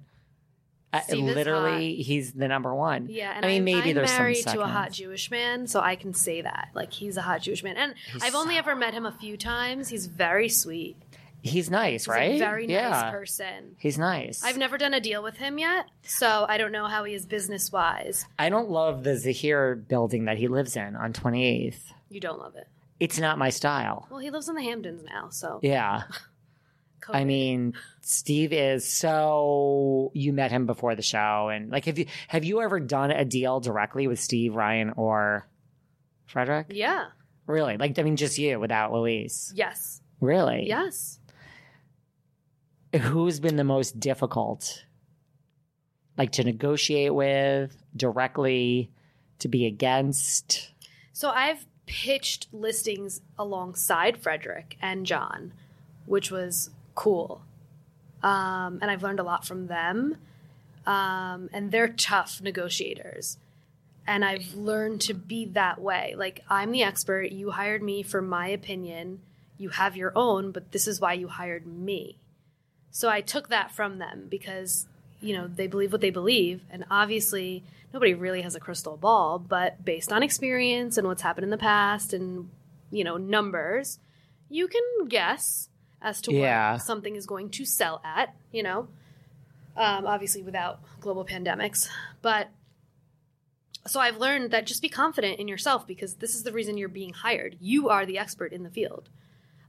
Uh, 0.93 0.99
Steve 1.01 1.29
is 1.29 1.35
literally, 1.35 1.95
he's 1.95 2.33
the 2.33 2.47
number 2.47 2.75
one. 2.75 3.07
Yeah, 3.09 3.31
and 3.35 3.45
I 3.45 3.49
mean, 3.49 3.63
maybe 3.63 3.89
I'm 3.89 3.95
there's 3.95 4.09
some 4.09 4.19
married 4.23 4.37
seconds. 4.37 4.55
to 4.55 4.61
a 4.61 4.67
hot 4.67 4.91
Jewish 4.91 5.31
man, 5.31 5.67
so 5.67 5.79
I 5.79 5.95
can 5.95 6.13
say 6.13 6.41
that. 6.41 6.69
Like 6.73 6.91
he's 6.91 7.15
a 7.15 7.21
hot 7.21 7.41
Jewish 7.41 7.63
man, 7.63 7.77
and 7.77 7.95
I've 8.21 8.35
only 8.35 8.57
ever 8.57 8.75
met 8.75 8.93
him 8.93 9.05
a 9.05 9.11
few 9.11 9.37
times. 9.37 9.87
He's 9.89 10.07
very 10.07 10.49
sweet. 10.49 10.97
He's 11.43 11.71
nice, 11.71 12.07
right? 12.07 12.33
He's 12.33 12.41
right? 12.41 12.47
a 12.47 12.49
very 12.49 12.67
nice 12.67 12.73
yeah. 12.73 13.11
person. 13.11 13.75
He's 13.79 13.97
nice. 13.97 14.43
I've 14.43 14.57
never 14.57 14.77
done 14.77 14.93
a 14.93 14.99
deal 14.99 15.23
with 15.23 15.37
him 15.37 15.57
yet, 15.57 15.85
so 16.03 16.45
I 16.47 16.57
don't 16.57 16.71
know 16.71 16.85
how 16.85 17.03
he 17.03 17.15
is 17.15 17.25
business 17.25 17.71
wise. 17.71 18.25
I 18.37 18.49
don't 18.49 18.69
love 18.69 19.03
the 19.03 19.17
Zahir 19.17 19.75
building 19.75 20.25
that 20.25 20.37
he 20.37 20.47
lives 20.47 20.75
in 20.75 20.95
on 20.95 21.13
28th. 21.13 21.93
You 22.09 22.19
don't 22.19 22.37
love 22.37 22.55
it. 22.55 22.67
It's 22.99 23.17
not 23.17 23.39
my 23.39 23.49
style. 23.49 24.07
Well, 24.11 24.19
he 24.19 24.29
lives 24.29 24.49
in 24.49 24.55
the 24.55 24.61
Hamptons 24.61 25.03
now, 25.03 25.29
so 25.29 25.59
Yeah. 25.63 26.03
I 27.09 27.23
mean, 27.23 27.73
Steve 28.01 28.53
is 28.53 28.85
so 28.87 30.11
you 30.13 30.33
met 30.33 30.51
him 30.51 30.65
before 30.65 30.95
the 30.95 31.01
show 31.01 31.49
and 31.49 31.69
like 31.71 31.85
have 31.85 31.97
you 31.99 32.05
have 32.27 32.43
you 32.43 32.61
ever 32.61 32.79
done 32.79 33.11
a 33.11 33.25
deal 33.25 33.59
directly 33.59 34.07
with 34.07 34.19
Steve, 34.19 34.55
Ryan, 34.55 34.91
or 34.95 35.47
Fredrik? 36.27 36.67
yeah, 36.69 37.07
Really? 37.47 37.77
Like 37.77 37.97
I 37.97 38.03
mean 38.03 38.15
just 38.15 38.37
you 38.37 38.59
without 38.59 38.93
Luis. 38.93 39.51
yes, 39.55 40.01
Really? 40.19 40.67
yes. 40.67 41.19
Who's 42.99 43.39
been 43.39 43.55
the 43.55 43.63
most 43.63 43.99
difficult? 43.99 44.85
Like 46.17 46.33
to 46.33 46.43
negotiate 46.43 47.13
with, 47.15 47.75
directly, 47.95 48.91
to 49.39 49.47
be 49.47 49.65
against? 49.65 50.71
So 51.13 51.29
I've 51.29 51.65
pitched 51.85 52.47
listings 52.51 53.21
alongside 53.39 54.17
Fredrik 54.21 54.75
and 54.81 55.05
John, 55.05 55.53
which 56.05 56.31
was 56.31 56.69
cool. 57.01 57.41
Um, 58.21 58.77
and 58.79 58.91
I've 58.91 59.01
learned 59.01 59.19
a 59.19 59.23
lot 59.23 59.43
from 59.43 59.65
them. 59.65 60.17
Um, 60.85 61.49
and 61.51 61.71
they're 61.71 61.87
tough 61.87 62.41
negotiators. 62.41 63.39
And 64.05 64.23
I've 64.23 64.53
learned 64.53 65.01
to 65.01 65.15
be 65.15 65.45
that 65.45 65.81
way. 65.81 66.13
Like, 66.15 66.43
I'm 66.47 66.71
the 66.71 66.83
expert. 66.83 67.31
You 67.31 67.49
hired 67.51 67.81
me 67.81 68.03
for 68.03 68.21
my 68.21 68.47
opinion. 68.49 69.19
You 69.57 69.69
have 69.69 69.97
your 69.97 70.11
own, 70.15 70.51
but 70.51 70.71
this 70.71 70.87
is 70.87 71.01
why 71.01 71.13
you 71.13 71.27
hired 71.27 71.65
me. 71.65 72.17
So 72.91 73.09
I 73.09 73.21
took 73.21 73.49
that 73.49 73.71
from 73.71 73.97
them 73.97 74.27
because, 74.29 74.85
you 75.21 75.35
know, 75.35 75.47
they 75.47 75.65
believe 75.65 75.91
what 75.91 76.01
they 76.01 76.11
believe. 76.11 76.61
And 76.69 76.85
obviously, 76.91 77.63
nobody 77.93 78.13
really 78.13 78.43
has 78.43 78.53
a 78.53 78.59
crystal 78.59 78.97
ball, 78.97 79.39
but 79.39 79.83
based 79.83 80.11
on 80.11 80.21
experience 80.21 80.97
and 80.97 81.07
what's 81.07 81.23
happened 81.23 81.45
in 81.45 81.51
the 81.51 81.57
past 81.57 82.13
and, 82.13 82.49
you 82.91 83.03
know, 83.03 83.17
numbers, 83.17 83.97
you 84.49 84.67
can 84.67 85.07
guess 85.07 85.69
as 86.01 86.21
to 86.21 86.33
Yeah. 86.33 86.73
what 86.73 86.81
something 86.81 87.15
is 87.15 87.25
going 87.25 87.49
to 87.51 87.65
sell 87.65 88.01
at, 88.03 88.35
you 88.51 88.63
know, 88.63 88.87
um, 89.77 90.05
obviously 90.05 90.41
without 90.41 90.79
global 90.99 91.25
pandemics. 91.25 91.87
But 92.21 92.49
so 93.87 93.99
I've 93.99 94.17
learned 94.17 94.51
that 94.51 94.67
just 94.67 94.81
be 94.81 94.89
confident 94.89 95.39
in 95.39 95.47
yourself 95.47 95.87
because 95.87 96.15
this 96.15 96.35
is 96.35 96.43
the 96.43 96.51
reason 96.51 96.77
you're 96.77 96.89
being 96.89 97.13
hired. 97.13 97.57
You 97.59 97.89
are 97.89 98.05
the 98.05 98.17
expert 98.17 98.53
in 98.53 98.63
the 98.63 98.69
field. 98.69 99.09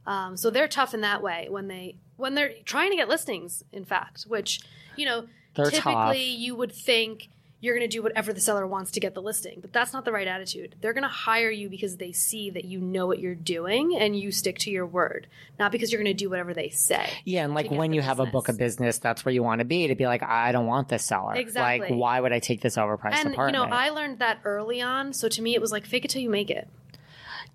Um, 0.07 0.37
so 0.37 0.51
they're 0.51 0.69
tough 0.69 0.95
in 0.95 1.01
that 1.03 1.23
way 1.23 1.47
when 1.49 1.69
they 1.69 1.97
when 2.17 2.35
they're 2.35 2.53
trying 2.65 2.91
to 2.91 2.97
get 2.97 3.09
listings. 3.09 3.63
In 3.73 3.85
fact, 3.85 4.25
which 4.25 4.61
you 4.97 5.07
know 5.07 5.29
They're 5.55 5.67
typically 5.67 5.83
tough. 5.83 6.17
you 6.17 6.57
would 6.57 6.73
think 6.73 7.29
you're 7.63 7.77
going 7.77 7.89
to 7.89 7.97
do 7.97 8.03
whatever 8.03 8.33
the 8.33 8.41
seller 8.41 8.67
wants 8.67 8.91
to 8.91 8.99
get 8.99 9.15
the 9.15 9.23
listing, 9.23 9.61
but 9.61 9.73
that's 9.73 9.93
not 9.93 10.05
the 10.05 10.11
right 10.11 10.27
attitude. 10.27 10.75
They're 10.81 10.93
going 10.93 11.05
to 11.05 11.09
hire 11.09 11.49
you 11.49 11.71
because 11.71 11.97
they 11.97 12.11
see 12.11 12.51
that 12.51 12.65
you 12.65 12.81
know 12.81 13.07
what 13.07 13.21
you're 13.21 13.37
doing 13.37 13.97
and 13.97 14.19
you 14.19 14.33
stick 14.33 14.59
to 14.59 14.71
your 14.71 14.85
word, 14.85 15.29
not 15.61 15.71
because 15.71 15.93
you're 15.93 16.03
going 16.03 16.15
to 16.15 16.25
do 16.25 16.29
whatever 16.29 16.53
they 16.53 16.71
say. 16.71 17.09
Yeah, 17.25 17.45
and 17.45 17.55
like 17.55 17.71
when 17.71 17.93
you 17.93 18.03
have 18.03 18.19
a 18.19 18.27
book 18.27 18.49
of 18.49 18.59
business. 18.59 18.73
business, 18.97 18.99
that's 18.99 19.25
where 19.25 19.33
you 19.33 19.45
want 19.45 19.61
to 19.61 19.65
be 19.65 19.87
to 19.87 19.95
be 19.95 20.07
like, 20.07 20.25
I 20.25 20.51
don't 20.51 20.67
want 20.67 20.89
this 20.89 21.05
seller. 21.05 21.35
Exactly. 21.37 21.89
Like, 21.91 21.97
why 21.99 22.21
would 22.21 22.33
I 22.33 22.41
take 22.41 22.61
this 22.63 22.77
overpriced 22.77 23.13
And 23.15 23.29
you 23.29 23.33
apartment? 23.35 23.71
know, 23.71 23.77
I 23.77 23.91
learned 23.91 24.19
that 24.19 24.41
early 24.45 24.81
on. 24.83 25.13
So 25.13 25.29
to 25.29 25.41
me, 25.41 25.55
it 25.55 25.61
was 25.61 25.71
like 25.71 25.87
fake 25.87 26.05
it 26.05 26.09
till 26.09 26.21
you 26.23 26.31
make 26.31 26.51
it. 26.51 26.69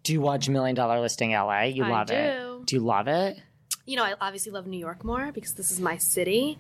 do 0.04 0.14
you 0.14 0.22
watch 0.22 0.48
Million 0.48 0.74
Dollar 0.76 1.02
Listing 1.02 1.32
LA? 1.32 1.64
You 1.64 1.84
I 1.84 1.90
love 1.90 2.08
do. 2.08 2.14
it. 2.14 2.66
Do 2.66 2.76
you 2.78 2.82
love 2.82 3.10
it? 3.10 3.40
You 3.86 3.98
know, 3.98 4.04
I 4.04 4.14
obviously 4.22 4.54
love 4.54 4.68
New 4.68 4.80
York 4.80 5.04
more 5.04 5.32
because 5.34 5.54
this 5.54 5.70
is 5.70 5.82
my 5.82 5.98
city. 5.98 6.58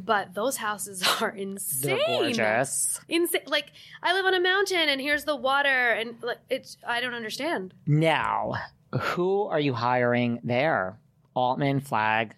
But 0.00 0.32
those 0.32 0.56
houses 0.58 1.02
are 1.20 1.30
insane. 1.30 1.96
They're 1.96 2.06
gorgeous. 2.06 3.00
Insane. 3.08 3.40
Like 3.46 3.72
I 4.02 4.12
live 4.14 4.24
on 4.24 4.34
a 4.34 4.40
mountain, 4.40 4.88
and 4.88 5.00
here's 5.00 5.24
the 5.24 5.34
water, 5.34 5.90
and 5.90 6.14
like 6.22 6.38
it's. 6.48 6.76
I 6.86 7.00
don't 7.00 7.14
understand. 7.14 7.74
Now, 7.84 8.54
who 8.96 9.42
are 9.42 9.58
you 9.58 9.74
hiring 9.74 10.38
there? 10.44 10.98
Altman, 11.34 11.80
Flagg, 11.80 12.34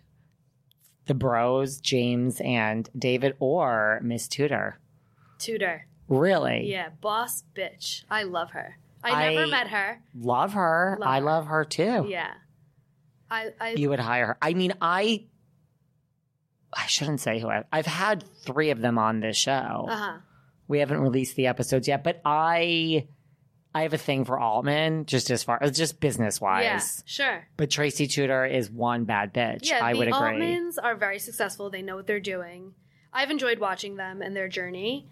the 1.07 1.15
Bros, 1.15 1.81
James 1.81 2.41
and 2.43 2.89
David, 2.99 3.37
or 3.41 4.01
Miss 4.03 4.27
Tutor? 4.27 4.79
Tutor. 5.39 5.87
Really? 6.09 6.71
Yeah, 6.71 6.89
boss 7.01 7.45
bitch. 7.55 8.05
I 8.11 8.23
love 8.25 8.51
her. 8.53 8.79
I, 9.05 9.31
never 9.33 9.45
I- 9.47 9.51
met 9.51 9.69
her. 9.69 10.03
Love 10.19 10.55
her. 10.55 10.97
Love 10.99 11.09
I 11.09 11.19
her. 11.19 11.25
love 11.25 11.47
her 11.47 11.65
too. 11.65 12.07
Yeah. 12.09 12.33
I. 13.31 13.51
I 13.61 13.71
You 13.73 13.91
would 13.91 14.01
hire 14.01 14.27
her. 14.29 14.39
I 14.43 14.55
mean, 14.55 14.73
I. 14.81 15.25
I 16.73 16.87
shouldn't 16.87 17.21
say 17.21 17.41
who 17.41 17.49
I, 17.49 17.65
I've 17.73 17.87
had 17.87 18.25
three 18.45 18.71
of 18.71 18.81
them 18.81 18.99
on 18.99 19.21
this 19.21 19.37
show. 19.37 19.87
uh 19.89 19.97
huh. 19.97 20.17
We 20.69 20.79
haven't 20.79 21.01
released 21.01 21.35
the 21.35 21.49
episodes 21.49 21.89
yet, 21.89 22.05
but 22.05 22.21
I 22.25 23.09
I 23.75 23.83
have 23.83 23.93
a 23.93 23.99
thing 23.99 24.25
for 24.25 24.39
Altman, 24.39 25.07
just 25.07 25.31
as 25.31 25.43
far 25.43 25.59
as 25.61 25.77
just 25.77 26.01
business 26.01 26.41
wise. 26.41 26.65
Yeah. 26.65 26.81
Sure. 27.07 27.49
But 27.57 27.71
Tracy 27.71 28.07
Tutor 28.07 28.45
is 28.47 28.71
one 28.71 29.05
bad 29.05 29.33
bitch. 29.35 29.69
Yeah, 29.69 29.85
I 29.85 29.95
would 29.95 30.09
agree. 30.09 30.19
Altmans 30.19 30.75
are 30.83 30.95
very 30.95 31.19
successful. 31.19 31.71
They 31.71 31.83
know 31.83 31.97
what 31.97 32.07
they're 32.07 32.21
doing. 32.21 32.75
I've 33.13 33.31
enjoyed 33.31 33.59
watching 33.59 33.97
them 33.97 34.23
and 34.23 34.37
their 34.37 34.49
journey. 34.49 35.09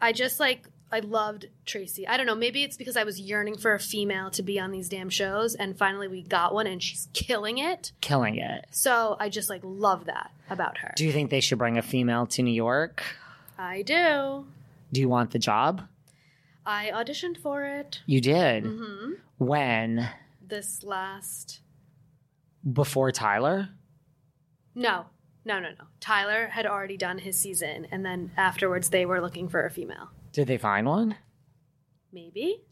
I 0.00 0.12
just 0.12 0.38
like 0.40 0.66
I 0.92 1.00
loved 1.00 1.46
Tracy. 1.66 2.06
I 2.06 2.16
don't 2.16 2.26
know, 2.26 2.34
maybe 2.34 2.62
it's 2.64 2.76
because 2.76 2.96
I 2.96 3.04
was 3.04 3.20
yearning 3.20 3.56
for 3.56 3.74
a 3.74 3.78
female 3.78 4.30
to 4.32 4.42
be 4.42 4.58
on 4.58 4.72
these 4.72 4.88
damn 4.88 5.08
shows 5.08 5.54
and 5.54 5.78
finally 5.78 6.08
we 6.08 6.22
got 6.22 6.52
one 6.52 6.66
and 6.66 6.82
she's 6.82 7.08
killing 7.12 7.58
it. 7.58 7.92
Killing 8.00 8.36
it. 8.36 8.66
So 8.70 9.16
I 9.20 9.28
just 9.28 9.48
like 9.48 9.60
love 9.62 10.06
that 10.06 10.32
about 10.48 10.78
her. 10.78 10.92
Do 10.96 11.04
you 11.04 11.12
think 11.12 11.30
they 11.30 11.40
should 11.40 11.58
bring 11.58 11.78
a 11.78 11.82
female 11.82 12.26
to 12.28 12.42
New 12.42 12.50
York? 12.52 13.02
I 13.56 13.82
do. 13.82 14.46
Do 14.92 15.00
you 15.00 15.08
want 15.08 15.30
the 15.30 15.38
job? 15.38 15.82
I 16.66 16.90
auditioned 16.92 17.38
for 17.38 17.64
it 17.64 18.00
You 18.06 18.20
did. 18.20 18.64
Mm-hmm. 18.64 19.12
When? 19.38 20.08
this 20.46 20.82
last 20.82 21.60
Before 22.70 23.12
Tyler? 23.12 23.68
No. 24.74 25.06
No, 25.44 25.60
no, 25.60 25.68
no. 25.70 25.84
Tyler 26.00 26.48
had 26.48 26.66
already 26.66 26.96
done 26.96 27.18
his 27.18 27.38
season 27.38 27.86
and 27.92 28.04
then 28.04 28.32
afterwards 28.36 28.90
they 28.90 29.06
were 29.06 29.20
looking 29.20 29.48
for 29.48 29.64
a 29.64 29.70
female. 29.70 30.10
Did 30.32 30.46
they 30.48 30.58
find 30.58 30.86
one? 30.86 31.16
Maybe. 32.12 32.62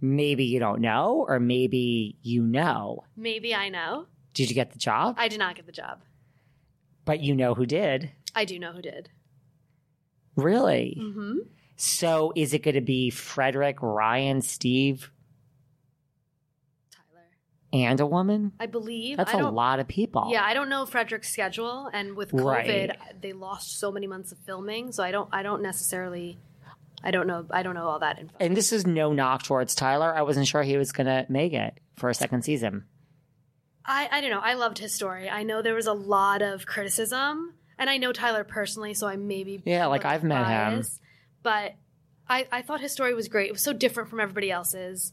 Maybe 0.00 0.44
you 0.44 0.60
don't 0.60 0.80
know, 0.80 1.24
or 1.28 1.40
maybe 1.40 2.16
you 2.22 2.42
know. 2.42 3.04
Maybe 3.16 3.54
I 3.54 3.68
know. 3.68 4.06
Did 4.34 4.48
you 4.48 4.54
get 4.54 4.70
the 4.72 4.78
job? 4.78 5.16
I 5.18 5.28
did 5.28 5.38
not 5.40 5.56
get 5.56 5.66
the 5.66 5.72
job. 5.72 6.02
but 7.04 7.20
you 7.20 7.34
know 7.34 7.54
who 7.54 7.66
did. 7.66 8.10
I 8.34 8.44
do 8.44 8.58
know 8.58 8.72
who 8.72 8.82
did. 8.82 9.08
Really? 10.36 10.96
Mm-hmm. 11.00 11.38
So 11.76 12.32
is 12.36 12.52
it 12.54 12.62
going 12.62 12.74
to 12.74 12.80
be 12.80 13.10
Fredrik, 13.10 13.80
Ryan, 13.82 14.42
Steve, 14.42 15.10
Tyler. 16.92 17.24
and 17.72 17.98
a 18.00 18.06
woman? 18.06 18.52
I 18.60 18.66
believe. 18.66 19.16
That's 19.16 19.34
I 19.34 19.38
a 19.40 19.48
lot 19.50 19.80
of 19.80 19.88
people. 19.88 20.28
Yeah, 20.30 20.44
I 20.44 20.54
don't 20.54 20.68
know 20.68 20.84
Fredrik's 20.86 21.30
schedule, 21.32 21.88
and 21.92 22.14
with 22.16 22.30
COVID, 22.32 22.44
Right. 22.44 22.98
they 23.20 23.32
lost 23.32 23.78
so 23.80 23.90
many 23.90 24.06
months 24.06 24.30
of 24.32 24.38
filming. 24.38 24.92
So 24.92 25.02
I 25.02 25.10
don't. 25.10 25.28
I 25.32 25.42
don't 25.42 25.62
necessarily. 25.62 26.38
I 27.02 27.10
don't 27.10 27.26
know. 27.26 27.46
I 27.50 27.62
don't 27.62 27.74
know 27.74 27.86
all 27.86 28.00
that 28.00 28.18
info. 28.18 28.34
And 28.40 28.56
this 28.56 28.72
is 28.72 28.86
no 28.86 29.12
knock 29.12 29.44
towards 29.44 29.74
Tyler. 29.74 30.14
I 30.14 30.22
wasn't 30.22 30.48
sure 30.48 30.62
he 30.62 30.76
was 30.76 30.90
going 30.92 31.06
to 31.06 31.26
make 31.28 31.52
it 31.52 31.78
for 31.96 32.08
a 32.10 32.14
second 32.14 32.42
season. 32.42 32.84
I. 33.84 34.08
I 34.10 34.20
don't 34.20 34.30
know. 34.30 34.40
I 34.40 34.54
loved 34.54 34.78
his 34.78 34.92
story. 34.94 35.28
I 35.28 35.42
know 35.44 35.62
there 35.62 35.74
was 35.74 35.86
a 35.86 35.92
lot 35.92 36.42
of 36.42 36.66
criticism, 36.66 37.54
and 37.78 37.88
I 37.88 37.96
know 37.98 38.12
Tyler 38.12 38.44
personally, 38.44 38.94
so 38.94 39.06
I 39.06 39.16
maybe 39.16 39.62
Yeah, 39.64 39.86
like, 39.86 40.04
I've 40.04 40.24
met 40.24 40.46
him. 40.46 40.84
but 41.42 41.74
I. 42.28 42.46
I 42.50 42.62
thought 42.62 42.80
his 42.80 42.92
story 42.92 43.14
was 43.14 43.28
great. 43.28 43.48
It 43.48 43.52
was 43.52 43.62
so 43.62 43.72
different 43.72 44.10
from 44.10 44.20
everybody 44.20 44.50
else's. 44.50 45.12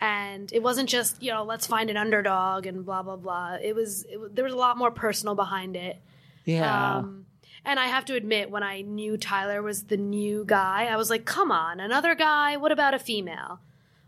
And 0.00 0.52
it 0.52 0.62
wasn't 0.62 0.88
just 0.88 1.22
you 1.22 1.30
know 1.30 1.44
let's 1.44 1.66
find 1.66 1.88
an 1.88 1.96
underdog 1.96 2.66
and 2.66 2.84
blah 2.84 3.02
blah 3.02 3.16
blah. 3.16 3.58
It 3.62 3.74
was, 3.74 4.04
it 4.08 4.34
there 4.34 4.44
was 4.44 4.52
a 4.52 4.56
lot 4.56 4.76
more 4.76 4.90
personal 4.90 5.34
behind 5.36 5.76
it. 5.76 5.96
Yeah. 6.44 6.96
Um, 6.96 7.23
and 7.64 7.80
I 7.80 7.86
have 7.86 8.04
to 8.06 8.14
admit, 8.14 8.50
when 8.50 8.62
I 8.62 8.82
knew 8.82 9.16
Tyler 9.16 9.62
was 9.62 9.84
the 9.84 9.96
new 9.96 10.44
guy, 10.46 10.86
I 10.86 10.96
was 10.96 11.10
like, 11.10 11.24
come 11.24 11.50
on, 11.50 11.80
another 11.80 12.14
guy? 12.14 12.56
What 12.56 12.72
about 12.72 12.94
a 12.94 12.98
female? 12.98 13.60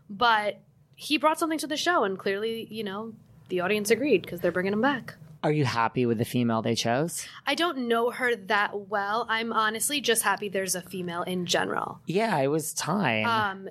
But 0.09 0.59
he 0.95 1.17
brought 1.17 1.39
something 1.39 1.59
to 1.59 1.67
the 1.67 1.77
show, 1.77 2.03
and 2.03 2.17
clearly, 2.17 2.67
you 2.69 2.83
know, 2.83 3.13
the 3.49 3.59
audience 3.59 3.91
agreed 3.91 4.21
because 4.21 4.41
they're 4.41 4.51
bringing 4.51 4.73
him 4.73 4.81
back. 4.81 5.15
Are 5.43 5.51
you 5.51 5.65
happy 5.65 6.05
with 6.05 6.17
the 6.17 6.25
female 6.25 6.61
they 6.61 6.75
chose? 6.75 7.27
I 7.45 7.55
don't 7.55 7.87
know 7.87 8.09
her 8.09 8.35
that 8.35 8.89
well. 8.89 9.25
I'm 9.29 9.53
honestly 9.53 10.01
just 10.01 10.23
happy 10.23 10.49
there's 10.49 10.75
a 10.75 10.81
female 10.81 11.21
in 11.21 11.45
general. 11.45 12.01
Yeah, 12.05 12.37
it 12.39 12.47
was 12.47 12.73
time. 12.73 13.25
Um, 13.25 13.69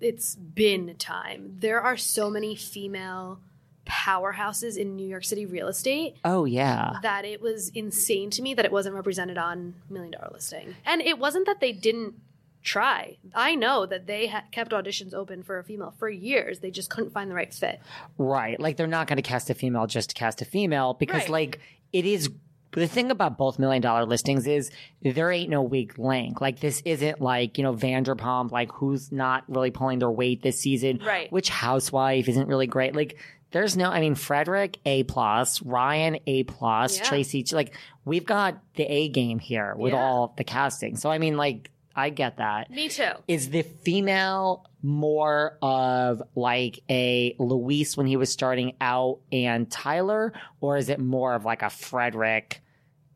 it's 0.00 0.36
been 0.36 0.94
time. 0.96 1.56
There 1.58 1.80
are 1.80 1.96
so 1.96 2.30
many 2.30 2.54
female 2.54 3.40
powerhouses 3.88 4.76
in 4.76 4.94
New 4.96 5.06
York 5.06 5.24
City 5.24 5.46
real 5.46 5.68
estate 5.68 6.16
oh 6.24 6.44
yeah. 6.44 6.98
that 7.02 7.24
it 7.24 7.40
was 7.40 7.70
insane 7.70 8.30
to 8.30 8.42
me 8.42 8.54
that 8.54 8.64
it 8.64 8.72
wasn't 8.72 8.94
represented 8.94 9.38
on 9.38 9.74
Million 9.88 10.12
Dollar 10.12 10.28
Listing. 10.32 10.74
And 10.84 11.00
it 11.00 11.18
wasn't 11.18 11.46
that 11.46 11.60
they 11.60 11.72
didn't 11.72 12.14
try. 12.62 13.16
I 13.34 13.54
know 13.54 13.86
that 13.86 14.06
they 14.06 14.26
ha- 14.26 14.44
kept 14.52 14.72
auditions 14.72 15.14
open 15.14 15.42
for 15.42 15.58
a 15.58 15.64
female 15.64 15.94
for 15.98 16.08
years. 16.08 16.58
They 16.60 16.70
just 16.70 16.90
couldn't 16.90 17.10
find 17.12 17.30
the 17.30 17.34
right 17.34 17.52
fit. 17.52 17.80
Right. 18.18 18.58
Like 18.60 18.76
they're 18.76 18.86
not 18.86 19.06
going 19.06 19.16
to 19.16 19.22
cast 19.22 19.48
a 19.48 19.54
female 19.54 19.86
just 19.86 20.10
to 20.10 20.14
cast 20.14 20.42
a 20.42 20.44
female 20.44 20.94
because 20.94 21.22
Right. 21.22 21.30
like 21.30 21.60
it 21.92 22.04
is 22.04 22.28
the 22.72 22.86
thing 22.86 23.10
about 23.10 23.38
both 23.38 23.58
million 23.58 23.80
dollar 23.80 24.04
listings 24.04 24.46
is 24.46 24.70
there 25.00 25.30
ain't 25.32 25.48
no 25.48 25.62
weak 25.62 25.96
link. 25.96 26.40
Like 26.42 26.60
this 26.60 26.82
isn't 26.84 27.20
like, 27.20 27.56
you 27.56 27.64
know, 27.64 27.72
Vanderpump, 27.72 28.50
like 28.50 28.70
who's 28.72 29.10
not 29.10 29.44
really 29.48 29.70
pulling 29.70 30.00
their 30.00 30.10
weight 30.10 30.42
this 30.42 30.60
season. 30.60 31.00
Right. 31.02 31.32
Which 31.32 31.48
housewife 31.48 32.28
isn't 32.28 32.46
really 32.46 32.66
great. 32.66 32.94
Like 32.94 33.16
there's 33.50 33.76
no 33.76 33.90
I 33.90 34.00
mean 34.00 34.14
Fredrik 34.14 34.78
A 34.84 35.02
plus, 35.04 35.62
Ryan 35.62 36.18
A 36.26 36.42
plus, 36.44 36.98
Yeah. 36.98 37.04
Tracy 37.04 37.44
like 37.52 37.74
we've 38.04 38.26
got 38.26 38.58
the 38.74 38.84
A 38.84 39.08
game 39.08 39.38
here 39.38 39.74
with 39.76 39.92
Yeah. 39.92 40.00
all 40.02 40.34
the 40.36 40.44
casting. 40.44 40.96
So 40.96 41.10
I 41.10 41.18
mean 41.18 41.36
like 41.36 41.70
I 41.96 42.10
get 42.10 42.36
that. 42.36 42.70
Me 42.70 42.88
too. 42.88 43.10
Is 43.26 43.50
the 43.50 43.62
female 43.62 44.64
more 44.82 45.58
of 45.60 46.22
like 46.36 46.78
a 46.88 47.34
Luis 47.40 47.96
when 47.96 48.06
he 48.06 48.16
was 48.16 48.30
starting 48.30 48.74
out 48.80 49.18
and 49.32 49.68
Tyler, 49.68 50.32
or 50.60 50.76
is 50.76 50.90
it 50.90 51.00
more 51.00 51.34
of 51.34 51.44
like 51.44 51.62
a 51.62 51.70
Fredrik, 51.70 52.60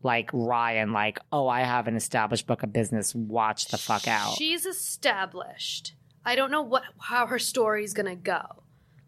like 0.01 0.29
Ryan, 0.33 0.91
like, 0.91 1.19
oh, 1.31 1.47
I 1.47 1.61
have 1.61 1.87
an 1.87 1.95
established 1.95 2.45
book 2.45 2.61
of 2.63 2.73
business, 2.73 3.15
watch 3.15 3.67
the 3.69 3.77
fuck 3.77 4.05
out? 4.05 4.35
She's 4.35 4.65
established. 4.65 5.93
I 6.25 6.35
don't 6.35 6.51
know 6.51 6.61
what 6.63 6.83
how 6.99 7.27
her 7.27 7.39
story's 7.39 7.93
gonna 7.93 8.17
go, 8.17 8.62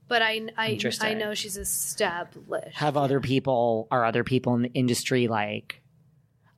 but 0.07 0.21
I 0.21 0.47
I, 0.57 0.79
I 1.01 1.13
know 1.13 1.33
she's 1.33 1.57
established. 1.57 2.75
have 2.77 2.97
other 2.97 3.19
people, 3.19 3.87
are 3.91 4.05
other 4.05 4.23
people 4.23 4.55
in 4.55 4.63
the 4.63 4.71
industry 4.73 5.27
like, 5.27 5.81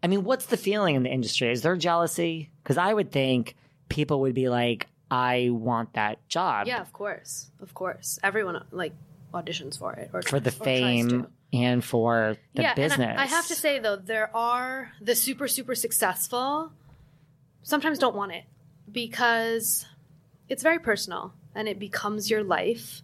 I 0.03 0.07
mean, 0.07 0.23
what's 0.23 0.47
the 0.47 0.57
feeling 0.57 0.95
in 0.95 1.03
the 1.03 1.09
industry? 1.09 1.51
Is 1.51 1.61
there 1.61 1.75
jealousy? 1.75 2.49
Because 2.63 2.77
I 2.77 2.93
would 2.93 3.11
think 3.11 3.55
people 3.89 4.21
would 4.21 4.33
be 4.33 4.49
like, 4.49 4.87
I 5.09 5.49
want 5.51 5.93
that 5.93 6.27
job. 6.27 6.67
yeah, 6.67 6.81
of 6.81 6.91
course, 6.91 7.49
of 7.61 7.73
course. 7.73 8.19
Everyone 8.23 8.63
like 8.71 8.93
auditions 9.33 9.77
for 9.77 9.93
it 9.93 10.09
or 10.13 10.21
For 10.21 10.39
the 10.39 10.49
or 10.49 10.65
fame 10.65 11.27
and 11.53 11.83
for 11.83 12.35
the 12.53 12.61
yeah, 12.61 12.73
business. 12.73 13.17
I, 13.17 13.23
I 13.23 13.25
have 13.25 13.47
to 13.47 13.55
say 13.55 13.79
though, 13.79 13.95
there 13.95 14.35
are 14.35 14.91
the 15.01 15.15
super 15.15 15.47
super 15.47 15.75
successful 15.75 16.71
sometimes 17.63 17.99
don't 17.99 18.15
want 18.15 18.31
it 18.31 18.43
because 18.91 19.85
it's 20.49 20.63
very 20.63 20.79
personal 20.79 21.33
and 21.53 21.67
it 21.67 21.79
becomes 21.79 22.29
your 22.29 22.43
life 22.43 23.01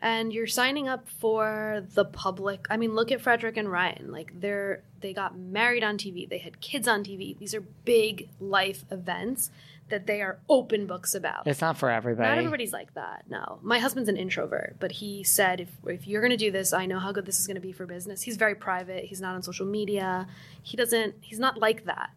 and 0.00 0.32
you're 0.32 0.46
signing 0.46 0.88
up 0.88 1.08
for 1.08 1.84
the 1.94 2.04
public. 2.04 2.66
I 2.70 2.76
mean, 2.76 2.94
look 2.94 3.10
at 3.10 3.20
Fredrik 3.20 3.56
and 3.56 3.70
Ryan. 3.70 4.10
Like 4.12 4.40
they're 4.40 4.82
they 5.00 5.12
got 5.12 5.36
married 5.38 5.84
on 5.84 5.98
TV. 5.98 6.28
They 6.28 6.38
had 6.38 6.60
kids 6.60 6.88
on 6.88 7.04
TV. 7.04 7.36
These 7.38 7.54
are 7.54 7.60
big 7.60 8.28
life 8.40 8.84
events 8.90 9.50
that 9.88 10.06
they 10.06 10.20
are 10.20 10.38
open 10.48 10.86
books 10.86 11.14
about. 11.14 11.46
It's 11.46 11.60
not 11.60 11.78
for 11.78 11.90
everybody. 11.90 12.28
Not 12.28 12.38
everybody's 12.38 12.72
like 12.72 12.92
that. 12.94 13.24
No, 13.28 13.58
my 13.62 13.78
husband's 13.78 14.08
an 14.08 14.16
introvert, 14.16 14.76
but 14.78 14.92
he 14.92 15.24
said 15.24 15.60
if 15.60 15.68
if 15.86 16.06
you're 16.06 16.20
going 16.20 16.30
to 16.30 16.36
do 16.36 16.50
this, 16.50 16.72
I 16.72 16.86
know 16.86 16.98
how 16.98 17.12
good 17.12 17.26
this 17.26 17.38
is 17.40 17.46
going 17.46 17.56
to 17.56 17.60
be 17.60 17.72
for 17.72 17.86
business. 17.86 18.22
He's 18.22 18.36
very 18.36 18.54
private. 18.54 19.04
He's 19.04 19.20
not 19.20 19.34
on 19.34 19.42
social 19.42 19.66
media. 19.66 20.26
He 20.62 20.76
doesn't. 20.76 21.16
He's 21.20 21.38
not 21.38 21.58
like 21.58 21.86
that. 21.86 22.10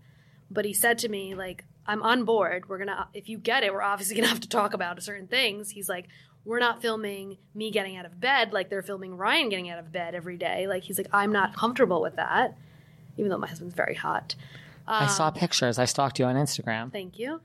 But 0.50 0.66
he 0.66 0.74
said 0.74 0.98
to 1.00 1.10
me 1.10 1.34
like, 1.34 1.64
"I'm 1.88 2.04
on 2.04 2.26
board. 2.26 2.68
We're 2.68 2.78
gonna. 2.78 3.08
If 3.14 3.30
you 3.30 3.38
get 3.38 3.64
it, 3.64 3.74
we're 3.74 3.82
obviously 3.82 4.16
gonna 4.18 4.28
have 4.28 4.42
to 4.42 4.50
talk 4.50 4.74
about 4.74 5.02
certain 5.02 5.28
things." 5.28 5.72
He's 5.72 5.90
like. 5.90 6.08
We're 6.44 6.60
not 6.60 6.82
filming 6.82 7.38
me 7.54 7.70
getting 7.72 7.98
out 7.98 8.06
of 8.06 8.20
bed 8.20 8.52
like 8.52 8.70
they're 8.70 8.82
filming 8.82 9.16
Ryan 9.16 9.50
getting 9.50 9.70
out 9.70 9.80
of 9.80 9.92
bed 9.92 10.16
every 10.16 10.38
day. 10.38 10.68
Like 10.68 10.84
he's 10.84 10.98
like, 10.98 11.10
I'm 11.14 11.32
not 11.32 11.56
comfortable 11.56 12.02
with 12.02 12.16
that, 12.16 12.58
even 13.18 13.30
though 13.30 13.38
my 13.38 13.48
husband's 13.48 13.76
very 13.76 13.96
hot. 13.96 14.36
I 14.88 15.08
saw 15.08 15.32
pictures. 15.32 15.80
I 15.80 15.86
stalked 15.86 16.20
you 16.20 16.26
on 16.26 16.36
Instagram. 16.36 16.92
Thank 16.92 17.20
you. 17.20 17.40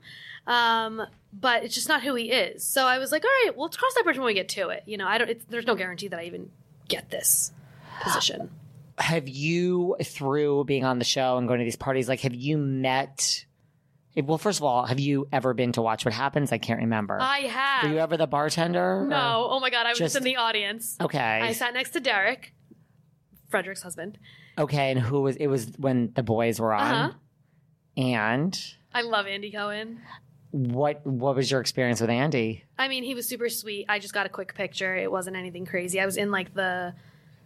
Um, 0.47 1.01
but 1.31 1.63
it's 1.63 1.75
just 1.75 1.87
not 1.87 2.03
who 2.03 2.15
he 2.15 2.31
is. 2.31 2.63
So 2.63 2.85
I 2.85 2.97
was 2.97 3.11
like, 3.11 3.23
all 3.23 3.29
right, 3.45 3.55
we'll 3.55 3.69
cross 3.69 3.93
that 3.95 4.03
bridge 4.03 4.17
when 4.17 4.25
we 4.25 4.33
get 4.33 4.49
to 4.49 4.69
it. 4.69 4.83
You 4.85 4.97
know, 4.97 5.07
I 5.07 5.17
don't. 5.17 5.29
It's, 5.29 5.45
there's 5.45 5.67
no 5.67 5.75
guarantee 5.75 6.07
that 6.07 6.19
I 6.19 6.23
even 6.23 6.49
get 6.87 7.09
this 7.09 7.51
position. 8.01 8.49
Have 8.97 9.27
you, 9.27 9.95
through 10.03 10.65
being 10.65 10.83
on 10.83 10.99
the 10.99 11.05
show 11.05 11.37
and 11.37 11.47
going 11.47 11.59
to 11.59 11.63
these 11.63 11.75
parties, 11.75 12.09
like, 12.09 12.21
have 12.21 12.33
you 12.33 12.57
met? 12.57 13.45
Well, 14.25 14.37
first 14.37 14.59
of 14.59 14.63
all, 14.63 14.85
have 14.85 14.99
you 14.99 15.27
ever 15.31 15.53
been 15.53 15.71
to 15.73 15.81
Watch 15.81 16.03
What 16.05 16.13
Happens? 16.13 16.51
I 16.51 16.57
can't 16.57 16.79
remember. 16.79 17.17
I 17.21 17.39
have. 17.41 17.83
Were 17.83 17.89
you 17.95 17.99
ever 17.99 18.17
the 18.17 18.27
bartender? 18.27 19.05
no. 19.07 19.47
Oh 19.49 19.59
my 19.59 19.69
god, 19.69 19.85
I 19.85 19.89
was 19.89 19.99
just, 19.99 20.13
just- 20.13 20.17
in 20.17 20.23
the 20.23 20.37
audience. 20.37 20.97
Okay. 20.99 21.19
I 21.19 21.51
sat 21.53 21.73
next 21.73 21.91
to 21.91 21.99
Derek, 21.99 22.53
Fredrik's 23.49 23.81
husband. 23.83 24.17
Okay, 24.57 24.89
and 24.91 24.99
who 24.99 25.21
was? 25.21 25.35
It 25.35 25.47
was 25.47 25.71
when 25.77 26.11
the 26.15 26.23
boys 26.23 26.59
were 26.59 26.73
on. 26.73 26.93
Uh-huh. 26.93 27.13
And 27.95 28.59
I 28.93 29.01
love 29.01 29.27
Andy 29.27 29.51
Cohen. 29.51 29.99
what? 30.51 31.05
What 31.05 31.35
was 31.35 31.49
your 31.51 31.61
experience 31.61 32.01
with 32.01 32.09
Andy? 32.09 32.63
I 32.77 32.87
mean, 32.87 33.03
he 33.03 33.13
was 33.15 33.27
super 33.27 33.49
sweet. 33.49 33.85
I 33.89 33.99
just 33.99 34.13
got 34.13 34.25
a 34.25 34.29
quick 34.29 34.55
picture. 34.55 34.95
It 34.95 35.11
wasn't 35.11 35.35
anything 35.35 35.65
crazy. 35.65 35.99
I 35.99 36.05
was 36.05 36.17
in 36.17 36.31
like 36.31 36.53
the 36.53 36.93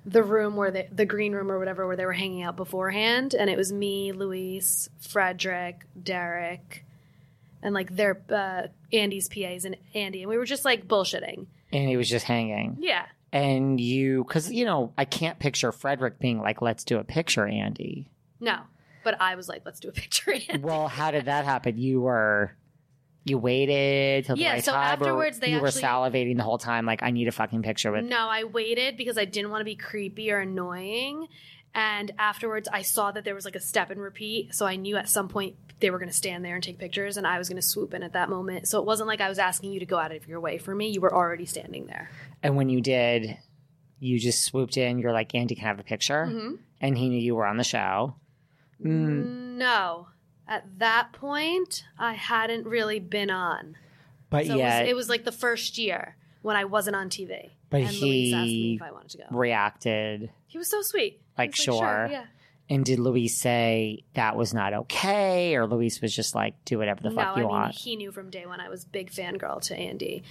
the 0.06 0.24
room 0.24 0.56
where 0.56 0.72
the 0.72 0.88
the 0.92 1.06
green 1.06 1.34
room 1.34 1.52
or 1.52 1.60
whatever 1.60 1.86
where 1.86 1.96
they 1.96 2.06
were 2.06 2.14
hanging 2.14 2.42
out 2.44 2.56
beforehand, 2.56 3.36
and 3.36 3.50
it 3.50 3.58
was 3.58 3.72
me, 3.72 4.12
Luis, 4.12 4.90
Fredrik, 5.00 5.82
Derek, 6.02 6.86
and 7.62 7.74
like 7.74 7.96
their 7.96 8.22
uh, 8.30 8.68
Andy's 8.92 9.30
PAs 9.30 9.66
and 9.66 9.78
Andy, 9.94 10.22
and 10.22 10.30
we 10.30 10.38
were 10.38 10.46
just 10.46 10.66
like 10.66 10.88
bullshitting. 10.88 11.46
And 11.72 11.88
he 11.90 11.98
was 11.98 12.10
just 12.10 12.26
hanging. 12.26 12.78
Yeah, 12.80 13.06
And 13.32 13.80
you, 13.80 14.26
because 14.26 14.52
you 14.52 14.66
know, 14.66 14.92
I 14.98 15.06
can't 15.06 15.40
picture 15.40 15.72
Fredrik 15.72 16.20
being 16.20 16.42
like, 16.42 16.62
"Let's 16.62 16.84
do 16.84 16.98
a 16.98 17.04
picture, 17.04 17.46
Andy." 17.48 18.08
no, 18.40 18.60
but 19.04 19.20
I 19.22 19.36
was 19.36 19.48
like, 19.48 19.62
let's 19.66 19.80
do 19.80 19.90
a 19.90 19.92
picture. 19.92 20.32
Andy. 20.32 20.58
Well, 20.60 20.88
how 20.88 21.12
did 21.12 21.26
that 21.26 21.46
happen? 21.46 21.78
You 21.78 22.02
were 22.02 22.52
you 23.24 23.38
waited 23.38 24.26
till 24.26 24.36
the 24.36 24.42
Yeah, 24.42 24.54
right 24.54 24.64
so 24.64 24.72
time, 24.72 24.94
afterwards 24.94 25.40
they 25.40 25.52
you 25.52 25.60
were 25.60 25.68
actually- 25.68 25.84
salivating 25.84 26.38
the 26.38 26.44
whole 26.44 26.58
time. 26.58 26.86
Like, 26.86 27.04
I 27.04 27.12
need 27.12 27.28
a 27.28 27.32
fucking 27.32 27.62
picture 27.62 27.92
with. 27.92 28.06
No, 28.06 28.28
I 28.30 28.44
waited 28.46 28.98
because 28.98 29.18
I 29.18 29.26
didn't 29.26 29.52
want 29.52 29.62
to 29.62 29.66
be 29.66 29.76
creepy 29.76 30.32
or 30.32 30.40
annoying. 30.40 31.28
And 31.74 32.12
afterwards, 32.20 32.68
I 32.72 32.82
saw 32.82 33.12
that 33.12 33.24
there 33.24 33.36
was 33.36 33.46
like 33.46 33.56
a 33.56 33.60
step 33.62 33.92
and 33.92 34.02
repeat. 34.02 34.54
So 34.56 34.66
I 34.66 34.76
knew 34.76 34.98
at 34.98 35.08
some 35.08 35.30
point 35.30 35.56
they 35.80 35.90
were 35.90 36.00
going 36.00 36.10
to 36.10 36.16
stand 36.16 36.44
there 36.44 36.56
and 36.56 36.64
take 36.64 36.78
pictures, 36.80 37.16
and 37.18 37.26
I 37.26 37.38
was 37.38 37.48
going 37.48 37.62
to 37.62 37.68
swoop 37.68 37.94
in 37.94 38.04
at 38.04 38.14
that 38.14 38.30
moment. 38.30 38.68
So 38.68 38.80
it 38.80 38.86
wasn't 38.86 39.08
like 39.08 39.22
I 39.22 39.30
was 39.30 39.40
asking 39.40 39.72
you 39.72 39.80
to 39.80 39.86
go 39.86 39.98
out 39.98 40.12
of 40.12 40.28
your 40.28 40.40
way 40.42 40.58
for 40.58 40.76
me. 40.76 40.90
You 40.90 41.00
were 41.02 41.14
already 41.16 41.46
standing 41.46 41.86
there. 41.88 42.10
And 42.44 42.56
when 42.58 42.70
you 42.70 42.82
did, 42.82 43.38
you 44.00 44.20
just 44.20 44.44
swooped 44.44 44.76
in. 44.78 45.00
You're 45.00 45.14
like, 45.14 45.34
Andy 45.34 45.56
can 45.56 45.66
have 45.66 45.80
a 45.80 45.84
picture, 45.84 46.26
Mm-hmm. 46.28 46.56
and 46.82 46.98
he 46.98 47.08
knew 47.08 47.20
you 47.20 47.36
were 47.36 47.46
on 47.46 47.58
the 47.58 47.64
show. 47.64 48.16
Mm. 48.84 49.56
No. 49.58 50.08
At 50.52 50.80
that 50.80 51.14
point, 51.14 51.86
I 51.98 52.14
hadn't 52.14 52.68
really 52.68 53.00
been 53.00 53.32
on. 53.32 53.78
But 54.30 54.48
So 54.48 54.56
yet, 54.58 54.82
it, 54.82 54.84
was, 54.84 54.90
it 54.92 54.96
was 54.98 55.10
like 55.10 55.24
the 55.24 55.32
first 55.32 55.78
year 55.78 56.18
when 56.42 56.58
I 56.58 56.66
wasn't 56.66 56.98
on 56.98 57.10
TV. 57.10 57.52
But 57.70 57.82
and 57.84 58.02
Luis 58.02 58.34
asked 58.34 58.46
me 58.48 58.48
he 58.48 58.76
if 58.76 58.82
I 58.82 58.92
wanted 58.92 59.12
to 59.12 59.18
go. 59.20 59.24
reacted. 59.32 60.30
He 60.48 60.58
was 60.58 60.70
so 60.70 60.82
sweet. 60.82 61.14
He 61.14 61.20
Like, 61.38 61.52
was 61.52 61.56
sure. 61.56 62.08
yeah. 62.12 62.26
And 62.70 62.84
did 62.86 63.00
Luis 63.00 63.38
say 63.38 64.04
that 64.14 64.36
was 64.38 64.54
not 64.54 64.74
okay, 64.74 65.56
or 65.56 65.68
Luis 65.68 66.02
was 66.02 66.14
just 66.16 66.36
like, 66.36 66.54
do 66.66 66.78
whatever 66.78 67.02
the 67.02 67.10
no, 67.10 67.16
fuck 67.16 67.36
you 67.38 67.44
I 67.44 67.46
mean, 67.46 67.50
want? 67.50 67.76
he 67.76 67.96
knew 67.98 68.12
from 68.12 68.30
day 68.30 68.46
one 68.46 68.60
I 68.62 68.68
was 68.70 68.84
big 68.86 69.12
fangirl 69.12 69.62
to 69.64 69.76
Andy. 69.78 70.24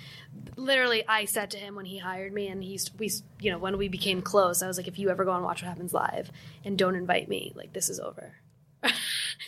Literally, 0.56 1.02
I 1.06 1.24
said 1.26 1.50
to 1.52 1.58
him 1.58 1.74
when 1.74 1.84
he 1.84 1.98
hired 1.98 2.32
me, 2.32 2.48
and 2.48 2.62
he's 2.64 2.90
we, 2.98 3.10
you 3.40 3.50
know, 3.50 3.58
when 3.58 3.76
we 3.76 3.88
became 3.88 4.22
close, 4.22 4.62
I 4.62 4.66
was 4.68 4.78
like, 4.78 4.88
if 4.88 4.98
you 4.98 5.10
ever 5.10 5.24
go 5.24 5.34
and 5.34 5.44
watch 5.44 5.62
what 5.62 5.68
happens 5.68 5.92
live, 5.92 6.30
and 6.64 6.78
don't 6.78 6.94
invite 6.94 7.28
me, 7.28 7.52
like 7.54 7.72
this 7.74 7.88
is 7.90 8.00
over. 8.00 8.32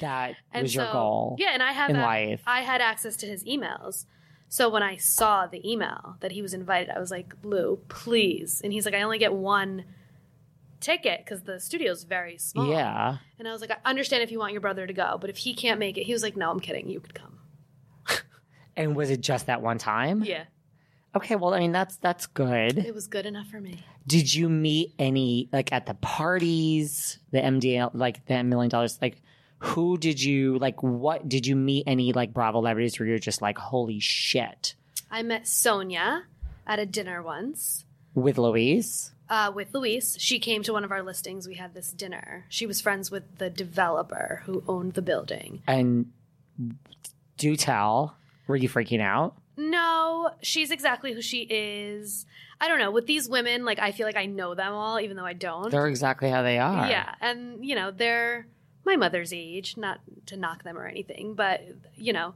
That 0.00 0.34
And 0.52 0.62
was 0.62 0.74
your 0.74 0.90
goal. 0.92 1.36
Yeah, 1.38 1.50
and 1.52 1.62
I 1.62 1.72
have 1.72 1.90
in 1.90 1.96
ac- 1.96 2.02
life. 2.02 2.42
I 2.46 2.62
had 2.62 2.80
access 2.80 3.16
to 3.16 3.26
his 3.26 3.44
emails. 3.44 4.06
So 4.48 4.68
when 4.68 4.82
I 4.82 4.96
saw 4.96 5.46
the 5.46 5.66
email 5.70 6.16
that 6.20 6.32
he 6.32 6.42
was 6.42 6.52
invited, 6.52 6.90
I 6.94 6.98
was 6.98 7.10
like, 7.10 7.34
Lou, 7.42 7.80
please. 7.88 8.60
And 8.62 8.72
he's 8.72 8.84
like, 8.84 8.94
I 8.94 9.00
only 9.02 9.18
get 9.18 9.32
one 9.32 9.84
ticket 10.80 11.24
because 11.24 11.44
the 11.44 11.58
studio's 11.58 12.04
very 12.04 12.36
small. 12.36 12.66
Yeah. 12.68 13.16
And 13.38 13.48
I 13.48 13.52
was 13.52 13.62
like, 13.62 13.70
I 13.70 13.76
understand 13.88 14.22
if 14.22 14.30
you 14.30 14.38
want 14.38 14.52
your 14.52 14.60
brother 14.60 14.86
to 14.86 14.92
go, 14.92 15.16
but 15.18 15.30
if 15.30 15.38
he 15.38 15.54
can't 15.54 15.78
make 15.80 15.96
it, 15.96 16.02
he 16.04 16.12
was 16.12 16.22
like, 16.22 16.36
No, 16.36 16.50
I'm 16.50 16.60
kidding. 16.60 16.90
You 16.90 17.00
could 17.00 17.14
come. 17.14 17.38
And 18.76 18.96
was 18.96 19.10
it 19.10 19.20
just 19.20 19.46
that 19.46 19.60
one 19.62 19.78
time? 19.78 20.22
Yeah. 20.24 20.44
Okay, 21.14 21.36
well, 21.36 21.52
I 21.52 21.58
mean, 21.58 21.72
that's 21.72 21.96
that's 21.96 22.26
good. 22.26 22.78
It 22.78 22.94
was 22.94 23.06
good 23.06 23.26
enough 23.26 23.46
for 23.48 23.60
me. 23.60 23.84
Did 24.07 24.34
you 24.34 24.48
meet 24.48 24.94
any 24.98 25.48
like 25.53 25.72
at 25.72 25.86
the 25.86 25.94
parties, 25.94 27.18
the 27.30 27.38
MDL, 27.38 27.90
like 27.94 28.24
the 28.26 28.42
million 28.42 28.68
dollars? 28.70 28.98
Like, 29.00 29.22
who 29.61 29.96
did 29.96 30.22
you 30.22 30.59
like? 30.59 30.82
What 30.82 31.28
did 31.28 31.46
you 31.46 31.55
meet 31.57 31.84
any 31.86 32.12
like 32.12 32.32
Bravo 32.34 32.59
celebrities 32.59 32.98
where 32.98 33.09
you're 33.09 33.18
just 33.18 33.40
like, 33.42 33.59
holy 33.59 34.00
shit? 34.00 34.74
I 35.11 35.22
met 35.22 35.44
Sonja. 35.44 36.22
at 36.66 36.78
a 36.78 36.86
dinner 36.86 37.22
once 37.22 37.84
With 38.14 38.38
Luis? 38.38 39.12
uh, 39.28 39.50
with 39.55 39.72
Luis, 39.74 40.16
She 40.18 40.38
came 40.38 40.62
to 40.64 40.72
one 40.72 40.84
of 40.84 40.90
our 40.92 41.03
listings. 41.03 41.46
We 41.48 41.55
had 41.55 41.74
this 41.74 41.90
dinner. 41.92 42.44
She 42.48 42.66
was 42.66 42.80
friends 42.80 43.11
with 43.11 43.38
the 43.38 43.48
developer 43.50 44.42
who 44.46 44.62
owned 44.68 44.92
the 44.94 45.03
building. 45.03 45.62
And 45.66 46.12
do 47.38 47.57
tell, 47.57 48.16
were 48.46 48.57
you 48.57 48.68
freaking 48.68 49.00
out? 49.00 49.34
No, 49.57 50.30
she's 50.40 50.70
exactly 50.70 51.12
who 51.12 51.22
she 51.22 51.42
is. 51.42 52.26
I 52.62 52.68
don't 52.68 52.78
know. 52.78 52.92
With 52.92 53.06
these 53.06 53.28
women, 53.28 53.64
like 53.64 53.80
I 53.80 53.90
feel 53.90 54.06
like 54.06 54.16
I 54.16 54.26
know 54.26 54.54
them 54.54 54.72
all, 54.72 55.00
even 55.00 55.16
though 55.16 55.26
I 55.26 55.32
don't. 55.32 55.68
They're 55.68 55.88
exactly 55.88 56.30
how 56.30 56.42
they 56.42 56.58
are. 56.58 56.88
Yeah, 56.88 57.12
and 57.20 57.66
you 57.66 57.74
know 57.74 57.90
they're 57.90 58.46
my 58.84 58.94
mother's 58.94 59.32
age. 59.32 59.76
Not 59.76 59.98
to 60.26 60.36
knock 60.36 60.62
them 60.62 60.78
or 60.78 60.86
anything, 60.86 61.34
but 61.34 61.60
you 61.96 62.12
know, 62.12 62.34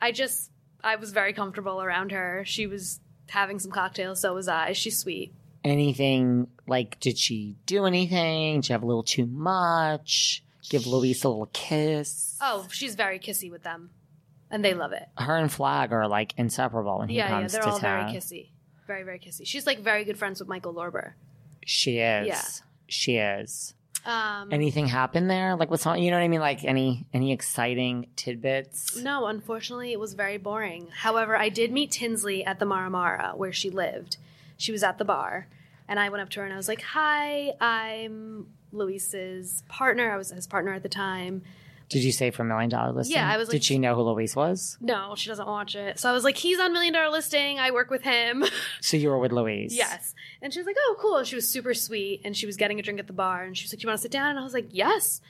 I 0.00 0.12
just 0.12 0.50
I 0.84 0.96
was 0.96 1.12
very 1.12 1.32
comfortable 1.32 1.82
around 1.82 2.12
her. 2.12 2.44
She 2.44 2.66
was 2.66 3.00
having 3.30 3.58
some 3.58 3.70
cocktails, 3.72 4.20
so 4.20 4.34
was 4.34 4.46
I. 4.46 4.72
She's 4.72 4.98
sweet. 4.98 5.32
Anything 5.64 6.48
like, 6.68 7.00
did 7.00 7.16
she 7.16 7.56
do 7.64 7.86
anything? 7.86 8.56
Did 8.56 8.66
she 8.66 8.72
have 8.74 8.82
a 8.82 8.86
little 8.86 9.02
too 9.02 9.24
much? 9.26 10.44
Give 10.68 10.86
Luis 10.86 11.24
a 11.24 11.28
little 11.28 11.48
kiss? 11.52 12.36
Oh, 12.42 12.66
she's 12.70 12.94
very 12.94 13.18
kissy 13.18 13.50
with 13.50 13.62
them, 13.62 13.88
and 14.50 14.62
they 14.62 14.74
love 14.74 14.92
it. 14.92 15.08
Her 15.16 15.36
and 15.36 15.50
Flagg 15.50 15.92
are 15.92 16.06
like 16.08 16.34
inseparable 16.36 16.98
when 16.98 17.08
he 17.08 17.16
yeah, 17.16 17.24
yeah, 17.24 17.40
comes 17.40 17.52
they're 17.52 17.62
to 17.62 17.68
all 17.70 17.78
town. 17.78 18.06
very 18.06 18.18
kissy, 18.20 18.50
very 18.86 19.02
very 19.02 19.18
kissy. 19.18 19.46
She's 19.46 19.66
like 19.66 19.80
very 19.80 20.04
good 20.04 20.18
friends 20.18 20.40
with 20.40 20.48
Michael 20.48 20.74
Lorber. 20.74 21.12
She 21.64 21.98
is. 21.98 22.26
Yeah. 22.26 22.42
She 22.86 23.16
is. 23.16 23.74
Um, 24.04 24.52
Anything 24.52 24.86
happen 24.86 25.26
there? 25.26 25.56
Like 25.56 25.68
what's 25.68 25.84
on? 25.84 26.00
You 26.00 26.12
know 26.12 26.16
what 26.18 26.22
I 26.22 26.28
mean? 26.28 26.40
Like 26.40 26.64
any 26.64 27.06
any 27.12 27.32
exciting 27.32 28.06
tidbits? 28.14 28.96
No, 28.96 29.26
unfortunately, 29.26 29.92
it 29.92 29.98
was 29.98 30.14
very 30.14 30.38
boring. 30.38 30.88
However, 30.92 31.36
I 31.36 31.48
did 31.48 31.72
meet 31.72 31.90
Tinsley 31.90 32.44
at 32.44 32.60
the 32.60 32.66
Marmara 32.66 33.36
where 33.36 33.52
she 33.52 33.68
lived. 33.68 34.18
She 34.56 34.70
was 34.70 34.84
at 34.84 34.98
the 34.98 35.04
bar, 35.04 35.48
and 35.88 35.98
I 35.98 36.08
went 36.08 36.22
up 36.22 36.30
to 36.30 36.40
her 36.40 36.46
and 36.46 36.54
I 36.54 36.56
was 36.56 36.68
like, 36.68 36.82
"Hi, 36.82 37.52
I'm 37.60 38.46
Luis's 38.70 39.64
partner. 39.68 40.12
I 40.12 40.16
was 40.16 40.30
his 40.30 40.46
partner 40.46 40.72
at 40.72 40.84
the 40.84 40.88
time." 40.88 41.42
Did 41.88 42.02
you 42.02 42.10
say 42.10 42.30
for 42.32 42.42
Million 42.42 42.68
Dollar 42.70 42.92
Listing? 42.92 43.16
Yeah, 43.16 43.30
I 43.30 43.36
was 43.36 43.48
like- 43.48 43.52
Did 43.52 43.64
she 43.64 43.78
know 43.78 43.94
who 43.94 44.02
Luis 44.02 44.34
was? 44.34 44.76
No, 44.80 45.14
she 45.16 45.28
doesn't 45.28 45.46
watch 45.46 45.76
it. 45.76 45.98
So 46.00 46.08
I 46.10 46.12
was 46.12 46.24
like, 46.24 46.36
"He's 46.36 46.58
on 46.58 46.72
Million 46.72 46.92
Dollar 46.94 47.10
Listing. 47.10 47.58
I 47.60 47.70
work 47.70 47.90
with 47.90 48.02
him." 48.02 48.44
So 48.80 48.96
you 48.96 49.08
were 49.08 49.18
with 49.18 49.30
Luis? 49.32 49.72
yes, 49.74 50.14
and 50.42 50.52
she 50.52 50.58
was 50.58 50.66
like, 50.66 50.76
"Oh, 50.78 50.96
cool." 50.98 51.16
And 51.18 51.26
she 51.26 51.34
was 51.36 51.48
super 51.48 51.74
sweet, 51.74 52.20
and 52.24 52.36
she 52.36 52.44
was 52.46 52.56
getting 52.56 52.78
a 52.80 52.82
drink 52.82 52.98
at 52.98 53.06
the 53.06 53.12
bar, 53.12 53.44
and 53.44 53.56
she 53.56 53.64
was 53.64 53.72
like, 53.72 53.78
"Do 53.80 53.84
you 53.84 53.88
want 53.88 53.98
to 53.98 54.02
sit 54.02 54.10
down?" 54.10 54.30
And 54.30 54.38
I 54.38 54.42
was 54.42 54.52
like, 54.54 54.68
"Yes." 54.72 55.20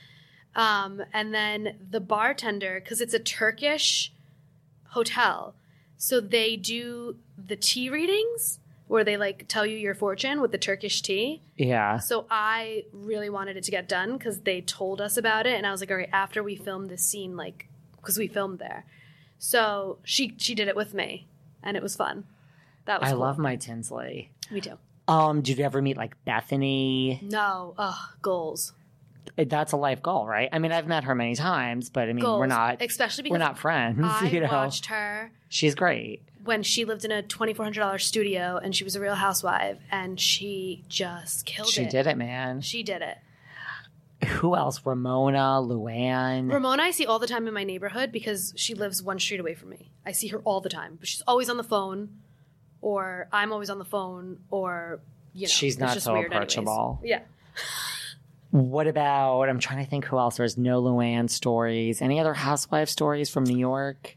Um, 0.55 1.03
and 1.13 1.35
then 1.35 1.77
the 1.91 2.01
bartender, 2.01 2.81
because 2.83 3.03
it's 3.03 3.13
a 3.13 3.19
Turkish 3.19 4.11
hotel, 4.91 5.55
so 5.99 6.21
they 6.21 6.57
do 6.57 7.17
the 7.37 7.57
tea 7.57 7.91
readings 7.91 8.59
where 8.89 9.05
they 9.05 9.17
like 9.17 9.47
tell 9.49 9.67
you 9.67 9.77
your 9.77 9.95
fortune 9.95 10.41
with 10.41 10.53
the 10.53 10.59
Turkish 10.59 11.03
tea. 11.03 11.43
Yeah. 11.57 11.99
So 11.99 12.27
I 12.31 12.85
really 12.93 13.29
wanted 13.31 13.57
it 13.57 13.65
to 13.65 13.71
get 13.71 13.89
done 13.89 14.17
because 14.17 14.41
they 14.41 14.61
told 14.61 15.01
us 15.01 15.17
about 15.17 15.47
it, 15.47 15.55
and 15.57 15.67
I 15.67 15.71
was 15.71 15.81
like, 15.81 15.91
all 15.91 15.97
right, 15.97 16.09
after 16.13 16.43
we 16.43 16.57
filmed 16.57 16.89
this 16.91 17.03
scene, 17.03 17.37
like, 17.37 17.69
because 17.97 18.17
we 18.19 18.29
filmed 18.29 18.59
there, 18.59 18.85
so 19.39 19.99
she 20.05 20.35
she 20.39 20.55
did 20.55 20.69
it 20.69 20.77
with 20.77 20.95
me, 20.95 21.27
and 21.63 21.77
it 21.77 21.83
was 21.83 21.97
fun. 21.97 22.25
That 22.87 23.01
was 23.01 23.09
I 23.09 23.13
cool. 23.13 23.21
love 23.21 23.39
my 23.39 23.57
Tinsley. 23.57 24.31
me 24.51 24.61
too. 24.61 24.79
Um, 25.09 25.41
did 25.43 25.59
you 25.59 25.65
ever 25.65 25.81
meet 25.83 25.97
like 25.97 26.17
Bethany? 26.25 27.21
No, 27.23 27.75
ugh, 27.79 27.95
goals. 28.23 28.73
That's 29.37 29.73
a 29.73 29.77
life 29.77 30.03
goal, 30.03 30.27
right? 30.27 30.49
I 30.53 30.59
mean, 30.61 30.73
I've 30.73 30.87
met 30.87 31.05
her 31.05 31.15
many 31.15 31.35
times, 31.35 31.91
but 31.91 32.09
I 32.09 32.13
mean, 32.13 32.25
goals. 32.25 32.39
we're 32.41 32.47
not 32.47 32.81
especially 32.81 33.23
because 33.23 33.35
we're 33.35 33.39
not 33.45 33.59
friends. 33.59 33.99
I 34.03 34.29
you 34.29 34.41
know, 34.41 34.49
watched 34.49 34.87
her 34.87 35.33
she's 35.49 35.75
great. 35.75 36.23
When 36.47 36.63
she 36.63 36.85
lived 36.85 37.05
in 37.05 37.11
a 37.13 37.23
twenty 37.23 37.53
four 37.55 37.65
hundred 37.65 37.81
dollars 37.81 38.05
studio, 38.05 38.59
and 38.63 38.75
she 38.75 38.85
was 38.85 38.97
a 38.97 39.01
Real 39.01 39.15
Housewife, 39.15 39.79
and 39.91 40.19
she 40.21 40.85
just 40.89 41.47
killed 41.47 41.69
She 41.69 41.83
it. 41.83 41.85
She 41.87 41.91
did 41.91 42.07
it, 42.07 42.17
man. 42.17 42.61
She 42.61 42.83
did 42.83 43.03
it. 43.03 43.19
Who 44.29 44.57
else? 44.57 44.81
Ramona, 44.85 45.61
Luann. 45.63 46.51
Ramona, 46.51 46.83
I 46.85 46.91
see 46.91 47.05
all 47.05 47.19
the 47.19 47.27
time 47.27 47.47
in 47.47 47.53
my 47.55 47.65
neighborhood 47.65 48.11
because 48.13 48.55
she 48.57 48.75
lives 48.75 49.03
one 49.03 49.19
street 49.19 49.41
away 49.41 49.55
from 49.55 49.69
me. 49.69 49.91
I 50.07 50.13
see 50.13 50.29
her 50.29 50.39
all 50.39 50.61
the 50.61 50.71
time, 50.71 50.97
but 50.99 51.07
she's 51.09 51.23
always 51.27 51.51
on 51.51 51.59
the 51.59 51.63
phone, 51.65 52.09
or 52.81 53.29
I'm 53.31 53.53
always 53.53 53.69
on 53.69 53.79
the 53.79 53.85
phone, 53.85 54.39
or 54.51 55.01
you 55.35 55.43
know, 55.43 55.49
She's 55.51 55.79
not 55.79 55.93
just 55.93 56.07
so 56.07 56.15
weird 56.15 56.33
anyways. 56.33 56.55
approachable. 56.55 57.01
Yeah. 57.05 57.21
What 58.53 58.87
about? 58.87 59.49
I'm 59.51 59.59
trying 59.59 59.85
to 59.85 59.91
think 59.91 60.07
who 60.07 60.17
else. 60.19 60.39
There's 60.39 60.57
no 60.57 60.81
Luann 60.83 61.29
stories. 61.29 62.01
Any 62.01 62.19
other 62.19 62.33
housewife 62.33 62.89
stories 62.89 63.29
from 63.29 63.45
New 63.45 63.59
York? 63.59 64.17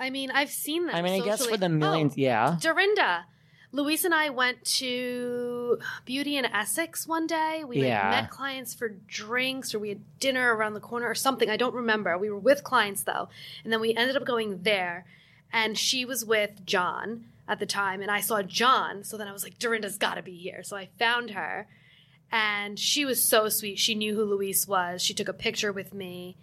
I 0.00 0.10
mean, 0.10 0.30
I've 0.30 0.50
seen 0.50 0.86
them. 0.86 0.96
I 0.96 1.02
mean, 1.02 1.20
I 1.22 1.24
guess 1.24 1.38
socially. 1.38 1.56
for 1.56 1.60
the 1.60 1.68
millions, 1.68 2.14
Oh, 2.14 2.20
yeah. 2.20 2.56
Dorinda. 2.60 3.26
Luis 3.72 4.04
and 4.04 4.12
I 4.12 4.30
went 4.30 4.64
to 4.64 5.78
Beauty 6.04 6.36
in 6.36 6.44
Essex 6.44 7.06
one 7.06 7.28
day. 7.28 7.62
We 7.64 7.82
like, 7.82 8.10
met 8.10 8.30
clients 8.30 8.74
for 8.74 8.88
drinks 8.88 9.74
or 9.74 9.78
we 9.78 9.90
had 9.90 10.00
dinner 10.18 10.56
around 10.56 10.74
the 10.74 10.80
corner 10.80 11.06
or 11.08 11.14
something. 11.14 11.48
I 11.48 11.56
don't 11.56 11.74
remember. 11.74 12.18
We 12.18 12.30
were 12.30 12.38
with 12.38 12.64
clients 12.64 13.04
though. 13.04 13.28
And 13.62 13.72
then 13.72 13.80
we 13.80 13.94
ended 13.94 14.16
up 14.16 14.24
going 14.24 14.62
there 14.62 15.04
and 15.52 15.78
she 15.78 16.04
was 16.04 16.24
with 16.24 16.66
John 16.66 17.26
at 17.46 17.60
the 17.60 17.66
time 17.66 18.02
and 18.02 18.10
I 18.10 18.20
saw 18.20 18.42
John. 18.42 19.04
So 19.04 19.16
then 19.16 19.28
I 19.28 19.32
was 19.32 19.44
like, 19.44 19.58
Dorinda's 19.60 19.98
got 19.98 20.14
to 20.14 20.22
be 20.22 20.36
here. 20.36 20.64
So 20.64 20.76
I 20.76 20.88
found 20.98 21.30
her 21.30 21.68
and 22.32 22.76
she 22.76 23.04
was 23.04 23.22
so 23.28 23.48
sweet. 23.48 23.78
She 23.78 23.94
knew 23.94 24.16
who 24.16 24.24
Luis 24.24 24.66
was. 24.66 25.00
She 25.00 25.14
took 25.14 25.28
a 25.28 25.32
picture 25.32 25.72
with 25.72 25.94
me. 25.94 26.36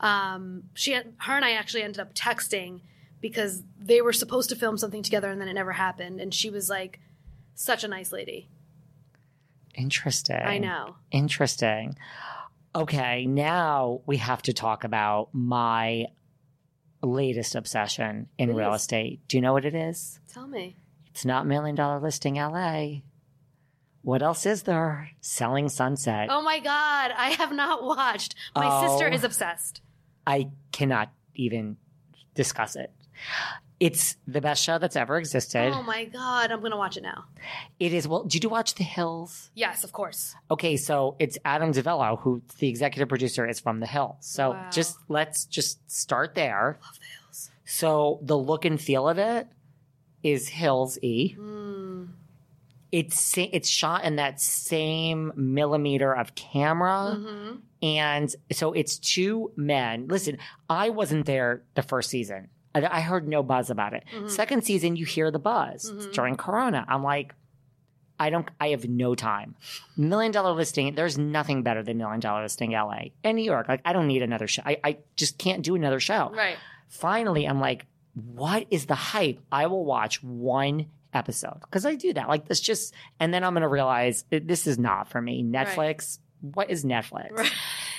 Um, 0.00 0.64
she, 0.74 0.92
had, 0.92 1.12
her 1.18 1.34
and 1.34 1.44
I 1.44 1.52
actually 1.52 1.82
ended 1.82 2.00
up 2.00 2.14
texting 2.14 2.80
because 3.20 3.62
they 3.78 4.00
were 4.00 4.12
supposed 4.12 4.48
to 4.50 4.56
film 4.56 4.78
something 4.78 5.02
together 5.02 5.28
and 5.28 5.40
then 5.40 5.48
it 5.48 5.54
never 5.54 5.72
happened. 5.72 6.20
And 6.20 6.32
she 6.32 6.50
was 6.50 6.70
like 6.70 7.00
such 7.54 7.82
a 7.84 7.88
nice 7.88 8.12
lady. 8.12 8.48
Interesting. 9.74 10.36
I 10.42 10.58
know. 10.58 10.96
Interesting. 11.10 11.96
Okay, 12.74 13.26
now 13.26 14.02
we 14.06 14.18
have 14.18 14.42
to 14.42 14.52
talk 14.52 14.84
about 14.84 15.30
my 15.32 16.06
latest 17.02 17.54
obsession 17.54 18.28
in 18.38 18.54
real 18.54 18.74
estate. 18.74 19.20
Do 19.28 19.36
you 19.36 19.40
know 19.40 19.52
what 19.52 19.64
it 19.64 19.74
is? 19.74 20.20
Tell 20.32 20.46
me. 20.46 20.76
It's 21.10 21.24
not 21.24 21.46
Million 21.46 21.74
Dollar 21.74 21.98
Listing 22.00 22.34
LA. 22.34 23.00
What 24.02 24.22
else 24.22 24.46
is 24.46 24.62
there? 24.62 25.10
Selling 25.20 25.68
Sunset. 25.68 26.28
Oh 26.30 26.42
my 26.42 26.58
God. 26.60 27.12
I 27.16 27.30
have 27.38 27.52
not 27.52 27.82
watched. 27.82 28.34
My 28.54 28.66
Oh. 28.68 28.88
sister 28.88 29.08
is 29.08 29.24
obsessed. 29.24 29.80
I 30.28 30.50
cannot 30.72 31.10
even 31.34 31.78
discuss 32.34 32.76
it. 32.76 32.92
It's 33.80 34.16
the 34.26 34.40
best 34.40 34.62
show 34.62 34.76
that's 34.78 34.94
ever 34.96 35.16
existed. 35.18 35.72
Oh 35.72 35.82
my 35.82 36.04
God. 36.04 36.50
I'm 36.52 36.60
going 36.60 36.72
to 36.72 36.76
watch 36.76 36.96
it 36.98 37.02
now. 37.02 37.24
It 37.80 37.94
is, 37.94 38.06
well, 38.06 38.24
did 38.24 38.42
you 38.44 38.50
watch 38.50 38.74
The 38.74 38.84
Hills? 38.84 39.50
Yes, 39.54 39.84
of 39.84 39.92
course. 39.92 40.34
Okay, 40.50 40.76
so 40.76 41.16
it's 41.18 41.38
Adam 41.44 41.72
DiVello, 41.72 42.18
who 42.20 42.42
the 42.58 42.68
executive 42.68 43.08
producer 43.08 43.46
is 43.48 43.58
from 43.58 43.80
The 43.80 43.86
Hills. 43.86 44.16
So 44.20 44.50
Wow. 44.50 44.68
just 44.70 44.98
let's 45.08 45.44
just 45.46 45.78
start 45.90 46.34
there. 46.34 46.78
Love 46.82 46.98
the 46.98 47.06
hills. 47.24 47.50
So 47.64 48.18
the 48.22 48.36
look 48.36 48.64
and 48.66 48.78
feel 48.80 49.08
of 49.08 49.16
it 49.18 49.48
is 50.22 50.48
Hills 50.48 50.98
E. 51.00 51.36
Mm. 51.38 52.08
It's 52.90 53.36
it's 53.36 53.68
shot 53.68 54.04
in 54.04 54.16
that 54.16 54.40
same 54.40 55.32
millimeter 55.36 56.12
of 56.14 56.34
camera, 56.34 57.16
Mm-hmm. 57.18 57.56
and 57.82 58.34
so 58.52 58.72
it's 58.72 58.98
two 58.98 59.52
men. 59.56 60.08
Listen, 60.08 60.38
I 60.70 60.88
wasn't 60.90 61.26
there 61.26 61.62
the 61.74 61.82
first 61.82 62.08
season. 62.10 62.48
I, 62.74 62.86
I 62.86 63.00
heard 63.00 63.28
no 63.28 63.42
buzz 63.42 63.68
about 63.70 63.92
it. 63.92 64.04
Mm-hmm. 64.14 64.28
Second 64.28 64.64
season, 64.64 64.96
you 64.96 65.04
hear 65.06 65.30
the 65.30 65.38
buzz 65.38 65.86
It's 65.94 66.06
during 66.08 66.36
Corona. 66.36 66.84
I'm 66.88 67.02
like, 67.02 67.34
I 68.18 68.30
don't. 68.30 68.48
I 68.58 68.68
have 68.68 68.88
no 68.88 69.14
time. 69.14 69.54
Million 69.96 70.32
Dollar 70.32 70.52
Listing. 70.52 70.94
There's 70.94 71.18
nothing 71.18 71.62
better 71.62 71.82
than 71.82 71.98
Million 71.98 72.20
Dollar 72.20 72.42
Listing 72.42 72.72
LA 72.72 73.10
and 73.22 73.36
New 73.36 73.44
York. 73.44 73.68
Like 73.68 73.82
I 73.84 73.92
don't 73.92 74.06
need 74.08 74.22
another 74.22 74.46
show. 74.48 74.62
I, 74.64 74.80
I 74.82 74.96
just 75.14 75.36
can't 75.38 75.62
do 75.62 75.74
another 75.74 76.00
show 76.00 76.30
Right. 76.34 76.56
finally 76.88 77.46
I'm 77.46 77.60
like, 77.60 77.84
what 78.14 78.66
is 78.70 78.86
the 78.86 78.94
hype? 78.96 79.40
I 79.52 79.66
will 79.68 79.84
watch 79.84 80.22
one 80.22 80.86
episode 81.18 81.60
because 81.60 81.84
I 81.84 81.96
do 81.96 82.12
that. 82.14 82.28
Like 82.28 82.46
this 82.46 82.60
just, 82.60 82.94
and 83.20 83.34
then 83.34 83.44
I'm 83.44 83.52
going 83.52 83.62
to 83.62 83.68
realize 83.68 84.24
this 84.30 84.66
is 84.66 84.78
not 84.78 85.10
for 85.10 85.20
me. 85.20 85.42
Netflix, 85.44 86.18
what 86.40 86.70
is 86.70 86.84
Netflix? 86.84 87.32
Right. 87.32 87.52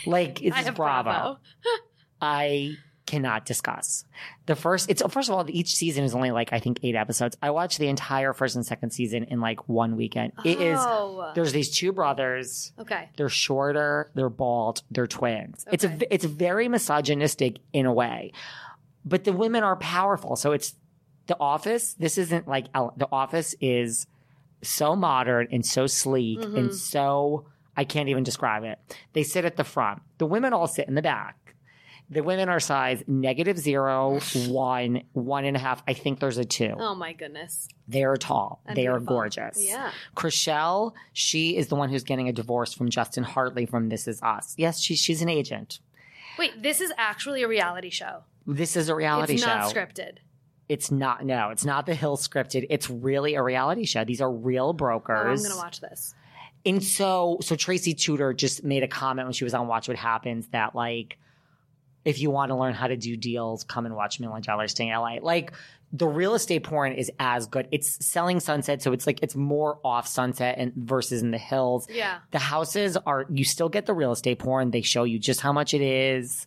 Like, 0.05 0.39
this 0.39 0.53
I 0.55 0.59
is 0.59 0.65
have 0.65 0.75
Bravo. 0.75 1.09
Bravo. 1.11 1.39
I 2.21 2.75
cannot 3.09 3.43
discuss. 3.45 4.05
The 4.45 4.55
first, 4.55 4.89
it's 4.89 5.01
first 5.09 5.29
of 5.29 5.35
all, 5.35 5.45
each 5.49 5.75
season 5.75 6.03
is 6.03 6.13
only 6.13 6.31
like 6.31 6.53
I 6.53 6.59
think 6.59 6.79
eight 6.83 6.95
episodes. 6.95 7.35
I 7.41 7.49
watched 7.49 7.79
the 7.79 7.87
entire 7.87 8.33
first 8.33 8.55
and 8.55 8.65
second 8.65 8.91
season 8.91 9.23
in 9.23 9.41
like 9.41 9.67
one 9.67 9.95
weekend. 9.95 10.33
It 10.45 10.61
is. 10.61 10.77
Oh. 10.79 11.31
There's 11.33 11.51
these 11.51 11.71
two 11.71 11.91
brothers. 11.91 12.71
Okay. 12.77 13.09
They're 13.17 13.29
shorter, 13.29 14.11
they're 14.13 14.29
bald, 14.29 14.83
they're 14.91 15.07
twins. 15.07 15.65
It's 15.71 15.83
a 15.83 16.13
it's 16.13 16.25
very 16.25 16.67
misogynistic 16.67 17.57
in 17.73 17.85
a 17.87 17.93
way. 17.93 18.31
But 19.03 19.23
the 19.23 19.33
women 19.33 19.63
are 19.63 19.77
powerful. 19.77 20.35
So 20.35 20.51
it's 20.51 20.75
the 21.29 21.37
office. 21.39 21.93
This 21.93 22.17
isn't 22.17 22.45
like 22.47 22.71
the 22.73 23.07
office 23.11 23.55
is 23.61 24.05
so 24.61 24.93
modern 24.95 25.47
and 25.51 25.65
so 25.65 25.87
sleek 25.87 26.39
Mm-hmm. 26.39 26.57
and 26.57 26.75
so 26.75 27.45
I 27.77 27.85
can't 27.85 28.09
even 28.09 28.23
describe 28.23 28.65
it. 28.65 28.77
They 29.13 29.23
sit 29.23 29.45
at 29.45 29.55
the 29.55 29.63
front. 29.63 30.01
The 30.17 30.25
women 30.25 30.51
all 30.51 30.67
sit 30.67 30.89
in 30.89 30.95
the 30.95 31.01
back. 31.01 31.37
The 32.11 32.23
women 32.23 32.49
are 32.49 32.59
size 32.59 33.03
negative 33.07 33.57
zero, 33.57 34.19
one, 34.47 35.03
one 35.13 35.45
and 35.45 35.55
a 35.55 35.59
half. 35.59 35.81
I 35.87 35.93
think 35.93 36.19
there's 36.19 36.37
a 36.39 36.43
two. 36.43 36.73
Oh 36.77 36.95
my 36.95 37.13
goodness. 37.13 37.69
They're 37.87 38.17
tall. 38.17 38.61
And 38.65 38.75
they 38.75 38.87
are 38.87 38.99
gorgeous. 38.99 39.57
Yeah. 39.63 39.91
Chrishell, 40.17 40.93
she 41.13 41.55
is 41.55 41.67
the 41.67 41.75
one 41.75 41.89
who's 41.89 42.03
getting 42.03 42.27
a 42.27 42.33
divorce 42.33 42.73
from 42.73 42.89
Justin 42.89 43.23
Hartley 43.23 43.65
from 43.65 43.87
This 43.89 44.07
Is 44.07 44.21
Us. 44.21 44.55
Yes, 44.57 44.81
she's 44.81 44.99
she's 44.99 45.21
an 45.21 45.29
agent. 45.29 45.79
Wait, 46.37 46.61
this 46.63 46.81
is 46.81 46.91
actually 46.97 47.43
a 47.43 47.47
reality 47.47 47.89
show. 47.89 48.23
This 48.47 48.75
is 48.75 48.89
a 48.89 48.95
reality 48.95 49.35
it's 49.35 49.43
show. 49.43 49.49
not 49.55 49.73
scripted. 49.73 50.17
It's 50.69 50.91
not. 50.91 51.25
No, 51.25 51.49
it's 51.49 51.65
not 51.65 51.87
the 51.87 51.95
Hill 51.95 52.15
scripted. 52.15 52.67
It's 52.69 52.89
really 52.89 53.33
a 53.33 53.41
reality 53.41 53.85
show. 53.85 54.05
These 54.05 54.21
are 54.21 54.31
real 54.31 54.75
Oh, 54.79 55.31
I'm 55.31 55.41
gonna 55.41 55.57
watch 55.57 55.81
this. 55.81 56.13
And 56.65 56.83
so, 56.83 57.37
so 57.41 57.55
Tracy 57.55 57.93
Tutor 57.93 58.33
just 58.33 58.63
made 58.63 58.83
a 58.83 58.87
comment 58.87 59.25
when 59.25 59.33
she 59.33 59.43
was 59.43 59.53
on 59.53 59.67
Watch 59.67 59.87
What 59.87 59.97
Happens 59.97 60.47
that 60.49 60.75
like, 60.75 61.17
if 62.05 62.19
you 62.19 62.29
want 62.29 62.49
to 62.49 62.55
learn 62.55 62.73
how 62.73 62.87
to 62.87 62.97
do 62.97 63.17
deals, 63.17 63.63
come 63.63 63.85
and 63.85 63.95
watch 63.95 64.19
Million 64.19 64.41
Dollar 64.41 64.67
Stay 64.67 64.87
in 64.87 64.93
LA. 64.93 65.17
Like, 65.21 65.53
the 65.91 66.07
real 66.07 66.35
estate 66.35 66.63
porn 66.63 66.93
is 66.93 67.11
as 67.19 67.47
good. 67.47 67.67
It's 67.71 68.05
selling 68.05 68.39
Sunset, 68.39 68.81
so 68.81 68.93
it's 68.93 69.07
like 69.07 69.19
it's 69.23 69.35
more 69.35 69.79
off 69.83 70.07
Sunset 70.07 70.55
and 70.57 70.73
versus 70.75 71.21
in 71.23 71.31
the 71.31 71.37
hills. 71.37 71.87
Yeah. 71.89 72.19
The 72.31 72.39
houses 72.39 72.95
are 72.95 73.25
you 73.29 73.43
still 73.43 73.69
get 73.69 73.85
the 73.85 73.93
real 73.93 74.11
estate 74.11 74.39
porn. 74.39 74.71
They 74.71 74.81
show 74.81 75.03
you 75.03 75.17
just 75.17 75.41
how 75.41 75.51
much 75.51 75.73
it 75.73 75.81
is. 75.81 76.45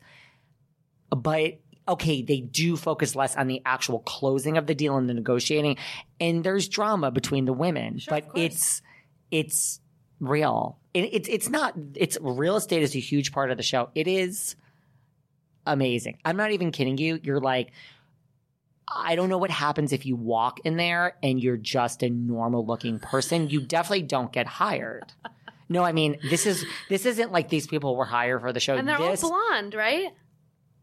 But 1.10 1.58
okay, 1.88 2.22
they 2.22 2.40
do 2.40 2.76
focus 2.76 3.16
less 3.16 3.36
on 3.36 3.48
the 3.48 3.60
actual 3.64 4.00
closing 4.00 4.56
of 4.56 4.66
the 4.66 4.74
deal 4.74 4.96
and 4.96 5.08
the 5.08 5.14
negotiating. 5.14 5.76
And 6.20 6.44
there's 6.44 6.68
drama 6.68 7.10
between 7.10 7.44
the 7.44 7.52
women. 7.52 7.98
Sure, 7.98 8.20
but 8.20 8.30
it's 8.38 8.82
it's 9.30 9.80
real. 10.20 10.78
It, 10.94 11.10
it's 11.12 11.28
it's 11.28 11.48
not 11.48 11.74
it's 11.94 12.16
real 12.20 12.56
estate 12.56 12.82
is 12.82 12.94
a 12.94 13.00
huge 13.00 13.32
part 13.32 13.50
of 13.50 13.56
the 13.56 13.62
show. 13.62 13.90
It 13.94 14.06
is 14.06 14.56
amazing. 15.66 16.18
I'm 16.24 16.36
not 16.36 16.52
even 16.52 16.70
kidding 16.70 16.98
you. 16.98 17.18
You're 17.22 17.40
like 17.40 17.72
I 18.94 19.16
don't 19.16 19.28
know 19.28 19.38
what 19.38 19.50
happens 19.50 19.92
if 19.92 20.06
you 20.06 20.16
walk 20.16 20.60
in 20.64 20.76
there 20.76 21.16
and 21.22 21.42
you're 21.42 21.56
just 21.56 22.02
a 22.02 22.10
normal 22.10 22.66
looking 22.66 22.98
person. 22.98 23.48
You 23.48 23.62
definitely 23.62 24.02
don't 24.02 24.32
get 24.32 24.46
hired. 24.46 25.12
No, 25.68 25.82
I 25.82 25.92
mean 25.92 26.18
this 26.28 26.46
is 26.46 26.64
this 26.88 27.06
isn't 27.06 27.32
like 27.32 27.48
these 27.48 27.66
people 27.66 27.96
were 27.96 28.04
hired 28.04 28.42
for 28.42 28.52
the 28.52 28.60
show. 28.60 28.76
And 28.76 28.86
they're 28.86 28.98
this, 28.98 29.24
all 29.24 29.30
blonde, 29.30 29.74
right? 29.74 30.10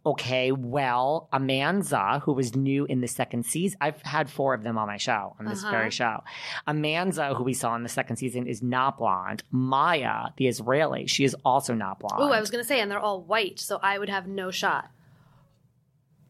Okay, 0.06 0.52
well, 0.52 1.30
Amanza, 1.34 2.22
who 2.24 2.34
was 2.34 2.56
new 2.56 2.86
in 2.86 3.02
the 3.02 3.08
second 3.08 3.46
season, 3.46 3.78
I've 3.82 4.02
had 4.02 4.30
four 4.30 4.54
of 4.54 4.64
them 4.64 4.78
on 4.78 4.88
my 4.88 4.98
show, 4.98 5.36
on 5.40 5.46
this 5.46 5.62
Uh-huh. 5.64 5.72
very 5.72 5.92
show. 5.92 6.24
Amanza, 6.68 7.36
who 7.36 7.44
we 7.44 7.54
saw 7.54 7.76
in 7.76 7.84
the 7.84 7.90
second 7.90 8.16
season, 8.18 8.48
is 8.48 8.62
not 8.64 8.98
blonde. 8.98 9.44
Maya, 9.52 10.30
the 10.38 10.48
Israeli, 10.48 11.06
she 11.08 11.24
is 11.24 11.36
also 11.46 11.74
not 11.74 12.00
blonde. 12.00 12.16
Oh, 12.22 12.32
I 12.32 12.40
was 12.40 12.50
gonna 12.50 12.64
say, 12.64 12.80
and 12.80 12.90
they're 12.90 13.00
all 13.00 13.22
white, 13.22 13.60
so 13.60 13.80
I 13.84 14.00
would 14.00 14.10
have 14.10 14.28
no 14.28 14.52
shot. 14.52 14.90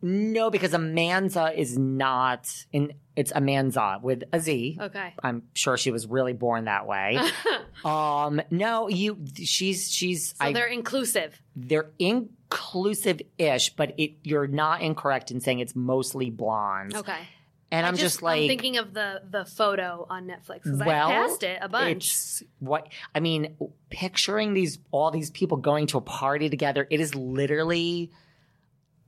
No, 0.02 0.50
because 0.50 0.72
Amanza 0.72 1.56
is 1.56 1.78
not 1.78 2.66
in. 2.72 2.94
It's 3.16 3.34
Amanza 3.34 4.02
with 4.02 4.24
a 4.32 4.40
Z. 4.40 4.78
Okay. 4.80 5.14
I'm 5.22 5.44
sure 5.54 5.76
she 5.76 5.92
was 5.92 6.08
really 6.08 6.32
born 6.32 6.66
that 6.66 6.88
way. 6.88 7.20
um, 7.86 8.42
no, 8.50 8.88
you. 8.88 9.18
She's 9.36 9.92
she's. 9.92 10.30
So 10.30 10.36
I, 10.40 10.54
they're 10.54 10.68
inclusive. 10.68 11.42
they're 11.56 11.92
inclusive-ish, 12.00 13.72
but 13.76 13.94
it 13.98 14.14
you're 14.24 14.48
not 14.48 14.82
incorrect 14.82 15.32
in 15.32 15.42
saying 15.42 15.60
it's 15.60 15.76
mostly 15.76 16.30
blondes. 16.30 16.96
Okay. 16.96 17.28
And 17.72 17.86
I 17.86 17.90
I'm 17.90 17.98
just, 17.98 18.24
like 18.24 18.42
I'm 18.42 18.48
thinking 18.48 18.78
of 18.78 18.94
the 18.94 19.22
the 19.30 19.46
photo 19.46 20.08
on 20.10 20.26
Netflix 20.26 20.64
because 20.64 20.80
well, 20.80 21.10
I 21.10 21.12
passed 21.12 21.44
it 21.44 21.60
a 21.62 21.68
bunch. 21.68 22.42
What 22.60 22.88
I 23.14 23.20
mean. 23.20 23.58
Picturing 23.90 24.54
these 24.54 24.80
all 24.92 25.12
these 25.12 25.30
people 25.32 25.58
going 25.58 25.88
to 25.88 25.98
a 25.98 26.02
party 26.02 26.50
together, 26.50 26.88
it 26.90 27.00
is 27.00 27.16
literally 27.16 28.12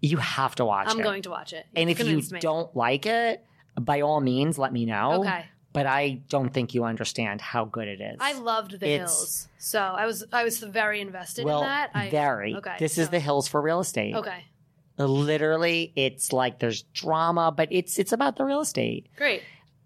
you 0.02 0.18
have 0.18 0.56
to 0.56 0.66
watch 0.66 0.88
it. 0.88 0.91
I'm 0.91 0.99
it. 0.99 1.04
going 1.04 1.22
to 1.24 1.30
watch 1.30 1.54
it. 1.54 1.66
and 1.76 1.89
if 1.89 1.99
you 1.99 2.06
Convince 2.06 2.32
me. 2.32 2.39
don't 2.39 2.76
like 2.76 3.06
it, 3.06 3.43
by 3.80 4.02
all 4.02 4.20
means, 4.20 4.58
let 4.58 4.74
me 4.74 4.86
know. 4.86 5.22
Okay. 5.22 5.45
But 5.74 5.86
I 5.86 6.22
don't 6.28 6.49
think 6.54 6.74
you 6.74 6.84
understand 6.84 7.39
how 7.39 7.64
good 7.64 7.88
it 7.88 8.02
is. 8.02 8.18
I 8.20 8.34
loved 8.34 8.72
the 8.80 8.86
It's- 8.88 9.10
hills, 9.10 9.47
so 9.58 9.80
I 9.80 10.06
was 10.06 10.26
I 10.34 10.43
was 10.43 10.60
very 10.60 10.99
invested 10.99 11.45
well, 11.45 11.60
in 11.62 11.68
that. 11.68 11.91
I, 11.93 12.10
very. 12.10 12.56
Okay. 12.56 12.76
This 12.80 12.97
is 12.97 13.06
so- 13.06 13.12
the 13.12 13.20
hills 13.22 13.47
for 13.47 13.62
real 13.62 13.80
estate. 13.80 14.16
Okay. 14.16 14.43
Literally, 14.97 15.91
it's 15.95 16.32
like 16.34 16.60
there's 16.60 16.84
drama, 16.93 17.52
but 17.56 17.70
it's 17.72 17.97
it's 17.99 18.12
about 18.12 18.36
the 18.36 18.43
real 18.43 18.60
estate. 18.62 19.08
Great. 19.16 19.41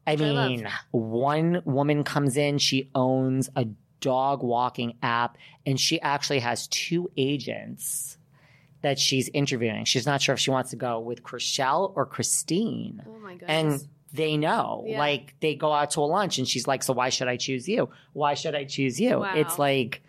I 0.08 0.14
Which 0.14 0.22
I 0.22 0.32
love. 0.32 0.50
mean, 0.52 0.68
one 0.92 1.62
woman 1.66 2.04
comes 2.04 2.38
in, 2.38 2.58
she 2.60 2.90
owns 2.94 3.50
a 3.56 3.66
dog 4.02 4.44
walking 4.44 4.98
app, 5.02 5.38
and 5.66 5.80
she 5.80 6.00
actually 6.02 6.40
has 6.40 6.68
two 6.68 7.10
agents 7.18 8.18
that 8.86 9.00
she's 9.00 9.30
interviewing. 9.34 9.84
She's 9.86 10.06
not 10.06 10.22
sure 10.22 10.34
if 10.34 10.40
she 10.40 10.52
wants 10.52 10.70
to 10.70 10.76
go 10.76 11.00
with 11.00 11.24
Chrishell 11.24 11.92
or 11.96 12.06
Christine. 12.06 13.04
Oh 13.08 13.20
my 13.20 13.36
goodness. 13.36 13.82
And 13.82 13.90
they 14.14 14.38
know. 14.38 14.84
Yeah. 14.88 15.00
Like 15.00 15.34
they 15.40 15.56
go 15.56 15.74
out 15.74 15.92
to 15.92 16.02
a 16.02 16.08
lunch 16.08 16.38
and 16.38 16.48
she's 16.48 16.68
like, 16.68 16.84
So 16.84 16.94
why 16.94 17.10
should 17.10 17.28
I 17.28 17.38
choose 17.38 17.68
you? 17.68 17.90
Why 18.14 18.36
should 18.36 18.56
I 18.56 18.64
choose 18.66 19.00
you? 19.02 19.20
Wow. 19.20 19.34
It's 19.36 19.58
like, 19.60 20.02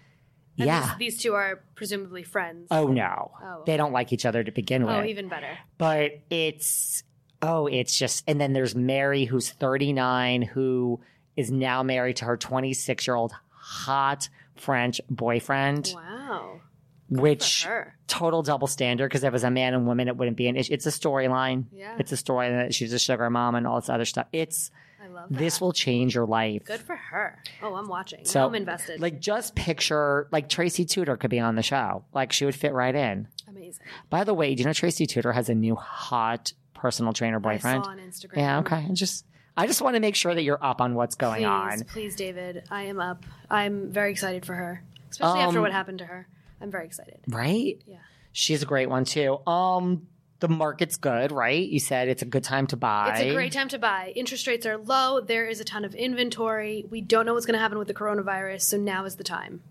And 0.58 0.66
yeah. 0.66 0.94
These, 0.98 1.14
these 1.14 1.22
two 1.22 1.34
are 1.34 1.62
presumably 1.74 2.22
friends. 2.22 2.68
Oh 2.70 2.86
no. 2.88 3.32
Oh. 3.42 3.62
They 3.66 3.76
don't 3.76 3.92
like 3.92 4.12
each 4.12 4.26
other 4.26 4.44
to 4.44 4.52
begin 4.52 4.82
oh, 4.82 4.86
with 4.86 4.96
Oh, 4.96 5.04
even 5.04 5.28
better. 5.28 5.58
but 5.78 6.20
it's 6.30 7.02
oh 7.42 7.66
it's 7.66 7.96
just 7.98 8.24
and 8.26 8.40
then 8.40 8.54
there's 8.54 8.74
mary 8.74 9.26
who's 9.26 9.50
39 9.50 10.40
who 10.42 10.98
is 11.36 11.50
now 11.50 11.82
married 11.82 12.16
to 12.16 12.24
her 12.24 12.34
26 12.38 13.06
year 13.06 13.14
old 13.14 13.32
hot 13.50 14.30
french 14.56 15.02
boyfriend 15.10 15.92
Wow. 15.94 16.60
Which 17.08 17.66
total 18.08 18.42
double 18.42 18.66
standard 18.66 19.08
because 19.08 19.22
if 19.22 19.28
it 19.28 19.32
was 19.32 19.44
a 19.44 19.50
man 19.50 19.74
and 19.74 19.86
woman 19.86 20.08
it 20.08 20.16
wouldn't 20.16 20.36
be 20.36 20.48
an 20.48 20.56
issue 20.56 20.72
it's 20.72 20.86
a 20.86 20.90
storyline 20.90 21.64
Yeah. 21.72 21.96
it's 21.98 22.10
a 22.12 22.16
story 22.16 22.48
that 22.50 22.74
she's 22.74 22.92
a 22.92 22.98
sugar 22.98 23.28
mom 23.30 23.54
and 23.54 23.66
all 23.66 23.80
this 23.80 23.88
other 23.88 24.04
stuff 24.04 24.26
it's 24.32 24.70
I 25.02 25.06
love 25.08 25.28
that. 25.30 25.38
this 25.38 25.60
will 25.60 25.72
change 25.72 26.14
your 26.16 26.26
life 26.26 26.64
Good 26.64 26.80
for 26.80 26.96
her. 26.96 27.40
Oh, 27.62 27.74
I'm 27.74 27.88
watching. 27.88 28.24
so 28.24 28.40
now 28.40 28.46
I'm 28.48 28.54
invested. 28.56 29.00
like 29.00 29.20
just 29.20 29.54
picture 29.54 30.26
like 30.32 30.48
tracy 30.48 30.84
tutor 30.84 31.16
could 31.16 31.30
be 31.30 31.38
on 31.40 31.54
the 31.54 31.62
show 31.62 32.04
like 32.12 32.32
she 32.32 32.44
would 32.44 32.54
fit 32.56 32.72
right 32.72 32.94
in 32.94 33.28
Amazing. 33.48 33.86
by 34.10 34.24
the 34.24 34.34
way 34.34 34.54
do 34.54 34.60
you 34.62 34.66
know 34.66 34.72
tracy 34.72 35.06
tutor 35.06 35.32
has 35.32 35.48
a 35.48 35.54
new 35.54 35.74
hot 35.76 36.52
personal 36.74 37.12
trainer 37.12 37.38
boyfriend 37.40 37.82
I 37.82 37.84
saw 37.84 37.90
on 37.90 37.98
Instagram. 37.98 38.36
Yeah, 38.36 38.58
okay. 38.60 38.84
I 38.88 38.92
just 38.92 39.24
I 39.56 39.66
just 39.66 39.80
want 39.80 39.94
to 39.94 40.00
make 40.00 40.14
sure 40.14 40.34
that 40.34 40.42
you're 40.42 40.62
up 40.62 40.80
on 40.82 40.94
what's 40.94 41.14
going 41.14 41.38
please, 41.42 41.46
on. 41.46 41.80
Please, 41.84 42.14
David. 42.14 42.64
I 42.70 42.82
am 42.82 43.00
up. 43.00 43.24
I'm 43.50 43.90
very 43.90 44.10
excited 44.10 44.44
for 44.44 44.54
her, 44.54 44.84
especially 45.10 45.40
after 45.40 45.56
Um, 45.58 45.62
what 45.62 45.72
happened 45.72 46.00
to 46.00 46.04
her. 46.04 46.28
I'm 46.60 46.70
very 46.70 46.84
excited. 46.86 47.20
Right? 47.28 47.80
Yeah. 47.86 47.98
She's 48.32 48.62
a 48.62 48.66
great 48.66 48.88
one 48.90 49.04
too. 49.04 49.38
Um 49.46 50.06
the 50.40 50.48
market's 50.48 50.96
good, 50.96 51.32
right? 51.32 51.66
You 51.66 51.80
said 51.80 52.08
it's 52.08 52.20
a 52.20 52.26
good 52.26 52.44
time 52.44 52.66
to 52.66 52.76
buy. 52.76 53.12
It's 53.12 53.20
a 53.22 53.32
great 53.32 53.52
time 53.52 53.68
to 53.68 53.78
buy. 53.78 54.12
Interest 54.14 54.46
rates 54.46 54.66
are 54.66 54.76
low. 54.76 55.20
There 55.22 55.46
is 55.46 55.60
a 55.60 55.64
ton 55.64 55.82
of 55.84 55.94
inventory. 55.94 56.84
We 56.90 57.00
don't 57.00 57.24
know 57.24 57.32
what's 57.32 57.46
going 57.46 57.54
to 57.54 57.58
happen 57.58 57.78
with 57.78 57.88
the 57.88 57.94
coronavirus, 57.94 58.60
so 58.60 58.76
now 58.76 59.06
is 59.06 59.16
the 59.16 59.24
time. 59.24 59.62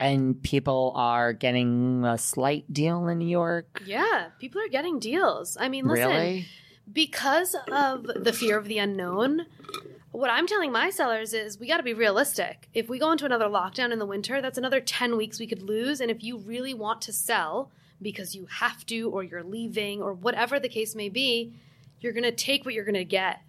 And 0.00 0.42
people 0.42 0.92
are 0.96 1.32
getting 1.32 2.04
a 2.04 2.18
slight 2.18 2.70
deal 2.72 3.06
in 3.06 3.18
New 3.18 3.28
York. 3.28 3.80
Yeah, 3.86 4.30
people 4.40 4.60
are 4.60 4.68
getting 4.68 4.98
deals. 4.98 5.56
I 5.58 5.68
mean, 5.68 5.86
listen, 5.86 6.08
Really? 6.08 6.46
because 6.92 7.54
of 7.70 8.02
the 8.06 8.32
fear 8.32 8.58
of 8.58 8.66
the 8.66 8.78
unknown, 8.78 9.46
what 10.16 10.30
I'm 10.30 10.46
telling 10.46 10.72
my 10.72 10.88
sellers 10.88 11.34
is 11.34 11.58
we 11.58 11.66
got 11.66 11.76
to 11.76 11.82
be 11.82 11.92
realistic. 11.92 12.70
If 12.72 12.88
we 12.88 12.98
go 12.98 13.12
into 13.12 13.26
another 13.26 13.46
lockdown 13.46 13.92
in 13.92 13.98
the 13.98 14.06
winter, 14.06 14.40
that's 14.40 14.56
another 14.56 14.80
10 14.80 15.16
weeks 15.16 15.38
we 15.38 15.46
could 15.46 15.60
lose. 15.60 16.00
And 16.00 16.10
if 16.10 16.24
you 16.24 16.38
really 16.38 16.72
want 16.72 17.02
to 17.02 17.12
sell 17.12 17.70
because 18.00 18.34
you 18.34 18.46
have 18.46 18.86
to, 18.86 19.10
or 19.10 19.22
you're 19.22 19.44
leaving, 19.44 20.00
or 20.00 20.14
whatever 20.14 20.58
the 20.58 20.70
case 20.70 20.94
may 20.94 21.10
be, 21.10 21.52
you're 22.00 22.14
going 22.14 22.22
to 22.22 22.32
take 22.32 22.64
what 22.64 22.72
you're 22.72 22.84
going 22.84 22.94
to 22.94 23.04
get. 23.04 23.40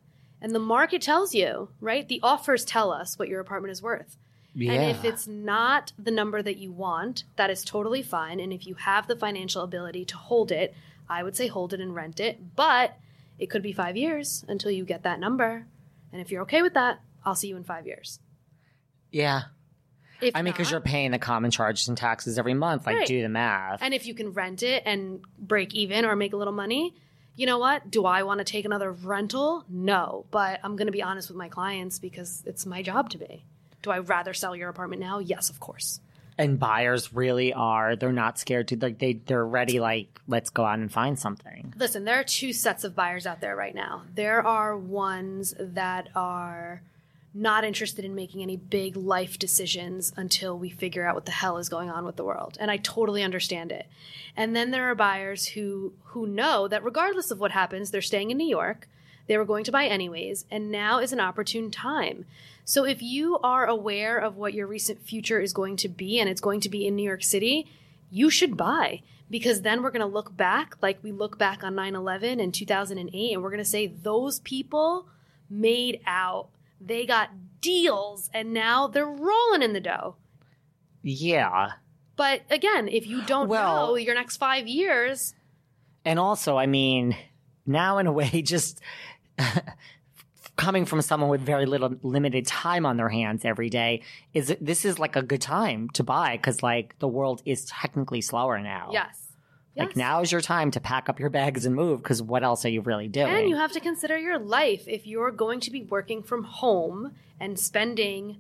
And 0.41 0.53
the 0.53 0.59
market 0.59 1.01
tells 1.01 1.34
you, 1.34 1.70
right? 1.80 2.05
The 2.05 2.20
offers 2.22 2.65
tell 2.65 2.91
us 2.91 3.18
what 3.18 3.30
your 3.30 3.39
apartment 3.39 3.72
is 3.72 3.82
worth. 3.82 4.18
Yeah. 4.53 4.74
And 4.74 4.91
if 4.91 5.05
it's 5.05 5.26
not 5.26 5.93
the 5.97 6.11
number 6.11 6.41
that 6.41 6.57
you 6.57 6.72
want, 6.74 7.24
that 7.38 7.49
is 7.49 7.63
totally 7.63 8.01
fine. 8.01 8.39
And 8.41 8.51
if 8.51 8.68
you 8.68 8.76
have 8.76 9.07
the 9.07 9.15
financial 9.15 9.63
ability 9.63 10.03
to 10.05 10.18
hold 10.18 10.51
it, 10.51 10.74
I 11.09 11.24
would 11.24 11.38
say 11.38 11.47
hold 11.47 11.74
it 11.74 11.80
and 11.80 11.95
rent 11.95 12.20
it. 12.20 12.55
But 12.55 12.97
it 13.39 13.49
could 13.49 13.61
be 13.61 13.72
five 13.72 13.95
years 13.95 14.43
until 14.49 14.72
you 14.72 14.84
get 14.84 15.03
that 15.03 15.20
number. 15.20 15.65
And 16.12 16.22
if 16.22 16.32
you're 16.32 16.43
okay 16.43 16.62
with 16.62 16.74
that, 16.76 16.99
I'll 17.26 17.36
see 17.36 17.47
you 17.47 17.58
in 17.58 17.64
five 17.64 17.86
years. 17.86 18.20
Yeah. 19.12 19.43
If 20.22 20.36
I 20.36 20.41
mean, 20.41 20.53
because 20.53 20.72
you're 20.72 20.80
paying 20.82 21.12
the 21.12 21.20
common 21.20 21.51
charges 21.51 21.88
and 21.88 21.97
taxes 21.97 22.39
every 22.39 22.53
month. 22.55 22.86
Like, 22.88 22.95
Right. 22.97 23.08
do 23.08 23.22
the 23.22 23.30
math. 23.30 23.82
And 23.84 23.93
if 23.93 24.05
you 24.08 24.14
can 24.16 24.32
rent 24.34 24.64
it 24.64 24.84
and 24.86 25.22
break 25.38 25.76
even 25.76 26.05
or 26.05 26.16
make 26.16 26.34
a 26.34 26.38
little 26.38 26.53
money, 26.53 26.95
you 27.36 27.45
know 27.45 27.60
what? 27.60 27.91
Do 27.91 28.05
I 28.05 28.24
want 28.24 28.39
to 28.39 28.43
take 28.43 28.66
another 28.66 28.91
rental? 28.91 29.64
No. 29.70 30.26
But 30.32 30.60
I'm 30.64 30.76
going 30.76 30.88
to 30.88 30.91
be 30.91 31.03
honest 31.03 31.30
with 31.30 31.38
my 31.38 31.49
clients 31.49 31.99
because 31.99 32.41
it's 32.47 32.66
my 32.66 32.82
job 32.82 33.12
to 33.12 33.18
be. 33.20 33.43
Do 33.84 33.91
I 33.91 33.99
rather 33.99 34.34
sell 34.34 34.55
your 34.55 34.70
apartment 34.70 35.01
now? 35.01 35.20
Yes, 35.20 35.51
of 35.51 35.60
course. 35.60 35.99
And 36.38 36.60
buyers 36.60 37.14
really 37.14 37.54
are. 37.54 37.96
They're 37.96 38.12
not 38.12 38.38
scared 38.38 38.68
to. 38.70 38.78
Like 38.78 39.00
they, 39.00 39.14
they're 39.14 39.46
ready. 39.46 39.80
Like, 39.80 40.20
let's 40.28 40.50
go 40.50 40.66
out 40.66 40.80
and 40.80 40.92
find 40.92 41.18
something. 41.18 41.74
Listen, 41.78 42.06
there 42.06 42.20
are 42.20 42.24
two 42.24 42.54
sets 42.54 42.84
of 42.84 42.96
buyers 42.96 43.26
out 43.26 43.42
there 43.42 43.56
right 43.56 43.76
now. 43.76 44.04
There 44.14 44.46
are 44.46 44.78
ones 44.78 45.54
that 45.60 46.10
are 46.16 46.82
not 47.34 47.64
interested 47.64 48.04
in 48.04 48.16
making 48.16 48.42
any 48.42 48.58
big 48.58 48.96
life 48.96 49.38
decisions 49.38 50.12
until 50.18 50.58
we 50.58 50.70
figure 50.70 51.08
out 51.08 51.14
what 51.14 51.26
the 51.26 51.32
hell 51.32 51.58
is 51.58 51.70
going 51.70 51.90
on 51.90 52.04
with 52.04 52.16
the 52.16 52.24
world. 52.24 52.58
And 52.60 52.72
I 52.72 52.78
totally 52.78 53.24
understand 53.24 53.72
it. 53.72 53.88
And 54.36 54.56
then 54.56 54.72
there 54.72 54.90
are 54.90 54.96
buyers 54.96 55.48
who 55.48 55.94
who 56.06 56.26
know 56.28 56.68
that 56.68 56.84
regardless 56.84 57.32
of 57.32 57.40
what 57.40 57.52
happens, 57.52 57.92
they're 57.92 58.02
staying 58.02 58.32
in 58.32 58.38
New 58.38 58.48
York. 58.48 58.88
They 59.28 59.38
were 59.38 59.45
going 59.45 59.63
to 59.65 59.71
buy 59.71 59.86
anyways, 59.86 60.45
and 60.49 60.71
now 60.71 60.99
is 60.99 61.11
an 61.13 61.19
opportune 61.19 61.69
time. 61.71 62.25
So 62.65 62.86
if 62.86 63.01
you 63.01 63.38
are 63.39 63.65
aware 63.65 64.17
of 64.17 64.36
what 64.38 64.53
your 64.53 64.67
recent 64.67 65.01
future 65.01 65.39
is 65.39 65.53
going 65.53 65.78
to 65.78 65.88
be 65.89 66.19
and 66.19 66.30
it's 66.30 66.41
going 66.41 66.59
to 66.61 66.69
be 66.69 66.86
in 66.88 66.95
New 66.95 67.03
York 67.03 67.23
City, 67.23 67.65
you 68.11 68.30
should 68.30 68.57
buy 68.57 69.01
because 69.30 69.61
then 69.61 69.82
we're 69.82 69.91
going 69.91 70.01
to 70.01 70.05
look 70.05 70.36
back 70.36 70.75
like 70.82 70.97
we 71.01 71.11
look 71.11 71.38
back 71.38 71.63
on 71.63 71.75
9/11 71.75 72.41
and 72.41 72.53
2008 72.53 73.34
and 73.34 73.41
we're 73.43 73.49
going 73.49 73.57
to 73.57 73.65
say 73.65 73.88
those 73.88 74.39
people 74.39 75.07
made 75.49 76.01
out. 76.05 76.47
They 76.80 77.05
got 77.05 77.30
deals 77.61 78.30
and 78.34 78.53
now 78.53 78.88
they're 78.88 79.05
rolling 79.05 79.61
in 79.61 79.73
the 79.73 79.80
dough. 79.82 80.15
Yeah. 81.03 81.71
But 82.15 82.41
again, 82.49 82.88
if 82.88 83.05
you 83.07 83.21
don't 83.23 83.47
Well- 83.47 83.88
know 83.88 83.95
your 83.95 84.15
next 84.15 84.38
5 84.38 84.67
years, 84.67 85.34
And 86.05 86.19
also, 86.19 86.57
I 86.57 86.65
mean, 86.67 87.15
now 87.65 87.97
in 87.97 88.07
a 88.07 88.11
way, 88.13 88.41
just 88.45 88.80
coming 90.56 90.86
from 90.86 91.02
someone 91.02 91.30
with 91.30 91.42
very 91.42 91.66
little 91.66 91.96
limited 92.02 92.46
time 92.48 92.86
on 92.86 92.98
their 92.98 93.10
hands 93.10 93.46
every 93.46 93.70
day, 93.70 94.02
is 94.34 94.56
this 94.60 94.86
is 94.86 94.98
like 94.98 95.16
a 95.16 95.22
good 95.22 95.42
time 95.42 95.90
to 95.92 96.04
buy 96.04 96.36
because 96.38 96.64
like 96.64 96.98
the 97.00 97.08
world 97.08 97.42
is 97.46 97.66
technically 97.66 98.22
slower 98.22 98.60
now. 98.60 98.90
yes. 98.92 99.24
Like 99.76 99.90
Yes. 99.90 99.96
now 99.96 100.22
is 100.22 100.32
your 100.32 100.42
time 100.42 100.72
to 100.72 100.80
pack 100.80 101.08
up 101.08 101.20
your 101.20 101.30
bags 101.30 101.68
and 101.68 101.76
move 101.76 102.02
because 102.02 102.20
what 102.20 102.44
else 102.44 102.66
are 102.66 102.70
you 102.70 102.82
really 102.82 103.08
doing? 103.08 103.28
And 103.32 103.48
you 103.48 103.56
have 103.58 103.72
to 103.74 103.80
consider 103.80 104.18
your 104.18 104.40
life. 104.40 104.88
If 104.88 105.06
you're 105.06 105.30
going 105.30 105.60
to 105.60 105.70
be 105.72 105.84
working 105.84 106.24
from 106.24 106.44
home 106.46 107.14
and 107.40 107.60
spending 107.60 108.38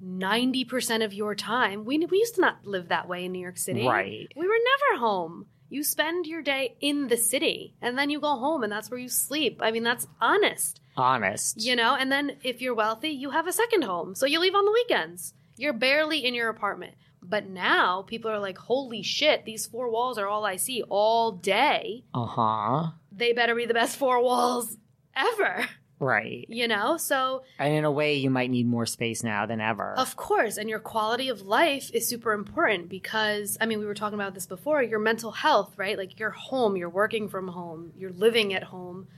90% 0.00 1.04
of 1.04 1.12
your 1.12 1.34
time, 1.34 1.84
we, 1.84 1.98
we 2.06 2.18
used 2.18 2.36
to 2.36 2.40
not 2.40 2.64
live 2.64 2.88
that 2.90 3.08
way 3.08 3.24
in 3.24 3.32
New 3.32 3.40
York 3.40 3.58
City. 3.58 3.84
Right. 3.84 4.28
We 4.36 4.46
were 4.46 4.54
never 4.54 5.00
home. 5.00 5.46
You 5.68 5.82
spend 5.84 6.26
your 6.26 6.42
day 6.42 6.76
in 6.80 7.08
the 7.08 7.16
city 7.16 7.74
and 7.82 7.96
then 7.98 8.10
you 8.10 8.20
go 8.20 8.36
home 8.36 8.62
and 8.62 8.72
that's 8.72 8.90
where 8.90 9.00
you 9.00 9.08
sleep. 9.08 9.60
I 9.62 9.70
mean, 9.70 9.82
that's 9.82 10.06
honest, 10.20 10.80
Honest. 10.96 11.60
you 11.62 11.76
know? 11.76 11.94
And 11.94 12.10
then 12.10 12.36
if 12.42 12.60
you're 12.62 12.74
wealthy, 12.74 13.10
you 13.10 13.30
have 13.30 13.46
a 13.46 13.52
second 13.52 13.82
home. 13.84 14.14
So 14.14 14.24
you 14.26 14.40
leave 14.40 14.54
on 14.54 14.64
the 14.64 14.72
weekends. 14.72 15.34
You're 15.56 15.72
barely 15.74 16.24
in 16.24 16.34
your 16.34 16.48
apartment. 16.48 16.94
But 17.22 17.48
now 17.48 18.02
people 18.02 18.30
are 18.30 18.38
like, 18.38 18.56
holy 18.58 19.02
shit, 19.02 19.44
these 19.44 19.66
four 19.66 19.90
walls 19.90 20.16
are 20.18 20.26
all 20.28 20.46
I 20.46 20.56
see 20.56 20.82
all 20.88 21.32
day. 21.32 22.04
Uh 22.14 22.24
huh. 22.26 22.90
They 23.12 23.32
better 23.32 23.54
be 23.54 23.66
the 23.66 23.74
best 23.74 23.96
four 23.96 24.22
walls 24.22 24.76
ever 25.14 25.66
Right. 26.00 26.46
you 26.48 26.68
know 26.68 26.96
so 26.96 27.42
And 27.58 27.74
in 27.74 27.84
a 27.84 27.90
way, 27.90 28.14
you 28.14 28.30
might 28.30 28.50
need 28.50 28.66
more 28.68 28.86
space 28.86 29.24
now 29.24 29.46
than 29.46 29.60
ever. 29.60 29.94
of 29.98 30.14
course 30.16 30.56
and 30.56 30.68
your 30.68 30.78
quality 30.78 31.28
of 31.28 31.42
life 31.42 31.90
is 31.92 32.06
super 32.06 32.32
important 32.32 32.88
because 32.88 33.58
i 33.60 33.66
mean 33.66 33.78
we 33.80 33.86
were 33.86 33.94
talking 33.94 34.14
about 34.14 34.34
this 34.34 34.46
before 34.46 34.82
your 34.82 34.98
mental 35.00 35.32
health 35.32 35.74
right 35.76 35.98
like 35.98 36.18
you're 36.20 36.30
home 36.30 36.76
you're 36.76 36.88
working 36.88 37.28
from 37.28 37.48
home 37.48 37.92
you're 37.96 38.12
living 38.12 38.54
at 38.54 38.62
home 38.64 39.08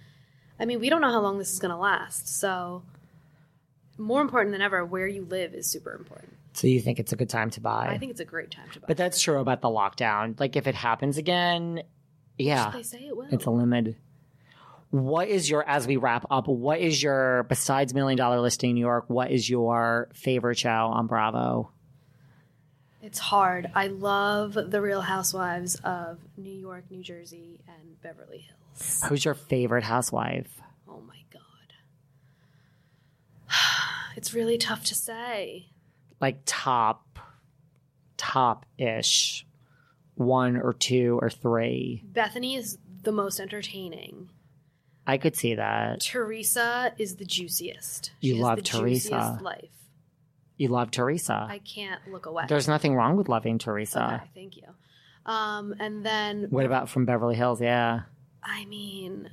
i 0.59 0.65
mean 0.65 0.81
we 0.81 0.89
don't 0.89 1.01
know 1.03 1.11
how 1.11 1.21
long 1.21 1.39
this 1.39 1.53
is 1.53 1.59
going 1.59 1.71
to 1.71 1.77
last 1.77 2.27
so 2.41 2.83
more 3.99 4.23
important 4.23 4.53
than 4.53 4.63
ever 4.63 4.85
where 4.85 5.07
you 5.07 5.25
live 5.27 5.53
is 5.55 5.67
super 5.67 5.93
important 5.95 6.33
so 6.55 6.67
you 6.67 6.81
think 6.81 6.99
it's 6.99 7.13
a 7.13 7.17
good 7.17 7.29
time 7.29 7.51
to 7.51 7.61
buy? 7.61 7.89
i 7.89 7.99
think 7.99 8.11
it's 8.11 8.21
a 8.21 8.25
great 8.25 8.51
time 8.51 8.69
to 8.73 8.81
buy 8.81 8.87
But 8.89 8.97
that's 8.97 9.21
true 9.21 9.39
about 9.39 9.61
the 9.61 9.69
lockdown. 9.69 10.39
Like 10.41 10.57
if 10.57 10.67
it 10.67 10.75
happens 10.75 11.17
again, 11.19 11.83
yeah, 12.39 12.71
they 12.73 12.83
say 12.83 13.07
it 13.07 13.17
will 13.17 13.29
it's 13.31 13.45
a 13.45 13.51
limit. 13.51 13.95
What 14.91 15.29
is 15.29 15.49
your 15.49 15.67
as 15.69 15.87
we 15.87 15.97
wrap 15.97 16.27
up? 16.31 16.49
What 16.49 16.81
is 16.81 17.03
your 17.03 17.45
besides 17.45 17.95
Million 17.95 18.17
Dollar 18.19 18.41
Listing 18.41 18.75
New 18.75 18.81
York? 18.81 19.05
What 19.09 19.31
is 19.31 19.49
your 19.49 20.09
favorite 20.15 20.59
show 20.59 20.69
on 20.69 21.07
Bravo? 21.07 21.71
it's 23.03 23.19
hard 23.19 23.71
i 23.75 23.87
love 23.87 24.53
the 24.53 24.79
real 24.79 25.01
housewives 25.01 25.75
of 25.85 26.19
new 26.37 26.53
york 26.53 26.85
new 26.91 27.03
jersey 27.03 27.59
and 27.67 27.99
beverly 28.03 28.41
hills 28.41 29.03
Who's 29.09 29.25
your 29.25 29.35
favorite 29.35 29.85
housewife? 29.85 30.61
Oh 30.89 31.01
my 31.07 31.17
god. 31.33 31.41
It's 34.17 34.35
really 34.35 34.59
tough 34.59 34.85
to 34.87 34.95
say. 34.95 35.67
Like 36.21 36.43
top, 36.45 37.19
top 38.17 38.67
ish, 38.77 39.47
one 40.15 40.57
or 40.57 40.73
two 40.73 41.19
or 41.23 41.31
three. 41.31 42.05
Bethenny 42.13 42.57
is 42.57 42.79
the 43.03 43.13
most 43.13 43.41
entertaining. 43.41 44.29
I 45.11 45.19
could 45.19 45.35
see 45.37 45.57
that. 45.57 46.01
Teresa 46.01 46.93
is 46.99 47.17
the 47.17 47.25
juiciest. 47.25 48.13
You 48.21 48.37
She 48.37 48.41
love 48.43 48.57
the 48.57 48.63
Teresa. 48.63 49.09
juiciest 49.11 49.43
life. 49.43 49.71
You 50.57 50.69
love 50.69 50.91
Teresa. 50.91 51.47
I 51.51 51.59
can't 51.59 52.01
look 52.13 52.27
away. 52.27 52.45
There's 52.49 52.69
nothing 52.69 52.95
wrong 52.95 53.17
with 53.17 53.29
loving 53.29 53.59
Teresa. 53.59 54.21
Okay, 54.23 54.31
thank 54.35 54.57
you. 54.57 54.65
Um, 55.27 55.75
and 55.81 56.05
then 56.05 56.47
What 56.51 56.67
about 56.67 56.89
from 56.89 57.07
Beverly 57.07 57.35
Hills? 57.35 57.61
Yeah. 57.61 58.03
I 58.43 58.65
mean, 58.67 59.31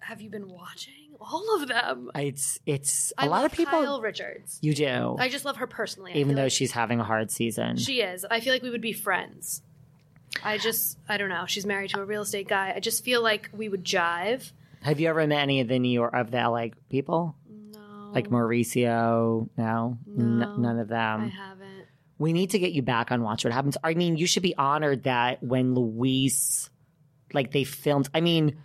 have 0.00 0.20
you 0.20 0.30
been 0.30 0.48
watching 0.48 0.94
all 1.20 1.60
of 1.60 1.68
them? 1.68 2.10
It's 2.14 2.58
it's 2.66 3.12
a 3.18 3.22
I 3.22 3.26
lot 3.26 3.44
of 3.44 3.52
people. 3.52 3.80
Kyle 3.80 4.00
Richards. 4.00 4.58
You 4.62 4.74
do, 4.74 5.16
I 5.18 5.28
just 5.28 5.44
love 5.44 5.56
her 5.56 5.66
personally. 5.66 6.12
Even 6.14 6.34
though 6.36 6.44
like 6.44 6.52
she's 6.52 6.72
having 6.72 7.00
a 7.00 7.04
hard 7.04 7.30
season. 7.30 7.76
She 7.76 8.00
is. 8.00 8.24
I 8.30 8.40
feel 8.40 8.52
like 8.52 8.62
we 8.62 8.70
would 8.70 8.80
be 8.80 8.92
friends. 8.92 9.62
I 10.44 10.58
just, 10.58 10.96
I 11.08 11.16
don't 11.16 11.28
know. 11.28 11.44
She's 11.46 11.66
married 11.66 11.90
to 11.90 12.00
a 12.00 12.04
real 12.04 12.22
estate 12.22 12.46
guy. 12.48 12.72
I 12.74 12.80
just 12.80 13.04
feel 13.04 13.20
like 13.22 13.50
we 13.52 13.68
would 13.68 13.84
jive. 13.84 14.52
Have 14.82 15.00
you 15.00 15.08
ever 15.08 15.26
met 15.26 15.40
any 15.40 15.60
of 15.60 15.68
the 15.68 15.78
New 15.78 15.90
York 15.90 16.14
of 16.14 16.30
the 16.30 16.38
LA 16.38 16.68
people? 16.88 17.34
No. 17.72 18.10
Like 18.12 18.28
Mauricio? 18.28 19.48
No, 19.56 19.98
N- 20.18 20.38
none 20.58 20.78
of 20.78 20.88
them. 20.88 21.20
I 21.22 21.26
haven't. 21.28 21.86
We 22.18 22.32
need 22.32 22.50
to 22.50 22.58
get 22.58 22.72
you 22.72 22.82
back 22.82 23.10
on 23.12 23.22
Watch 23.22 23.44
What 23.44 23.52
Happens. 23.52 23.76
I 23.82 23.94
mean, 23.94 24.16
you 24.16 24.26
should 24.26 24.42
be 24.42 24.54
honored 24.56 25.04
that 25.04 25.42
when 25.42 25.74
Luis, 25.74 26.68
like 27.32 27.52
they 27.52 27.64
filmed. 27.64 28.08
I 28.14 28.20
mean, 28.20 28.58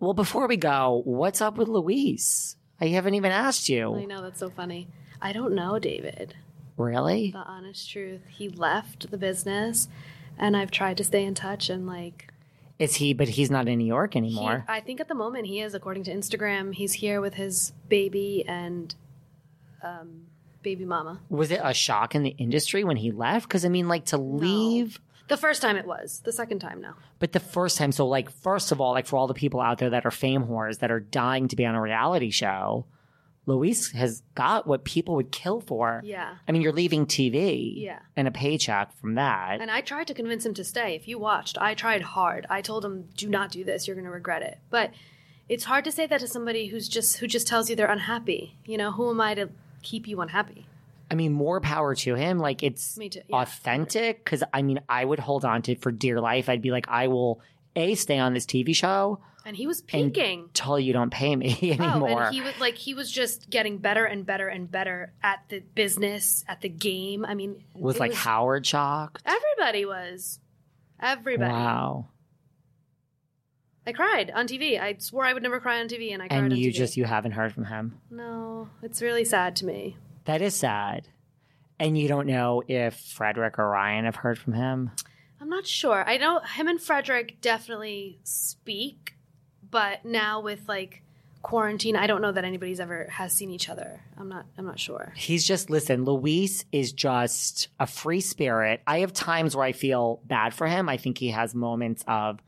well, 0.00 0.14
before 0.14 0.46
we 0.46 0.56
go, 0.56 1.02
what's 1.04 1.40
up 1.40 1.56
with 1.58 1.68
Luis? 1.68 2.56
I 2.80 2.88
haven't 2.88 3.14
even 3.14 3.32
asked 3.32 3.68
you. 3.68 3.94
I 3.96 4.04
know 4.04 4.22
that's 4.22 4.40
so 4.40 4.50
funny. 4.50 4.88
I 5.20 5.32
don't 5.32 5.54
know, 5.54 5.78
David. 5.78 6.34
Really? 6.76 7.30
The 7.32 7.38
honest 7.38 7.90
truth. 7.90 8.20
He 8.28 8.48
left 8.50 9.10
the 9.10 9.16
business, 9.18 9.88
and 10.38 10.54
I've 10.56 10.70
tried 10.70 10.98
to 10.98 11.04
stay 11.04 11.24
in 11.24 11.34
touch. 11.34 11.70
And 11.70 11.86
like, 11.86 12.28
Is 12.78 12.96
he? 12.96 13.14
But 13.14 13.28
he's 13.28 13.50
not 13.50 13.68
in 13.68 13.78
New 13.78 13.86
York 13.86 14.14
he, 14.14 14.18
anymore. 14.18 14.64
I 14.68 14.80
think 14.80 15.00
at 15.00 15.08
the 15.08 15.14
moment 15.14 15.46
he 15.46 15.60
is, 15.60 15.74
according 15.74 16.04
to 16.04 16.14
Instagram, 16.14 16.74
he's 16.74 16.94
here 16.94 17.20
with 17.20 17.34
his 17.34 17.72
baby 17.88 18.44
and 18.46 18.94
um, 19.82 20.26
baby 20.62 20.84
mama. 20.84 21.20
Was 21.28 21.50
it 21.50 21.60
a 21.62 21.72
shock 21.72 22.14
in 22.14 22.22
the 22.22 22.34
industry 22.38 22.84
when 22.84 22.96
he 22.96 23.10
left? 23.10 23.48
Because 23.48 23.64
I 23.64 23.68
mean, 23.68 23.88
like 23.88 24.06
to 24.06 24.18
leave. 24.18 25.00
The 25.28 25.36
first 25.36 25.62
time 25.62 25.76
it 25.76 25.86
was. 25.86 26.20
The 26.24 26.32
second 26.32 26.60
time, 26.60 26.80
no. 26.80 26.92
But 27.18 27.32
the 27.32 27.40
first 27.40 27.78
time, 27.78 27.92
so 27.92 28.06
like, 28.06 28.30
first 28.30 28.70
of 28.72 28.80
all, 28.80 28.92
like 28.92 29.06
for 29.06 29.16
all 29.16 29.26
the 29.26 29.34
people 29.34 29.60
out 29.60 29.78
there 29.78 29.90
that 29.90 30.06
are 30.06 30.10
fame 30.10 30.44
whores 30.44 30.78
that 30.80 30.90
are 30.90 31.00
dying 31.00 31.48
to 31.48 31.56
be 31.56 31.64
on 31.64 31.74
a 31.74 31.80
reality 31.80 32.30
show, 32.30 32.86
Luis 33.46 33.92
has 33.92 34.22
got 34.34 34.66
what 34.66 34.84
people 34.84 35.14
would 35.14 35.30
kill 35.30 35.60
for. 35.60 36.02
Yeah. 36.04 36.34
I 36.48 36.52
mean, 36.52 36.62
you're 36.62 36.72
leaving 36.72 37.06
TV 37.06 37.74
Yeah. 37.82 38.00
and 38.16 38.26
a 38.26 38.30
paycheck 38.32 38.92
from 39.00 39.14
that. 39.14 39.60
And 39.60 39.70
I 39.70 39.80
tried 39.80 40.08
to 40.08 40.14
convince 40.14 40.44
him 40.44 40.54
to 40.54 40.64
stay. 40.64 40.96
If 40.96 41.06
you 41.06 41.18
watched, 41.18 41.56
I 41.60 41.74
tried 41.74 42.02
hard. 42.02 42.46
I 42.50 42.60
told 42.60 42.84
him, 42.84 43.08
"Do 43.16 43.28
not 43.28 43.50
do 43.52 43.62
this. 43.64 43.86
You're 43.86 43.94
going 43.96 44.04
to 44.04 44.10
regret 44.10 44.42
it." 44.42 44.58
But 44.68 44.90
it's 45.48 45.64
hard 45.64 45.84
to 45.84 45.92
say 45.92 46.06
that 46.08 46.18
to 46.20 46.26
somebody 46.28 46.66
who's 46.66 46.88
just 46.88 47.18
who 47.18 47.26
just 47.28 47.46
tells 47.46 47.70
you 47.70 47.76
they're 47.76 47.86
unhappy. 47.86 48.56
You 48.66 48.78
know, 48.78 48.90
who 48.90 49.08
am 49.10 49.20
I 49.20 49.34
to 49.34 49.48
keep 49.82 50.08
you 50.08 50.20
unhappy? 50.20 50.66
I 51.08 51.14
mean, 51.14 51.32
more 51.32 51.60
power 51.60 51.94
to 51.94 52.16
him. 52.16 52.40
Like 52.40 52.64
it's 52.64 52.98
Me 52.98 53.08
too, 53.08 53.20
yeah. 53.28 53.36
authentic. 53.42 54.24
Because 54.24 54.42
I 54.52 54.62
mean, 54.62 54.80
I 54.88 55.04
would 55.04 55.20
hold 55.20 55.44
on 55.44 55.62
to 55.62 55.72
it 55.72 55.80
for 55.80 55.92
dear 55.92 56.20
life. 56.20 56.48
I'd 56.48 56.62
be 56.62 56.72
like, 56.72 56.88
I 56.88 57.06
will 57.06 57.40
a 57.76 57.94
stay 57.94 58.18
on 58.18 58.34
this 58.34 58.44
TV 58.44 58.74
show 58.74 59.20
And 59.46 59.56
he 59.56 59.66
was 59.66 59.80
peaking. 59.80 60.50
till 60.52 60.78
you 60.78 60.92
don't 60.92 61.10
pay 61.10 61.34
me 61.36 61.56
anymore. 61.78 62.10
Oh, 62.20 62.24
and 62.26 62.34
he 62.34 62.40
was 62.42 62.58
like 62.60 62.74
he 62.74 62.92
was 62.94 63.10
just 63.10 63.48
getting 63.48 63.78
better 63.78 64.04
and 64.04 64.26
better 64.26 64.48
and 64.48 64.68
better 64.70 65.12
at 65.22 65.44
the 65.48 65.60
business, 65.60 66.44
at 66.48 66.60
the 66.60 66.68
game. 66.68 67.24
I 67.24 67.34
mean, 67.34 67.62
was 67.74 67.98
like 68.00 68.12
Howard 68.12 68.66
shocked. 68.66 69.22
everybody 69.24 69.86
was. 69.86 70.40
Everybody. 71.00 71.52
Wow. 71.52 72.08
I 73.86 73.92
cried 73.92 74.32
on 74.34 74.48
TV. 74.48 74.80
I 74.80 74.96
swore 74.98 75.24
I 75.24 75.32
would 75.32 75.42
never 75.44 75.60
cry 75.60 75.80
on 75.80 75.86
TV, 75.88 76.12
and 76.12 76.20
I 76.22 76.26
cried 76.28 76.38
And 76.42 76.52
on 76.52 76.58
you 76.58 76.70
TV. 76.70 76.74
just 76.74 76.96
you 76.96 77.04
haven't 77.04 77.32
heard 77.32 77.52
from 77.52 77.66
him. 77.66 78.00
no. 78.10 78.68
It's 78.82 79.00
really 79.00 79.24
sad 79.24 79.54
to 79.56 79.64
me. 79.66 79.96
That 80.24 80.42
is 80.42 80.54
sad. 80.56 81.06
And 81.78 81.96
you 81.96 82.08
don't 82.08 82.26
know 82.26 82.62
if 82.66 82.94
Fredrik 82.96 83.58
or 83.58 83.68
Ryan 83.68 84.06
have 84.06 84.16
heard 84.16 84.38
from 84.38 84.54
him. 84.54 84.90
I'm 85.40 85.48
not 85.48 85.66
sure. 85.66 86.02
I 86.08 86.16
know 86.16 86.40
him 86.40 86.66
and 86.66 86.80
Fredrik 86.80 87.40
definitely 87.40 88.18
speak, 88.24 89.14
but 89.70 90.04
now 90.04 90.40
with 90.40 90.68
like 90.68 91.02
quarantine, 91.42 91.94
I 91.96 92.06
don't 92.08 92.22
know 92.22 92.32
that 92.32 92.44
anybody's 92.44 92.80
ever 92.80 93.06
has 93.10 93.32
seen 93.32 93.50
each 93.50 93.68
other. 93.68 94.00
I'm 94.18 94.28
not. 94.28 94.46
I'm 94.58 94.64
not 94.66 94.78
sure. 94.80 95.12
He's 95.16 95.46
just 95.46 95.70
listen, 95.70 96.04
Luis 96.04 96.64
is 96.72 96.92
just 96.92 97.68
a 97.78 97.86
free 97.86 98.20
spirit. 98.20 98.80
I 98.86 99.00
have 99.00 99.12
times 99.12 99.54
where 99.54 99.64
I 99.64 99.72
feel 99.72 100.20
bad 100.24 100.54
for 100.54 100.66
him. 100.66 100.88
I 100.88 100.96
think 100.96 101.18
he 101.18 101.28
has 101.30 101.54
moments 101.54 102.04
of 102.08 102.40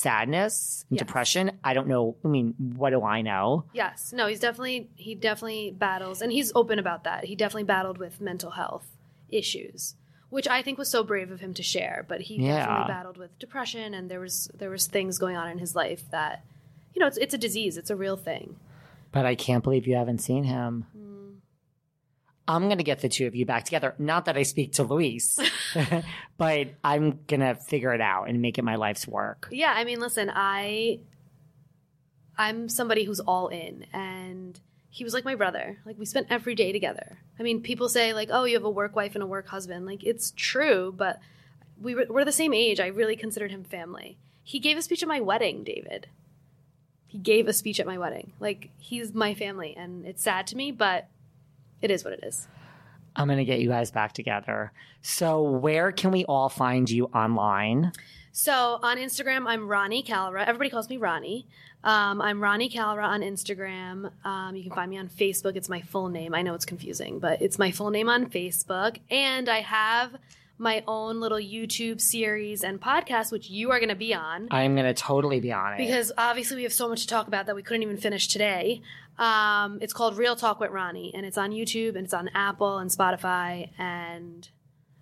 sadness 0.00 0.84
and 0.90 0.96
Yes. 0.98 1.06
depression. 1.06 1.52
I 1.64 1.72
don't 1.74 1.86
know. 1.88 2.16
I 2.24 2.28
mean, 2.28 2.54
what 2.76 2.90
do 2.90 3.02
I 3.02 3.22
know? 3.22 3.64
Yes. 3.72 4.12
No, 4.12 4.26
he's 4.26 4.40
definitely 4.40 4.88
he 4.96 5.14
definitely 5.14 5.70
battles 5.70 6.20
and 6.22 6.32
he's 6.32 6.52
open 6.54 6.78
about 6.78 7.04
that. 7.04 7.24
He 7.24 7.34
definitely 7.36 7.64
battled 7.64 7.98
with 7.98 8.20
mental 8.20 8.52
health 8.52 8.86
issues, 9.28 9.94
which 10.30 10.48
I 10.48 10.62
think 10.62 10.78
was 10.78 10.88
so 10.88 11.02
brave 11.04 11.30
of 11.30 11.40
him 11.40 11.54
to 11.54 11.62
share, 11.62 12.04
but 12.08 12.22
he 12.22 12.36
Yeah. 12.36 12.58
definitely 12.66 12.88
battled 12.94 13.16
with 13.16 13.38
depression 13.38 13.94
and 13.94 14.10
there 14.10 14.20
was 14.20 14.50
there 14.54 14.70
was 14.70 14.86
things 14.86 15.18
going 15.18 15.36
on 15.36 15.48
in 15.48 15.58
his 15.58 15.74
life 15.74 16.10
that 16.10 16.44
you 16.96 17.00
know, 17.00 17.06
it's 17.06 17.18
it's 17.18 17.34
a 17.34 17.38
disease, 17.38 17.76
it's 17.76 17.90
a 17.90 17.96
real 17.96 18.16
thing. 18.16 18.56
But 19.12 19.26
I 19.26 19.34
can't 19.34 19.62
believe 19.62 19.86
you 19.86 19.94
haven't 19.96 20.18
seen 20.18 20.44
him. 20.44 20.86
Hmm. 20.92 21.26
I'm 22.48 22.62
going 22.64 22.78
to 22.78 22.84
get 22.84 23.00
the 23.00 23.08
two 23.08 23.26
of 23.26 23.34
you 23.34 23.44
back 23.44 23.64
together. 23.64 23.94
Not 23.98 24.24
that 24.26 24.36
I 24.36 24.44
speak 24.44 24.72
to 24.74 24.82
Luis, 24.82 25.38
but 26.38 26.68
I'm 26.82 27.20
going 27.26 27.40
to 27.40 27.54
figure 27.54 27.92
it 27.92 28.00
out 28.00 28.28
and 28.28 28.40
make 28.40 28.56
it 28.56 28.62
my 28.62 28.76
life's 28.76 29.06
work. 29.06 29.48
Yeah, 29.50 29.72
I 29.76 29.84
mean, 29.84 30.00
listen, 30.00 30.30
I 30.34 31.00
I'm 32.38 32.68
somebody 32.68 33.04
who's 33.04 33.20
all 33.20 33.48
in 33.48 33.86
and 33.92 34.58
he 34.88 35.04
was 35.04 35.12
like 35.12 35.26
my 35.26 35.34
brother. 35.34 35.78
Like 35.84 35.98
we 35.98 36.06
spent 36.06 36.28
every 36.30 36.54
day 36.54 36.72
together. 36.72 37.18
I 37.38 37.42
mean, 37.42 37.60
people 37.60 37.90
say 37.90 38.14
like, 38.14 38.30
"Oh, 38.32 38.44
you 38.44 38.54
have 38.54 38.64
a 38.64 38.70
work 38.70 38.96
wife 38.96 39.14
and 39.14 39.22
a 39.22 39.26
work 39.26 39.48
husband." 39.48 39.84
Like 39.84 40.02
it's 40.02 40.32
true, 40.34 40.94
but 40.96 41.20
we 41.78 41.94
were, 41.94 42.06
we're 42.08 42.24
the 42.24 42.32
same 42.32 42.54
age. 42.54 42.80
I 42.80 42.86
really 42.86 43.16
considered 43.16 43.50
him 43.50 43.64
family. 43.64 44.16
He 44.42 44.58
gave 44.58 44.78
a 44.78 44.82
speech 44.82 45.02
at 45.02 45.08
my 45.08 45.20
wedding, 45.20 45.64
David. 45.64 46.08
He 47.06 47.18
gave 47.18 47.48
a 47.48 47.52
speech 47.52 47.80
at 47.80 47.86
my 47.86 47.98
wedding. 47.98 48.32
Like 48.40 48.70
he's 48.78 49.14
my 49.14 49.34
family 49.34 49.74
and 49.76 50.06
it's 50.06 50.22
sad 50.22 50.46
to 50.48 50.56
me, 50.56 50.72
but 50.72 51.08
it 51.80 51.90
is 51.90 52.04
what 52.04 52.12
it 52.12 52.20
is. 52.22 52.48
I'm 53.14 53.28
going 53.28 53.38
to 53.38 53.44
get 53.44 53.60
you 53.60 53.68
guys 53.68 53.90
back 53.90 54.12
together. 54.12 54.72
So, 55.00 55.40
where 55.40 55.90
can 55.90 56.10
we 56.10 56.26
all 56.26 56.50
find 56.50 56.90
you 56.90 57.06
online? 57.06 57.92
So 58.38 58.78
on 58.82 58.98
Instagram, 58.98 59.46
I'm 59.46 59.66
Ronnie 59.66 60.02
Kalra. 60.02 60.46
Everybody 60.46 60.68
calls 60.68 60.90
me 60.90 60.98
Ronnie. 60.98 61.46
Um, 61.82 62.20
I'm 62.20 62.42
Ronnie 62.42 62.68
Kalra 62.68 63.02
on 63.04 63.22
Instagram. 63.22 64.10
Um, 64.26 64.54
you 64.54 64.62
can 64.64 64.72
find 64.72 64.90
me 64.90 64.98
on 64.98 65.08
Facebook. 65.08 65.56
It's 65.56 65.70
my 65.70 65.80
full 65.80 66.10
name. 66.10 66.34
I 66.34 66.42
know 66.42 66.52
it's 66.52 66.66
confusing, 66.66 67.18
but 67.18 67.40
it's 67.40 67.58
my 67.58 67.70
full 67.70 67.88
name 67.88 68.10
on 68.10 68.26
Facebook. 68.26 68.98
And 69.10 69.48
I 69.48 69.62
have 69.62 70.16
my 70.58 70.82
own 70.86 71.20
little 71.20 71.38
YouTube 71.38 72.00
series 72.00 72.62
and 72.64 72.80
podcast, 72.80 73.30
which 73.30 73.50
you 73.50 73.70
are 73.72 73.78
going 73.78 73.90
to 73.90 73.94
be 73.94 74.14
on. 74.14 74.48
I'm 74.50 74.74
going 74.74 74.86
to 74.86 74.94
totally 74.94 75.40
be 75.40 75.52
on 75.52 75.74
it. 75.74 75.78
Because 75.78 76.12
obviously 76.16 76.56
we 76.56 76.62
have 76.62 76.72
so 76.72 76.88
much 76.88 77.02
to 77.02 77.06
talk 77.06 77.28
about 77.28 77.46
that 77.46 77.54
we 77.54 77.62
couldn't 77.62 77.82
even 77.82 77.96
finish 77.98 78.28
today. 78.28 78.80
Um, 79.18 79.78
it's 79.80 79.92
called 79.92 80.16
Real 80.16 80.36
Talk 80.36 80.60
with 80.60 80.70
Ronnie, 80.70 81.12
and 81.14 81.24
it's 81.26 81.38
on 81.38 81.50
YouTube 81.50 81.90
and 81.96 82.04
it's 82.04 82.14
on 82.14 82.28
Apple 82.34 82.78
and 82.78 82.90
Spotify. 82.90 83.70
And 83.78 84.48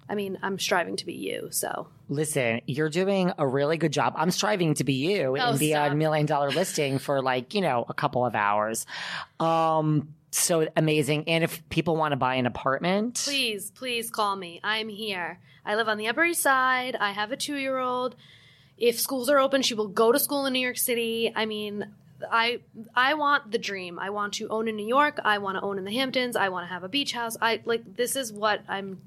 I 0.09 0.14
mean, 0.14 0.38
I'm 0.42 0.59
striving 0.59 0.96
to 0.96 1.07
be 1.07 1.14
you. 1.14 1.48
So 1.50 1.88
Listen, 2.09 2.61
you're 2.66 2.90
doing 2.90 3.32
a 3.38 3.46
really 3.46 3.78
good 3.78 3.92
job. 3.92 4.12
I'm 4.16 4.30
striving 4.30 4.74
to 4.74 4.84
be 4.84 4.92
you 4.92 5.36
Oh, 5.38 5.50
and 5.50 5.59
be 5.59 5.70
stop. 5.70 5.92
a 5.92 5.94
million 5.94 6.26
dollar 6.26 6.50
listing 6.50 6.98
for 6.98 7.22
like, 7.22 7.55
you 7.55 7.61
know, 7.62 7.86
a 7.88 7.94
couple 7.94 8.26
of 8.26 8.34
hours. 8.34 8.84
Um, 9.40 10.14
so 10.39 10.68
amazing. 10.76 11.24
And 11.28 11.45
if 11.45 11.66
people 11.68 11.97
want 11.97 12.12
to 12.12 12.16
buy 12.16 12.35
an 12.37 12.47
apartment, 12.47 13.22
Please, 13.24 13.70
please 13.70 14.11
call 14.11 14.37
me. 14.37 14.61
I'm 14.62 14.89
here. 14.89 15.39
I 15.64 15.76
live 15.76 15.89
on 15.89 15.99
the 15.99 16.09
Upper 16.09 16.24
East 16.24 16.43
Side. 16.43 16.97
I 16.97 17.12
have 17.12 17.32
a 17.32 17.37
two 17.37 17.57
year 17.57 17.78
old. 17.78 18.16
If 18.76 18.99
schools 18.99 19.28
are 19.28 19.39
open, 19.39 19.62
she 19.62 19.74
will 19.74 19.89
go 19.89 20.12
to 20.12 20.18
school 20.18 20.47
in 20.47 20.53
New 20.53 20.59
York 20.61 20.78
City. 20.78 21.32
I 21.35 21.47
mean, 21.47 21.87
I 22.30 22.61
I 22.95 23.14
want 23.14 23.51
the 23.51 23.59
dream. 23.59 23.99
I 23.99 24.11
want 24.11 24.35
to 24.35 24.49
own 24.49 24.68
in 24.68 24.76
New 24.76 24.87
York. 24.87 25.20
I 25.24 25.39
want 25.39 25.57
to 25.59 25.62
own 25.62 25.78
in 25.78 25.85
the 25.85 25.93
Hamptons. 25.93 26.37
I 26.37 26.49
want 26.49 26.66
to 26.66 26.72
have 26.72 26.85
a 26.85 26.89
beach 26.89 27.12
house. 27.12 27.37
I 27.41 27.61
like 27.64 27.97
this 27.97 28.16
is 28.16 28.32
what 28.32 28.62
I'm 28.68 29.01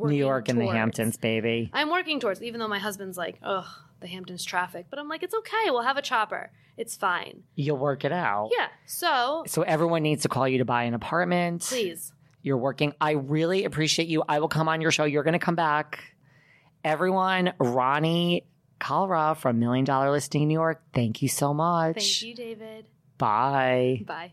New 0.00 0.16
York 0.16 0.48
and 0.48 0.60
the. 0.60 0.66
Hamptons, 0.66 1.16
baby. 1.16 1.70
I'm 1.72 1.90
working 1.90 2.20
towards, 2.20 2.42
even 2.42 2.60
though 2.60 2.68
my 2.68 2.78
husband's 2.78 3.16
like, 3.18 3.38
ugh, 3.42 3.66
the 4.00 4.06
Hamptons 4.06 4.44
traffic. 4.44 4.86
But 4.90 4.98
I'm 4.98 5.08
like, 5.08 5.22
it's 5.22 5.34
okay. 5.34 5.66
We'll 5.70 5.82
have 5.82 5.96
a 5.96 6.02
chopper. 6.02 6.50
It's 6.76 6.94
fine. 6.96 7.42
You'll 7.56 7.78
work 7.78 8.04
it 8.04 8.12
out. 8.12 8.50
Yeah. 8.56 8.68
So 8.86 9.42
So 9.46 9.62
everyone 9.62 10.02
needs 10.02 10.22
to 10.22 10.28
call 10.28 10.46
you 10.46 10.58
to 10.58 10.64
buy 10.64 10.84
an 10.84 10.94
apartment. 10.94 11.62
please. 11.62 12.12
You're 12.42 12.56
working. 12.58 12.94
I 13.00 13.12
really 13.12 13.64
appreciate 13.64 14.06
you. 14.08 14.22
I 14.28 14.38
will 14.38 14.48
come 14.48 14.68
on 14.68 14.80
your 14.80 14.92
show. 14.92 15.04
You're 15.04 15.24
going 15.24 15.32
to 15.32 15.38
come 15.40 15.56
back. 15.56 16.14
Everyone, 16.84 17.52
Ronnie 17.58 18.46
Kalra 18.80 19.36
from 19.36 19.58
Million 19.58 19.84
Dollar 19.84 20.10
Listing 20.12 20.46
New 20.46 20.54
York. 20.54 20.80
Thank 20.94 21.20
you 21.20 21.28
so 21.28 21.52
much. 21.52 21.96
Thank 21.96 22.22
you, 22.22 22.34
David. 22.34 22.86
Bye. 23.18 24.04
Bye. 24.06 24.32